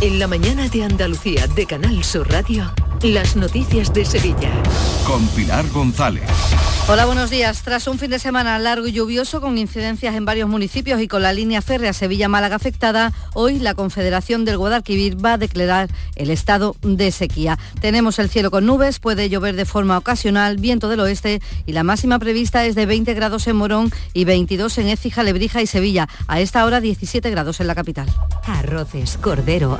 En 0.00 0.18
la 0.18 0.26
mañana 0.26 0.68
de 0.68 0.84
Andalucía 0.84 1.46
de 1.46 1.66
Canal 1.66 2.04
Sur 2.04 2.30
Radio, 2.30 2.70
las 3.02 3.36
noticias 3.36 3.92
de 3.92 4.04
Sevilla. 4.04 4.50
Con 5.06 5.26
Pilar 5.28 5.68
González. 5.70 6.22
Hola, 6.86 7.06
buenos 7.06 7.30
días. 7.30 7.62
Tras 7.62 7.88
un 7.88 7.98
fin 7.98 8.10
de 8.10 8.18
semana 8.18 8.58
largo 8.58 8.86
y 8.86 8.92
lluvioso 8.92 9.40
con 9.40 9.56
incidencias 9.56 10.14
en 10.14 10.26
varios 10.26 10.50
municipios 10.50 11.00
y 11.00 11.08
con 11.08 11.22
la 11.22 11.32
línea 11.32 11.62
férrea 11.62 11.94
Sevilla-Málaga 11.94 12.56
afectada, 12.56 13.10
hoy 13.32 13.58
la 13.58 13.74
Confederación 13.74 14.44
del 14.44 14.58
Guadalquivir 14.58 15.22
va 15.24 15.32
a 15.32 15.38
declarar 15.38 15.88
el 16.14 16.28
estado 16.28 16.76
de 16.82 17.10
sequía. 17.10 17.58
Tenemos 17.80 18.18
el 18.18 18.28
cielo 18.28 18.50
con 18.50 18.66
nubes, 18.66 18.98
puede 18.98 19.30
llover 19.30 19.56
de 19.56 19.64
forma 19.64 19.96
ocasional, 19.96 20.58
viento 20.58 20.90
del 20.90 21.00
oeste 21.00 21.40
y 21.64 21.72
la 21.72 21.84
máxima 21.84 22.18
prevista 22.18 22.66
es 22.66 22.74
de 22.74 22.84
20 22.84 23.14
grados 23.14 23.46
en 23.46 23.56
Morón 23.56 23.90
y 24.12 24.26
22 24.26 24.76
en 24.76 24.88
Écija, 24.88 25.22
Lebrija 25.22 25.62
y 25.62 25.66
Sevilla. 25.66 26.06
A 26.26 26.40
esta 26.40 26.66
hora 26.66 26.82
17 26.82 27.30
grados 27.30 27.60
en 27.60 27.66
la 27.66 27.74
capital. 27.74 28.08
Arroces, 28.44 29.16
cordero, 29.16 29.78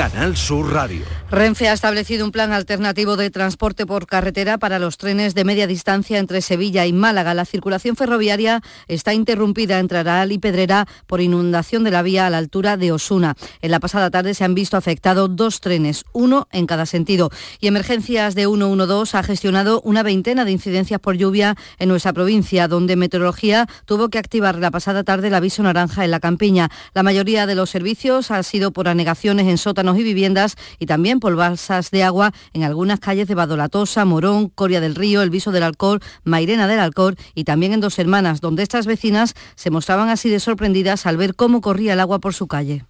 Canal 0.00 0.34
Sur 0.34 0.72
Radio. 0.72 1.04
Renfe 1.30 1.68
ha 1.68 1.74
establecido 1.74 2.24
un 2.24 2.32
plan 2.32 2.52
alternativo 2.52 3.16
de 3.16 3.30
transporte 3.30 3.86
por 3.86 4.06
carretera 4.06 4.56
para 4.56 4.78
los 4.78 4.96
trenes 4.96 5.34
de 5.34 5.44
media 5.44 5.66
distancia 5.66 6.18
entre 6.18 6.40
Sevilla 6.40 6.86
y 6.86 6.92
Málaga. 6.92 7.34
La 7.34 7.44
circulación 7.44 7.96
ferroviaria 7.96 8.62
está 8.88 9.12
interrumpida 9.12 9.78
entre 9.78 9.98
Aral 9.98 10.32
y 10.32 10.38
Pedrera 10.38 10.88
por 11.06 11.20
inundación 11.20 11.84
de 11.84 11.90
la 11.90 12.02
vía 12.02 12.26
a 12.26 12.30
la 12.30 12.38
altura 12.38 12.78
de 12.78 12.92
Osuna. 12.92 13.36
En 13.60 13.70
la 13.70 13.78
pasada 13.78 14.10
tarde 14.10 14.32
se 14.32 14.42
han 14.42 14.54
visto 14.54 14.78
afectados 14.78 15.36
dos 15.36 15.60
trenes, 15.60 16.04
uno 16.12 16.48
en 16.50 16.66
cada 16.66 16.86
sentido. 16.86 17.30
Y 17.60 17.66
Emergencias 17.68 18.34
de 18.34 18.46
112 18.46 19.18
ha 19.18 19.22
gestionado 19.22 19.82
una 19.82 20.02
veintena 20.02 20.44
de 20.46 20.52
incidencias 20.52 20.98
por 20.98 21.16
lluvia 21.16 21.56
en 21.78 21.90
nuestra 21.90 22.14
provincia, 22.14 22.66
donde 22.66 22.96
Meteorología 22.96 23.68
tuvo 23.84 24.08
que 24.08 24.18
activar 24.18 24.56
la 24.56 24.70
pasada 24.70 25.04
tarde 25.04 25.28
el 25.28 25.34
aviso 25.34 25.62
naranja 25.62 26.06
en 26.06 26.10
la 26.10 26.20
campiña. 26.20 26.70
La 26.94 27.02
mayoría 27.04 27.46
de 27.46 27.54
los 27.54 27.70
servicios 27.70 28.30
ha 28.30 28.42
sido 28.42 28.72
por 28.72 28.88
anegaciones 28.88 29.46
en 29.46 29.58
sótanos 29.58 29.89
y 29.98 30.02
viviendas 30.02 30.56
y 30.78 30.86
también 30.86 31.20
por 31.20 31.36
balsas 31.36 31.90
de 31.90 32.02
agua 32.02 32.32
en 32.52 32.64
algunas 32.64 33.00
calles 33.00 33.28
de 33.28 33.34
Badolatosa, 33.34 34.04
Morón, 34.04 34.48
Coria 34.48 34.80
del 34.80 34.94
Río, 34.94 35.22
El 35.22 35.30
Viso 35.30 35.52
del 35.52 35.62
Alcor, 35.62 36.00
Mairena 36.24 36.66
del 36.66 36.80
Alcor 36.80 37.16
y 37.34 37.44
también 37.44 37.72
en 37.72 37.80
Dos 37.80 37.98
Hermanas, 37.98 38.40
donde 38.40 38.62
estas 38.62 38.86
vecinas 38.86 39.34
se 39.54 39.70
mostraban 39.70 40.08
así 40.08 40.28
de 40.28 40.40
sorprendidas 40.40 41.06
al 41.06 41.16
ver 41.16 41.34
cómo 41.34 41.60
corría 41.60 41.92
el 41.94 42.00
agua 42.00 42.18
por 42.18 42.34
su 42.34 42.46
calle. 42.46 42.84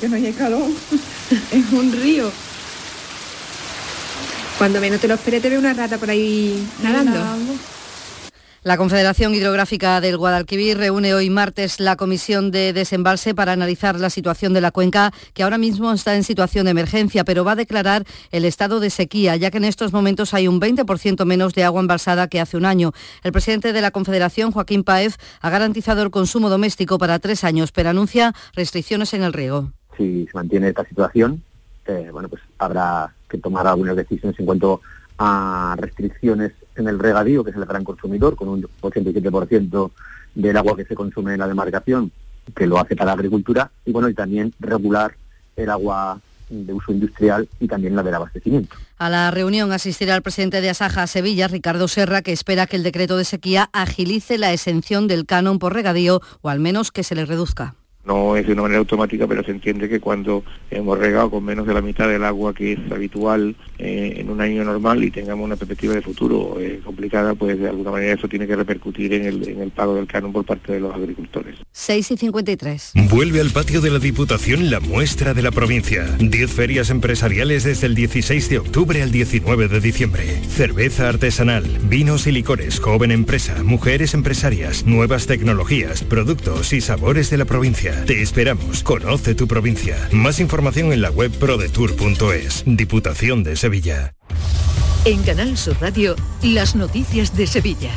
Que 0.00 0.08
no 0.08 0.16
hay 0.16 0.32
calor, 0.32 0.68
es 1.52 1.72
un 1.72 1.92
río. 1.92 2.30
Cuando 4.58 4.80
menos 4.80 5.00
te 5.00 5.08
lo 5.08 5.14
esperes 5.14 5.42
te 5.42 5.50
ve 5.50 5.58
una 5.58 5.74
rata 5.74 5.98
por 5.98 6.10
ahí 6.10 6.66
nadando. 6.82 7.20
La 8.64 8.78
Confederación 8.78 9.34
Hidrográfica 9.34 10.00
del 10.00 10.16
Guadalquivir 10.16 10.78
reúne 10.78 11.12
hoy 11.12 11.28
martes 11.28 11.80
la 11.80 11.96
comisión 11.96 12.50
de 12.50 12.72
desembalse 12.72 13.34
para 13.34 13.52
analizar 13.52 14.00
la 14.00 14.08
situación 14.08 14.54
de 14.54 14.62
la 14.62 14.70
cuenca, 14.70 15.12
que 15.34 15.42
ahora 15.42 15.58
mismo 15.58 15.92
está 15.92 16.16
en 16.16 16.24
situación 16.24 16.64
de 16.64 16.70
emergencia, 16.70 17.24
pero 17.24 17.44
va 17.44 17.52
a 17.52 17.56
declarar 17.56 18.04
el 18.30 18.46
estado 18.46 18.80
de 18.80 18.88
sequía, 18.88 19.36
ya 19.36 19.50
que 19.50 19.58
en 19.58 19.64
estos 19.64 19.92
momentos 19.92 20.32
hay 20.32 20.48
un 20.48 20.62
20% 20.62 21.26
menos 21.26 21.52
de 21.52 21.62
agua 21.62 21.82
embalsada 21.82 22.26
que 22.28 22.40
hace 22.40 22.56
un 22.56 22.64
año. 22.64 22.92
El 23.22 23.32
presidente 23.32 23.74
de 23.74 23.82
la 23.82 23.90
Confederación, 23.90 24.50
Joaquín 24.50 24.82
Paez, 24.82 25.18
ha 25.42 25.50
garantizado 25.50 26.02
el 26.02 26.10
consumo 26.10 26.48
doméstico 26.48 26.96
para 26.96 27.18
tres 27.18 27.44
años, 27.44 27.70
pero 27.70 27.90
anuncia 27.90 28.32
restricciones 28.54 29.12
en 29.12 29.24
el 29.24 29.34
riego. 29.34 29.72
Si 29.98 30.24
se 30.24 30.32
mantiene 30.32 30.68
esta 30.68 30.86
situación, 30.86 31.42
eh, 31.84 32.08
bueno, 32.10 32.30
pues 32.30 32.40
habrá 32.56 33.12
que 33.28 33.36
tomar 33.36 33.66
algunas 33.66 33.94
decisiones 33.94 34.40
en 34.40 34.46
cuanto 34.46 34.80
a 35.18 35.76
restricciones 35.78 36.52
en 36.76 36.88
el 36.88 36.98
regadío, 36.98 37.44
que 37.44 37.50
es 37.50 37.56
el 37.56 37.64
gran 37.64 37.84
consumidor, 37.84 38.36
con 38.36 38.48
un 38.48 38.62
87% 38.80 39.90
del 40.34 40.56
agua 40.56 40.76
que 40.76 40.84
se 40.84 40.94
consume 40.94 41.34
en 41.34 41.40
la 41.40 41.48
demarcación, 41.48 42.10
que 42.54 42.66
lo 42.66 42.78
hace 42.78 42.96
para 42.96 43.06
la 43.06 43.12
agricultura, 43.12 43.70
y 43.84 43.92
bueno, 43.92 44.08
y 44.08 44.14
también 44.14 44.52
regular 44.58 45.14
el 45.56 45.70
agua 45.70 46.20
de 46.48 46.72
uso 46.72 46.92
industrial 46.92 47.48
y 47.58 47.68
también 47.68 47.96
la 47.96 48.02
del 48.02 48.14
abastecimiento. 48.14 48.76
A 48.98 49.08
la 49.08 49.30
reunión 49.30 49.72
asistirá 49.72 50.14
el 50.14 50.22
presidente 50.22 50.60
de 50.60 50.70
Asaja 50.70 51.06
Sevilla, 51.06 51.48
Ricardo 51.48 51.88
Serra, 51.88 52.22
que 52.22 52.32
espera 52.32 52.66
que 52.66 52.76
el 52.76 52.82
decreto 52.82 53.16
de 53.16 53.24
sequía 53.24 53.70
agilice 53.72 54.38
la 54.38 54.52
exención 54.52 55.08
del 55.08 55.26
canon 55.26 55.58
por 55.58 55.72
regadío 55.72 56.20
o 56.42 56.50
al 56.50 56.60
menos 56.60 56.92
que 56.92 57.02
se 57.02 57.14
le 57.14 57.24
reduzca. 57.24 57.74
No 58.06 58.36
es 58.36 58.46
de 58.46 58.52
una 58.52 58.62
manera 58.62 58.78
automática, 58.78 59.26
pero 59.26 59.42
se 59.42 59.50
entiende 59.50 59.88
que 59.88 60.00
cuando 60.00 60.44
hemos 60.70 60.98
regado 60.98 61.30
con 61.30 61.44
menos 61.44 61.66
de 61.66 61.74
la 61.74 61.80
mitad 61.80 62.08
del 62.08 62.24
agua 62.24 62.52
que 62.52 62.72
es 62.72 62.78
habitual 62.92 63.54
eh, 63.78 64.14
en 64.16 64.30
un 64.30 64.40
año 64.40 64.64
normal 64.64 65.02
y 65.02 65.10
tengamos 65.10 65.44
una 65.44 65.56
perspectiva 65.56 65.94
de 65.94 66.02
futuro 66.02 66.58
eh, 66.60 66.80
complicada, 66.84 67.34
pues 67.34 67.58
de 67.58 67.68
alguna 67.68 67.90
manera 67.90 68.14
eso 68.14 68.28
tiene 68.28 68.46
que 68.46 68.56
repercutir 68.56 69.14
en 69.14 69.24
el, 69.24 69.48
en 69.48 69.62
el 69.62 69.70
pago 69.70 69.94
del 69.94 70.06
canon 70.06 70.32
por 70.32 70.44
parte 70.44 70.72
de 70.72 70.80
los 70.80 70.94
agricultores. 70.94 71.56
6 71.72 72.10
y 72.10 72.16
53. 72.16 72.92
Vuelve 73.10 73.40
al 73.40 73.50
patio 73.50 73.80
de 73.80 73.90
la 73.90 73.98
Diputación 73.98 74.70
la 74.70 74.80
muestra 74.80 75.34
de 75.34 75.42
la 75.42 75.50
provincia. 75.50 76.04
10 76.18 76.50
ferias 76.52 76.90
empresariales 76.90 77.64
desde 77.64 77.86
el 77.86 77.94
16 77.94 78.48
de 78.48 78.58
octubre 78.58 79.02
al 79.02 79.10
19 79.10 79.68
de 79.68 79.80
diciembre. 79.80 80.24
Cerveza 80.48 81.08
artesanal, 81.08 81.64
vinos 81.84 82.26
y 82.26 82.32
licores, 82.32 82.80
joven 82.80 83.10
empresa, 83.10 83.62
mujeres 83.62 84.14
empresarias, 84.14 84.86
nuevas 84.86 85.26
tecnologías, 85.26 86.02
productos 86.02 86.72
y 86.72 86.80
sabores 86.80 87.30
de 87.30 87.38
la 87.38 87.44
provincia. 87.44 87.93
Te 88.06 88.22
esperamos. 88.22 88.82
Conoce 88.82 89.34
tu 89.34 89.46
provincia. 89.46 90.08
Más 90.12 90.40
información 90.40 90.92
en 90.92 91.00
la 91.00 91.10
web 91.10 91.30
prodetour.es. 91.32 92.64
Diputación 92.66 93.42
de 93.42 93.56
Sevilla. 93.56 94.14
En 95.04 95.22
Canal 95.22 95.56
Sur 95.56 95.76
Radio, 95.80 96.16
las 96.42 96.74
noticias 96.74 97.36
de 97.36 97.46
Sevilla. 97.46 97.90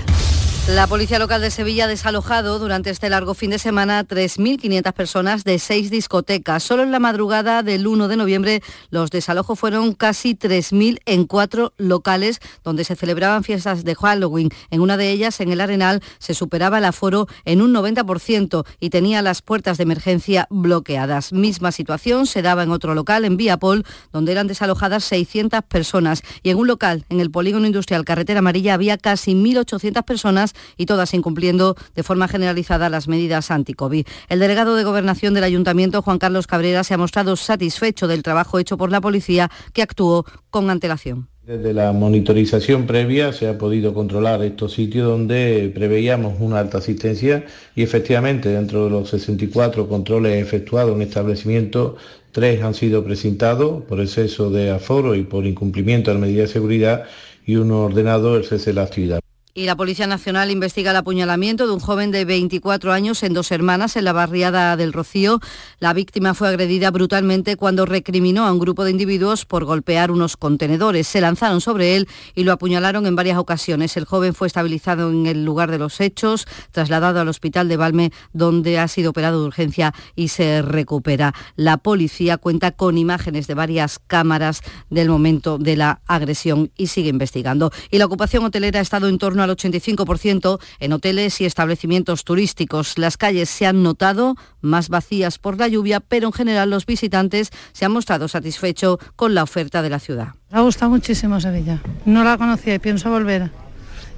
La 0.68 0.86
Policía 0.86 1.18
Local 1.18 1.40
de 1.40 1.50
Sevilla 1.50 1.86
ha 1.86 1.88
desalojado 1.88 2.60
durante 2.60 2.90
este 2.90 3.10
largo 3.10 3.34
fin 3.34 3.52
de 3.52 3.58
semana 3.58 4.06
3.500 4.06 4.92
personas 4.92 5.44
de 5.46 5.60
seis 5.60 5.90
discotecas. 5.90 6.62
Solo 6.62 6.84
en 6.84 6.92
la 6.92 7.00
madrugada 7.00 7.64
del 7.64 7.88
1 7.88 8.10
de 8.10 8.18
noviembre 8.18 8.62
los 8.90 9.10
desalojos 9.10 9.58
fueron 9.58 9.94
casi 9.94 10.36
3.000 10.36 11.00
en 11.06 11.24
cuatro 11.26 11.72
locales 11.78 12.42
donde 12.66 12.84
se 12.84 12.98
celebraban 12.98 13.46
fiestas 13.46 13.86
de 13.86 13.96
Halloween. 13.96 14.50
En 14.70 14.82
una 14.82 14.98
de 14.98 15.10
ellas, 15.10 15.40
en 15.40 15.54
el 15.54 15.62
Arenal, 15.62 16.04
se 16.20 16.34
superaba 16.34 16.80
el 16.80 16.86
aforo 16.86 17.28
en 17.46 17.62
un 17.62 17.74
90% 17.74 18.66
y 18.82 18.90
tenía 18.90 19.22
las 19.22 19.42
puertas 19.42 19.78
de 19.78 19.84
emergencia 19.84 20.48
bloqueadas. 20.50 21.32
Misma 21.32 21.72
situación 21.72 22.28
se 22.28 22.42
daba 22.42 22.64
en 22.64 22.72
otro 22.72 22.94
local, 22.94 23.24
en 23.24 23.38
Viapol, 23.38 23.86
donde 24.12 24.34
eran 24.34 24.48
desalojadas 24.48 25.06
600 25.06 25.62
personas. 25.64 26.24
Y 26.44 26.50
en 26.50 26.58
un 26.58 26.68
local, 26.68 27.06
en 27.08 27.22
el 27.22 27.32
Polígono 27.32 27.68
Industrial 27.68 28.04
Carretera 28.04 28.40
Amarilla, 28.40 28.74
había 28.74 28.98
casi 28.98 29.34
1.800 29.34 30.04
personas 30.04 30.56
y 30.78 30.86
todas 30.86 31.14
incumpliendo 31.14 31.76
de 31.96 32.04
forma 32.04 32.28
generalizada 32.28 32.90
las 32.90 33.08
medidas 33.08 33.52
anti-COVID. 33.52 34.06
El 34.30 34.40
delegado 34.40 34.76
de 34.76 34.84
Gobernación 34.84 35.34
del 35.34 35.44
Ayuntamiento, 35.44 36.02
Juan 36.02 36.20
Carlos 36.20 36.48
Cabrera, 36.48 36.84
se 36.84 36.94
ha 36.94 36.98
mostrado 36.98 37.36
satisfecho 37.36 38.08
del 38.08 38.24
trabajo 38.24 38.60
hecho 38.60 38.78
por 38.78 38.92
la 38.92 39.02
policía 39.02 39.50
que 39.74 39.82
actuó 39.82 40.26
con 40.50 40.70
antelación. 40.70 41.30
Desde 41.48 41.72
la 41.74 41.94
monitorización 41.94 42.86
previa 42.86 43.32
se 43.32 43.48
ha 43.48 43.58
podido 43.58 43.94
controlar 43.94 44.44
estos 44.44 44.74
sitios 44.74 45.08
donde 45.08 45.72
preveíamos 45.74 46.42
una 46.42 46.60
alta 46.60 46.80
asistencia 46.80 47.46
y 47.74 47.84
efectivamente 47.84 48.50
dentro 48.50 48.84
de 48.84 48.90
los 48.90 49.10
64 49.12 49.88
controles 49.88 50.44
efectuados 50.44 50.94
en 50.94 51.04
establecimientos, 51.04 51.94
tres 52.34 52.62
han 52.64 52.74
sido 52.74 53.02
presentados 53.02 53.82
por 53.84 54.02
exceso 54.02 54.50
de 54.50 54.72
aforo 54.72 55.16
y 55.16 55.24
por 55.24 55.46
incumplimiento 55.46 56.12
de 56.12 56.16
la 56.16 56.26
medida 56.26 56.42
de 56.42 56.48
seguridad 56.50 57.06
y 57.46 57.56
uno 57.56 57.86
ordenado 57.86 58.36
el 58.36 58.44
cese 58.44 58.72
de 58.72 58.74
la 58.74 58.84
actividad. 58.84 59.22
Y 59.58 59.66
la 59.66 59.76
Policía 59.76 60.06
Nacional 60.06 60.52
investiga 60.52 60.92
el 60.92 60.98
apuñalamiento 60.98 61.66
de 61.66 61.74
un 61.74 61.80
joven 61.80 62.12
de 62.12 62.26
24 62.26 62.94
años 62.94 63.24
en 63.24 63.34
dos 63.34 63.52
hermanas 63.52 63.96
en 63.96 64.06
la 64.06 64.14
barriada 64.14 64.78
del 64.78 64.94
Rocío. 64.94 65.40
La 65.80 65.94
víctima 65.94 66.36
fue 66.36 66.50
agredida 66.50 66.92
brutalmente 66.92 67.56
cuando 67.56 67.88
recriminó 67.88 68.46
a 68.46 68.52
un 68.52 68.60
grupo 68.60 68.84
de 68.84 68.92
individuos 68.92 69.46
por 69.46 69.66
golpear 69.66 70.12
unos 70.12 70.38
contenedores. 70.38 71.08
Se 71.08 71.22
lanzaron 71.22 71.60
sobre 71.60 71.96
él 71.96 72.08
y 72.36 72.44
lo 72.44 72.52
apuñalaron 72.52 73.08
en 73.08 73.16
varias 73.16 73.40
ocasiones. 73.40 73.98
El 73.98 74.06
joven 74.06 74.36
fue 74.36 74.46
estabilizado 74.46 75.10
en 75.10 75.26
el 75.26 75.44
lugar 75.44 75.72
de 75.72 75.80
los 75.80 76.02
hechos, 76.02 76.46
trasladado 76.70 77.20
al 77.20 77.28
hospital 77.28 77.68
de 77.68 77.78
Valme, 77.78 78.12
donde 78.34 78.78
ha 78.78 78.88
sido 78.88 79.10
operado 79.10 79.42
de 79.42 79.48
urgencia 79.48 79.92
y 80.16 80.28
se 80.28 80.62
recupera. 80.62 81.34
La 81.56 81.78
policía 81.78 82.38
cuenta 82.38 82.74
con 82.74 83.00
imágenes 83.00 83.48
de 83.48 83.56
varias 83.56 83.98
cámaras 84.06 84.62
del 84.92 85.10
momento 85.10 85.58
de 85.58 85.78
la 85.78 86.02
agresión 86.06 86.70
y 86.78 86.86
sigue 86.86 87.10
investigando. 87.10 87.72
Y 87.90 87.98
la 87.98 88.06
ocupación 88.06 88.46
hotelera 88.46 88.78
ha 88.78 88.84
estado 88.84 89.08
en 89.08 89.18
torno 89.18 89.42
a 89.42 89.47
al 89.50 89.58
85% 89.58 90.60
en 90.80 90.94
hoteles 90.94 91.42
y 91.42 91.46
establecimientos 91.46 92.24
turísticos. 92.24 92.98
Las 92.98 93.18
calles 93.18 93.50
se 93.50 93.66
han 93.66 93.84
notado 93.84 94.36
más 94.62 94.90
vacías 94.90 95.40
por 95.40 95.58
la 95.58 95.68
lluvia, 95.68 96.00
pero 96.00 96.28
en 96.28 96.34
general 96.34 96.70
los 96.70 96.86
visitantes 96.86 97.52
se 97.74 97.86
han 97.86 97.92
mostrado 97.92 98.28
satisfechos 98.28 98.98
con 99.16 99.34
la 99.34 99.44
oferta 99.44 99.82
de 99.82 99.90
la 99.90 100.00
ciudad. 100.00 100.30
Me 100.52 100.60
ha 100.60 100.62
gustado 100.62 100.92
muchísimo 100.92 101.40
Sevilla. 101.40 101.82
No 102.06 102.24
la 102.24 102.38
conocía 102.38 102.76
y 102.76 102.80
pienso 102.80 103.10
volver. 103.10 103.52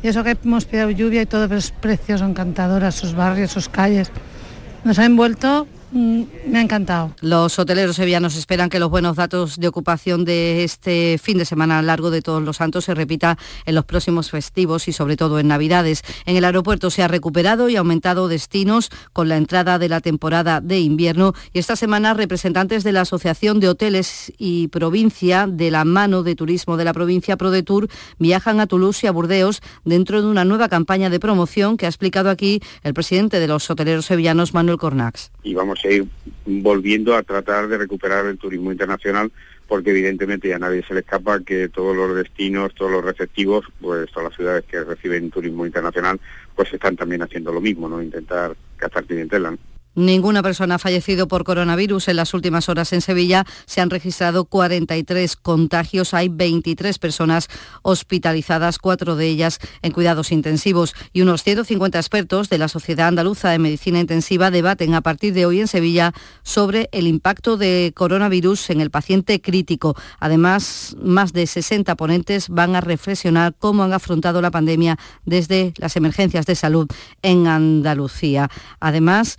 Y 0.02 0.08
eso 0.08 0.24
que 0.24 0.38
hemos 0.44 0.66
pillado 0.66 0.92
lluvia 0.92 1.22
y 1.22 1.26
todo, 1.26 1.48
pero 1.48 1.60
es 1.60 1.72
precioso, 1.72 2.26
encantadora, 2.26 2.92
sus 2.92 3.14
barrios, 3.14 3.52
sus 3.52 3.68
calles. 3.68 4.12
Nos 4.84 4.98
ha 5.00 5.06
envuelto 5.06 5.68
me 5.92 6.60
ha 6.60 6.62
encantado. 6.62 7.14
Los 7.22 7.58
hoteleros 7.58 7.96
sevillanos 7.96 8.36
esperan 8.36 8.70
que 8.70 8.80
los 8.80 8.90
buenos 8.90 9.16
datos 9.16 9.58
de 9.58 9.68
ocupación 9.68 10.26
de 10.26 10.64
este 10.64 11.18
fin 11.22 11.38
de 11.38 11.46
semana 11.46 11.82
largo 11.82 12.12
de 12.12 12.22
Todos 12.22 12.42
los 12.42 12.58
Santos 12.58 12.86
se 12.86 12.96
repita 12.96 13.38
en 13.66 13.76
los 13.76 13.86
próximos 13.86 14.30
festivos 14.30 14.88
y 14.88 14.94
sobre 14.94 15.18
todo 15.18 15.40
en 15.40 15.48
Navidades. 15.48 16.04
En 16.26 16.36
el 16.36 16.46
aeropuerto 16.46 16.90
se 16.90 17.04
ha 17.04 17.08
recuperado 17.08 17.70
y 17.70 17.76
aumentado 17.76 18.28
destinos 18.28 18.90
con 19.14 19.30
la 19.30 19.38
entrada 19.38 19.80
de 19.80 19.90
la 19.90 20.02
temporada 20.02 20.62
de 20.62 20.80
invierno 20.80 21.34
y 21.54 21.60
esta 21.60 21.76
semana 21.76 22.14
representantes 22.14 22.84
de 22.84 22.92
la 22.92 23.02
Asociación 23.02 23.60
de 23.60 23.70
Hoteles 23.70 24.32
y 24.38 24.68
Provincia 24.68 25.48
de 25.48 25.72
la 25.72 25.86
mano 25.86 26.24
de 26.24 26.36
turismo 26.36 26.78
de 26.78 26.86
la 26.86 26.94
provincia 26.94 27.38
ProDetour 27.38 27.88
viajan 28.18 28.60
a 28.60 28.68
Toulouse 28.68 29.06
y 29.06 29.08
a 29.08 29.12
Burdeos 29.12 29.62
dentro 29.86 30.22
de 30.22 30.28
una 30.28 30.46
nueva 30.46 30.70
campaña 30.70 31.10
de 31.10 31.20
promoción 31.20 31.78
que 31.78 31.86
ha 31.86 31.90
explicado 31.90 32.30
aquí 32.30 32.62
el 32.84 32.94
presidente 32.94 33.40
de 33.40 33.48
los 33.48 33.70
hoteleros 33.70 34.06
sevillanos 34.06 34.54
Manuel 34.54 34.78
Cornax. 34.78 35.32
Y 35.44 35.54
vamos 35.54 35.79
seguir 35.82 36.08
volviendo 36.46 37.16
a 37.16 37.24
tratar 37.24 37.68
de 37.68 37.78
recuperar 37.78 38.26
el 38.26 38.38
turismo 38.38 38.72
internacional 38.72 39.32
porque 39.70 39.92
evidentemente 39.92 40.52
a 40.54 40.60
nadie 40.60 40.84
se 40.84 40.96
le 40.96 41.02
escapa 41.02 41.40
que 41.42 41.70
todos 41.70 41.96
los 41.96 42.16
destinos, 42.16 42.74
todos 42.74 42.92
los 42.92 43.06
receptivos, 43.06 43.66
pues 43.80 44.12
todas 44.12 44.30
las 44.30 44.36
ciudades 44.36 44.66
que 44.66 44.84
reciben 44.84 45.30
turismo 45.30 45.64
internacional, 45.64 46.20
pues 46.56 46.74
están 46.74 46.96
también 46.96 47.22
haciendo 47.22 47.54
lo 47.54 47.62
mismo, 47.62 47.88
¿no? 47.88 48.02
Intentar 48.02 48.58
gastar 48.80 49.06
clientela. 49.06 49.56
Ninguna 49.96 50.44
persona 50.44 50.76
ha 50.76 50.80
fallecido 50.80 51.28
por 51.28 51.44
coronavirus. 51.44 52.08
En 52.08 52.16
las 52.16 52.34
últimas 52.34 52.70
horas 52.70 52.94
en 52.94 53.02
Sevilla 53.02 53.46
se 53.66 53.82
han 53.82 53.90
registrado 53.90 54.46
43 54.46 55.36
contagios. 55.36 56.14
Hay 56.14 56.30
23 56.30 57.00
personas 57.00 57.48
hospitalizadas, 57.82 58.78
cuatro 58.78 59.16
de 59.16 59.28
ellas 59.28 59.60
en 59.82 59.92
cuidados 59.92 60.32
intensivos. 60.32 60.94
Y 61.12 61.22
unos 61.22 61.44
150 61.44 61.98
expertos 61.98 62.50
de 62.50 62.58
la 62.60 62.68
Sociedad 62.68 63.08
Andaluza 63.08 63.50
de 63.50 63.60
Medicina 63.60 64.00
Intensiva 64.00 64.52
debaten 64.52 64.94
a 64.94 65.02
partir 65.02 65.34
de 65.34 65.46
hoy 65.46 65.60
en 65.60 65.68
Sevilla 65.68 66.14
sobre 66.44 66.90
el 66.92 67.08
impacto 67.08 67.58
de 67.58 67.92
coronavirus 67.96 68.70
en 68.70 68.82
el 68.82 68.92
paciente 68.92 69.42
crítico. 69.42 69.96
Además, 70.20 70.96
más 71.02 71.34
de 71.34 71.48
60 71.48 71.96
ponentes 71.96 72.50
van 72.50 72.76
a 72.76 72.82
reflexionar 72.82 73.56
cómo 73.58 73.84
han 73.84 73.94
afrontado 73.94 74.42
la 74.42 74.52
pandemia 74.52 74.98
desde 75.26 75.74
las 75.78 75.96
emergencias 75.96 76.46
de 76.46 76.56
salud 76.56 76.88
en 77.22 77.48
Andalucía. 77.48 78.50
Además, 78.80 79.38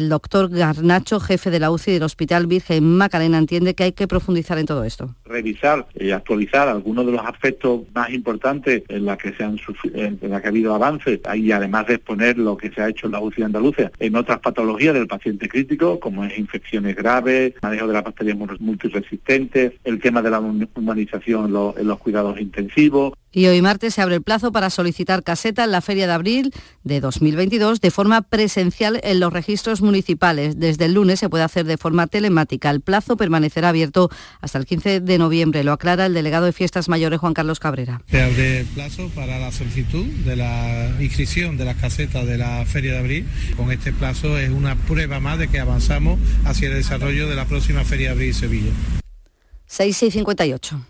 el 0.00 0.08
doctor 0.08 0.48
Garnacho, 0.48 1.20
jefe 1.20 1.50
de 1.50 1.60
la 1.60 1.70
UCI 1.70 1.92
del 1.92 2.02
Hospital 2.04 2.46
Virgen 2.46 2.96
Macarena, 2.96 3.38
entiende 3.38 3.74
que 3.74 3.84
hay 3.84 3.92
que 3.92 4.08
profundizar 4.08 4.58
en 4.58 4.66
todo 4.66 4.84
esto. 4.84 5.14
Revisar 5.24 5.86
y 5.94 6.10
actualizar 6.10 6.68
algunos 6.68 7.06
de 7.06 7.12
los 7.12 7.24
aspectos 7.24 7.82
más 7.94 8.10
importantes 8.10 8.82
en 8.88 9.04
la 9.04 9.16
que 9.16 9.32
se 9.34 9.44
han 9.44 9.58
en 9.94 10.18
la 10.22 10.40
que 10.40 10.46
ha 10.46 10.50
habido 10.50 10.74
avances 10.74 11.20
y 11.34 11.52
además 11.52 11.86
de 11.86 11.94
exponer 11.94 12.38
lo 12.38 12.56
que 12.56 12.70
se 12.70 12.80
ha 12.80 12.88
hecho 12.88 13.06
en 13.06 13.12
la 13.12 13.20
UCI 13.20 13.42
Andalucía 13.42 13.92
en 13.98 14.16
otras 14.16 14.38
patologías 14.40 14.94
del 14.94 15.06
paciente 15.06 15.48
crítico, 15.48 16.00
como 16.00 16.24
es 16.24 16.38
infecciones 16.38 16.96
graves, 16.96 17.54
manejo 17.62 17.86
de 17.86 17.92
las 17.92 18.04
bacterias 18.04 18.38
multiresistentes, 18.58 19.72
el 19.84 20.00
tema 20.00 20.22
de 20.22 20.30
la 20.30 20.40
humanización 20.40 21.46
en 21.76 21.86
los 21.86 21.98
cuidados 21.98 22.40
intensivos. 22.40 23.12
Y 23.32 23.46
hoy 23.46 23.62
martes 23.62 23.94
se 23.94 24.02
abre 24.02 24.16
el 24.16 24.22
plazo 24.22 24.50
para 24.50 24.70
solicitar 24.70 25.22
caseta 25.22 25.62
en 25.62 25.70
la 25.70 25.80
Feria 25.80 26.08
de 26.08 26.12
Abril 26.12 26.52
de 26.82 27.00
2022 27.00 27.80
de 27.80 27.90
forma 27.92 28.22
presencial 28.22 29.00
en 29.04 29.20
los 29.20 29.32
registros 29.32 29.82
municipales. 29.82 30.58
Desde 30.58 30.86
el 30.86 30.94
lunes 30.94 31.20
se 31.20 31.28
puede 31.28 31.44
hacer 31.44 31.64
de 31.64 31.76
forma 31.76 32.08
telemática. 32.08 32.70
El 32.70 32.80
plazo 32.80 33.16
permanecerá 33.16 33.68
abierto 33.68 34.10
hasta 34.40 34.58
el 34.58 34.66
15 34.66 35.00
de 35.00 35.18
noviembre, 35.18 35.62
lo 35.62 35.72
aclara 35.72 36.06
el 36.06 36.14
delegado 36.14 36.46
de 36.46 36.52
Fiestas 36.52 36.88
Mayores 36.88 37.20
Juan 37.20 37.34
Carlos 37.34 37.60
Cabrera. 37.60 38.02
Se 38.10 38.20
abre 38.20 38.60
el 38.60 38.66
plazo 38.66 39.08
para 39.14 39.38
la 39.38 39.52
solicitud 39.52 40.06
de 40.06 40.34
la 40.34 40.90
inscripción 41.00 41.56
de 41.56 41.66
las 41.66 41.76
casetas 41.76 42.26
de 42.26 42.36
la 42.36 42.64
Feria 42.66 42.94
de 42.94 42.98
Abril. 42.98 43.28
Con 43.56 43.70
este 43.70 43.92
plazo 43.92 44.38
es 44.38 44.50
una 44.50 44.74
prueba 44.74 45.20
más 45.20 45.38
de 45.38 45.46
que 45.46 45.60
avanzamos 45.60 46.18
hacia 46.44 46.68
el 46.68 46.74
desarrollo 46.74 47.28
de 47.28 47.36
la 47.36 47.46
próxima 47.46 47.84
Feria 47.84 48.08
de 48.08 48.12
Abril 48.14 48.34
Sevilla. 48.34 48.72
6 49.66 50.02
y 50.02 50.10
58. 50.10 50.89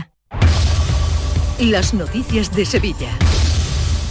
Las 1.61 1.93
noticias 1.93 2.55
de 2.55 2.65
Sevilla. 2.65 3.09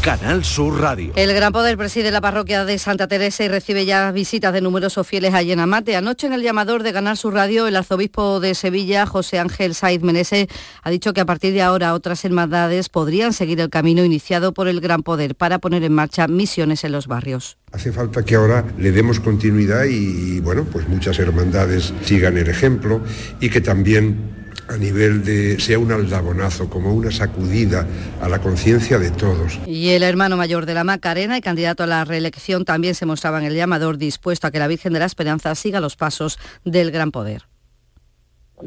Canal 0.03 0.45
Sur 0.45 0.81
Radio. 0.81 1.13
El 1.17 1.35
Gran 1.35 1.53
Poder 1.53 1.77
preside 1.77 2.13
la 2.13 2.21
parroquia 2.21 2.65
de 2.65 2.79
Santa 2.79 3.09
Teresa 3.09 3.43
y 3.43 3.49
recibe 3.49 3.85
ya 3.85 4.13
visitas 4.13 4.53
de 4.53 4.61
numerosos 4.61 5.05
fieles 5.05 5.35
a 5.35 5.43
Yenamate. 5.43 5.97
Anoche 5.97 6.29
en 6.29 6.33
el 6.33 6.43
llamador 6.43 6.85
de 6.85 6.93
Canal 6.93 7.17
Sur 7.17 7.35
Radio, 7.35 7.67
el 7.67 7.75
arzobispo 7.75 8.39
de 8.39 8.55
Sevilla, 8.55 9.05
José 9.05 9.41
Ángel 9.41 9.75
Saiz 9.75 10.01
Menese, 10.01 10.47
ha 10.85 10.91
dicho 10.91 11.13
que 11.13 11.23
a 11.23 11.27
partir 11.27 11.53
de 11.53 11.63
ahora 11.63 11.93
otras 11.93 12.25
hermandades 12.25 12.89
podrían 12.89 13.33
seguir 13.33 13.61
el 13.61 13.69
camino 13.69 14.05
iniciado 14.05 14.55
por 14.55 14.69
el 14.69 14.81
Gran 14.81 15.03
Poder 15.03 15.35
para 15.35 15.59
poner 15.59 15.83
en 15.83 15.93
marcha 15.93 16.29
misiones 16.29 16.85
en 16.85 16.93
los 16.93 17.09
barrios. 17.09 17.59
Hace 17.73 17.91
falta 17.91 18.25
que 18.25 18.37
ahora 18.37 18.65
le 18.79 18.93
demos 18.93 19.19
continuidad 19.19 19.87
y, 19.87 20.39
bueno, 20.39 20.67
pues 20.71 20.89
muchas 20.89 21.19
hermandades 21.19 21.93
sigan 22.05 22.39
el 22.39 22.49
ejemplo 22.49 23.03
y 23.41 23.51
que 23.51 23.61
también 23.61 24.40
a 24.71 24.77
nivel 24.77 25.25
de 25.25 25.59
sea 25.59 25.79
un 25.79 25.91
aldabonazo, 25.91 26.71
como 26.71 26.95
una 26.95 27.11
sacudida 27.11 27.87
a 28.21 28.29
la 28.29 28.39
conciencia 28.41 28.99
de 28.99 29.11
todos. 29.11 29.59
Y 29.67 29.91
el 29.91 30.05
hermano 30.05 30.37
mayor 30.37 30.65
de 30.65 30.75
la 30.75 30.85
Macarena 30.85 31.37
y 31.37 31.41
candidato 31.41 31.83
a 31.83 31.87
la 31.87 32.05
reelección 32.05 32.65
también 32.65 32.95
se 32.95 33.05
mostraba 33.05 33.41
en 33.41 33.47
el 33.47 33.55
llamador 33.55 33.99
dispuesto 33.99 34.47
a 34.47 34.51
que 34.53 34.61
la 34.61 34.69
Virgen 34.69 34.93
de 34.93 35.01
la 35.01 35.07
Esperanza 35.07 35.55
siga 35.57 35.81
los 35.81 35.97
pasos 35.97 36.39
del 36.65 36.93
gran 36.93 37.11
poder. 37.11 37.43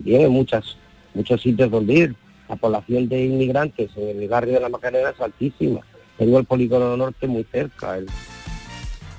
Tiene 0.04 0.28
muchas, 0.28 0.76
muchos 1.14 1.42
sitios 1.42 1.72
donde 1.72 1.94
ir. 1.94 2.16
La 2.50 2.58
población 2.58 3.08
de 3.08 3.24
inmigrantes 3.24 3.90
en 3.96 4.22
el 4.22 4.28
barrio 4.28 4.56
de 4.56 4.60
la 4.60 4.70
Macarena 4.70 5.12
es 5.12 5.22
altísima. 5.22 5.80
Tengo 6.18 6.38
el 6.38 6.46
polígono 6.46 6.98
norte 6.98 7.28
muy 7.28 7.46
cerca. 7.50 7.98
El, 7.98 8.08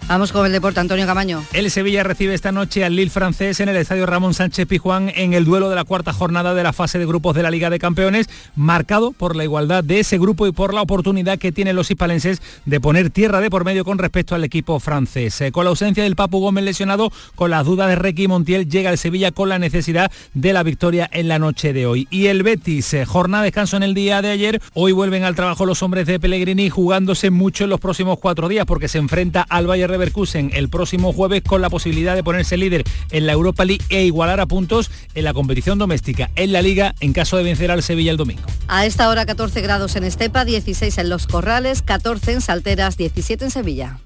Vamos 0.07 0.33
con 0.33 0.45
el 0.45 0.53
deporte, 0.53 0.81
Antonio 0.81 1.07
Camaño. 1.07 1.43
El 1.55 1.71
Sevilla 1.71 2.03
recibe 2.03 2.35
esta 2.35 2.53
noche 2.53 2.85
al 2.85 2.95
Lille 2.95 3.11
francés 3.11 3.59
en 3.61 3.71
el 3.71 3.77
estadio 3.77 4.05
Ramón 4.05 4.35
Sánchez 4.35 4.67
Pijuán 4.67 5.11
en 5.15 5.33
el 5.33 5.47
duelo 5.47 5.71
de 5.71 5.77
la 5.77 5.85
cuarta 5.85 6.13
jornada 6.13 6.53
de 6.53 6.63
la 6.63 6.75
fase 6.75 6.99
de 6.99 7.07
grupos 7.07 7.35
de 7.35 7.43
la 7.43 7.51
Liga 7.51 7.71
de 7.71 7.79
Campeones, 7.79 8.29
marcado 8.55 9.13
por 9.13 9.35
la 9.35 9.45
igualdad 9.45 9.83
de 9.83 10.01
ese 10.01 10.19
grupo 10.19 10.47
y 10.47 10.53
por 10.53 10.75
la 10.75 10.83
oportunidad 10.83 11.39
que 11.39 11.53
tienen 11.53 11.75
los 11.75 11.91
hispalenses 11.91 12.43
de 12.67 12.81
poner 12.81 13.09
tierra 13.09 13.41
de 13.41 13.49
por 13.49 13.65
medio 13.65 13.83
con 13.83 13.97
respecto 13.97 14.35
al 14.35 14.45
equipo 14.45 14.79
francés. 14.79 15.41
Eh, 15.41 15.53
Con 15.53 15.65
la 15.65 15.71
ausencia 15.71 16.05
del 16.05 16.17
Papu 16.17 16.39
Gómez 16.39 16.65
lesionado, 16.65 17.11
con 17.35 17.51
las 17.51 17.65
dudas 17.65 17.89
de 17.89 17.97
Requi 17.97 18.29
Montiel, 18.29 18.69
llega 18.69 18.91
el 18.91 18.99
Sevilla 18.99 19.33
con 19.33 19.49
la 19.49 19.59
necesidad 19.59 20.13
de 20.35 20.53
la 20.53 20.63
victoria 20.63 21.09
en 21.13 21.29
la 21.29 21.39
noche 21.39 21.73
de 21.73 21.87
hoy. 21.87 22.07
Y 22.11 22.27
el 22.27 22.43
Betis, 22.43 22.93
eh, 22.93 23.07
jornada 23.07 23.43
de 23.43 23.49
descanso 23.49 23.79
en 23.79 23.83
el 23.83 23.95
día 23.95 24.21
de 24.21 24.31
ayer, 24.31 24.61
hoy 24.75 24.93
vuelven 24.93 25.25
al 25.25 25.35
trabajo 25.35 25.65
los 25.65 25.83
hombres 25.83 26.07
de 26.07 26.21
Pellegrini 26.21 26.69
jugándose 26.69 27.31
mucho 27.31 27.65
en 27.65 27.71
los 27.71 27.81
próximos 27.81 28.19
cuatro 28.19 28.49
días 28.49 28.67
porque 28.67 28.89
se 28.89 28.99
enfrenta 28.99 29.47
al 29.49 29.67
Bayern 29.67 29.93
Leverkusen 29.95 30.51
el 30.55 30.68
próximo 30.68 31.12
jueves 31.12 31.42
con 31.42 31.62
la 31.62 31.70
posibilidad 31.70 32.14
de 32.14 32.24
ponerse 32.24 32.57
líder 32.57 32.84
en 33.11 33.26
la 33.26 33.32
Europa 33.32 33.64
League 33.64 33.84
e 33.90 34.05
igualar 34.05 34.40
a 34.40 34.47
puntos 34.47 34.90
en 35.14 35.24
la 35.24 35.32
competición 35.32 35.78
doméstica 35.78 36.30
en 36.34 36.53
la 36.53 36.62
Liga 36.62 36.95
en 37.01 37.12
caso 37.12 37.36
de 37.36 37.45
vencer 37.45 37.70
al 37.70 37.82
Sevilla 37.82 38.11
el 38.11 38.16
domingo. 38.16 38.42
A 38.66 38.86
esta 38.86 39.09
hora 39.09 39.24
14 39.24 39.61
grados 39.61 39.95
en 39.97 40.05
Estepa, 40.05 40.45
16 40.45 40.99
en 40.99 41.09
Los 41.09 41.26
Corrales, 41.26 41.82
14 41.82 42.32
en 42.32 42.40
Salteras, 42.40 42.97
17 42.97 43.45
en 43.45 43.51
Sevilla. 43.51 43.99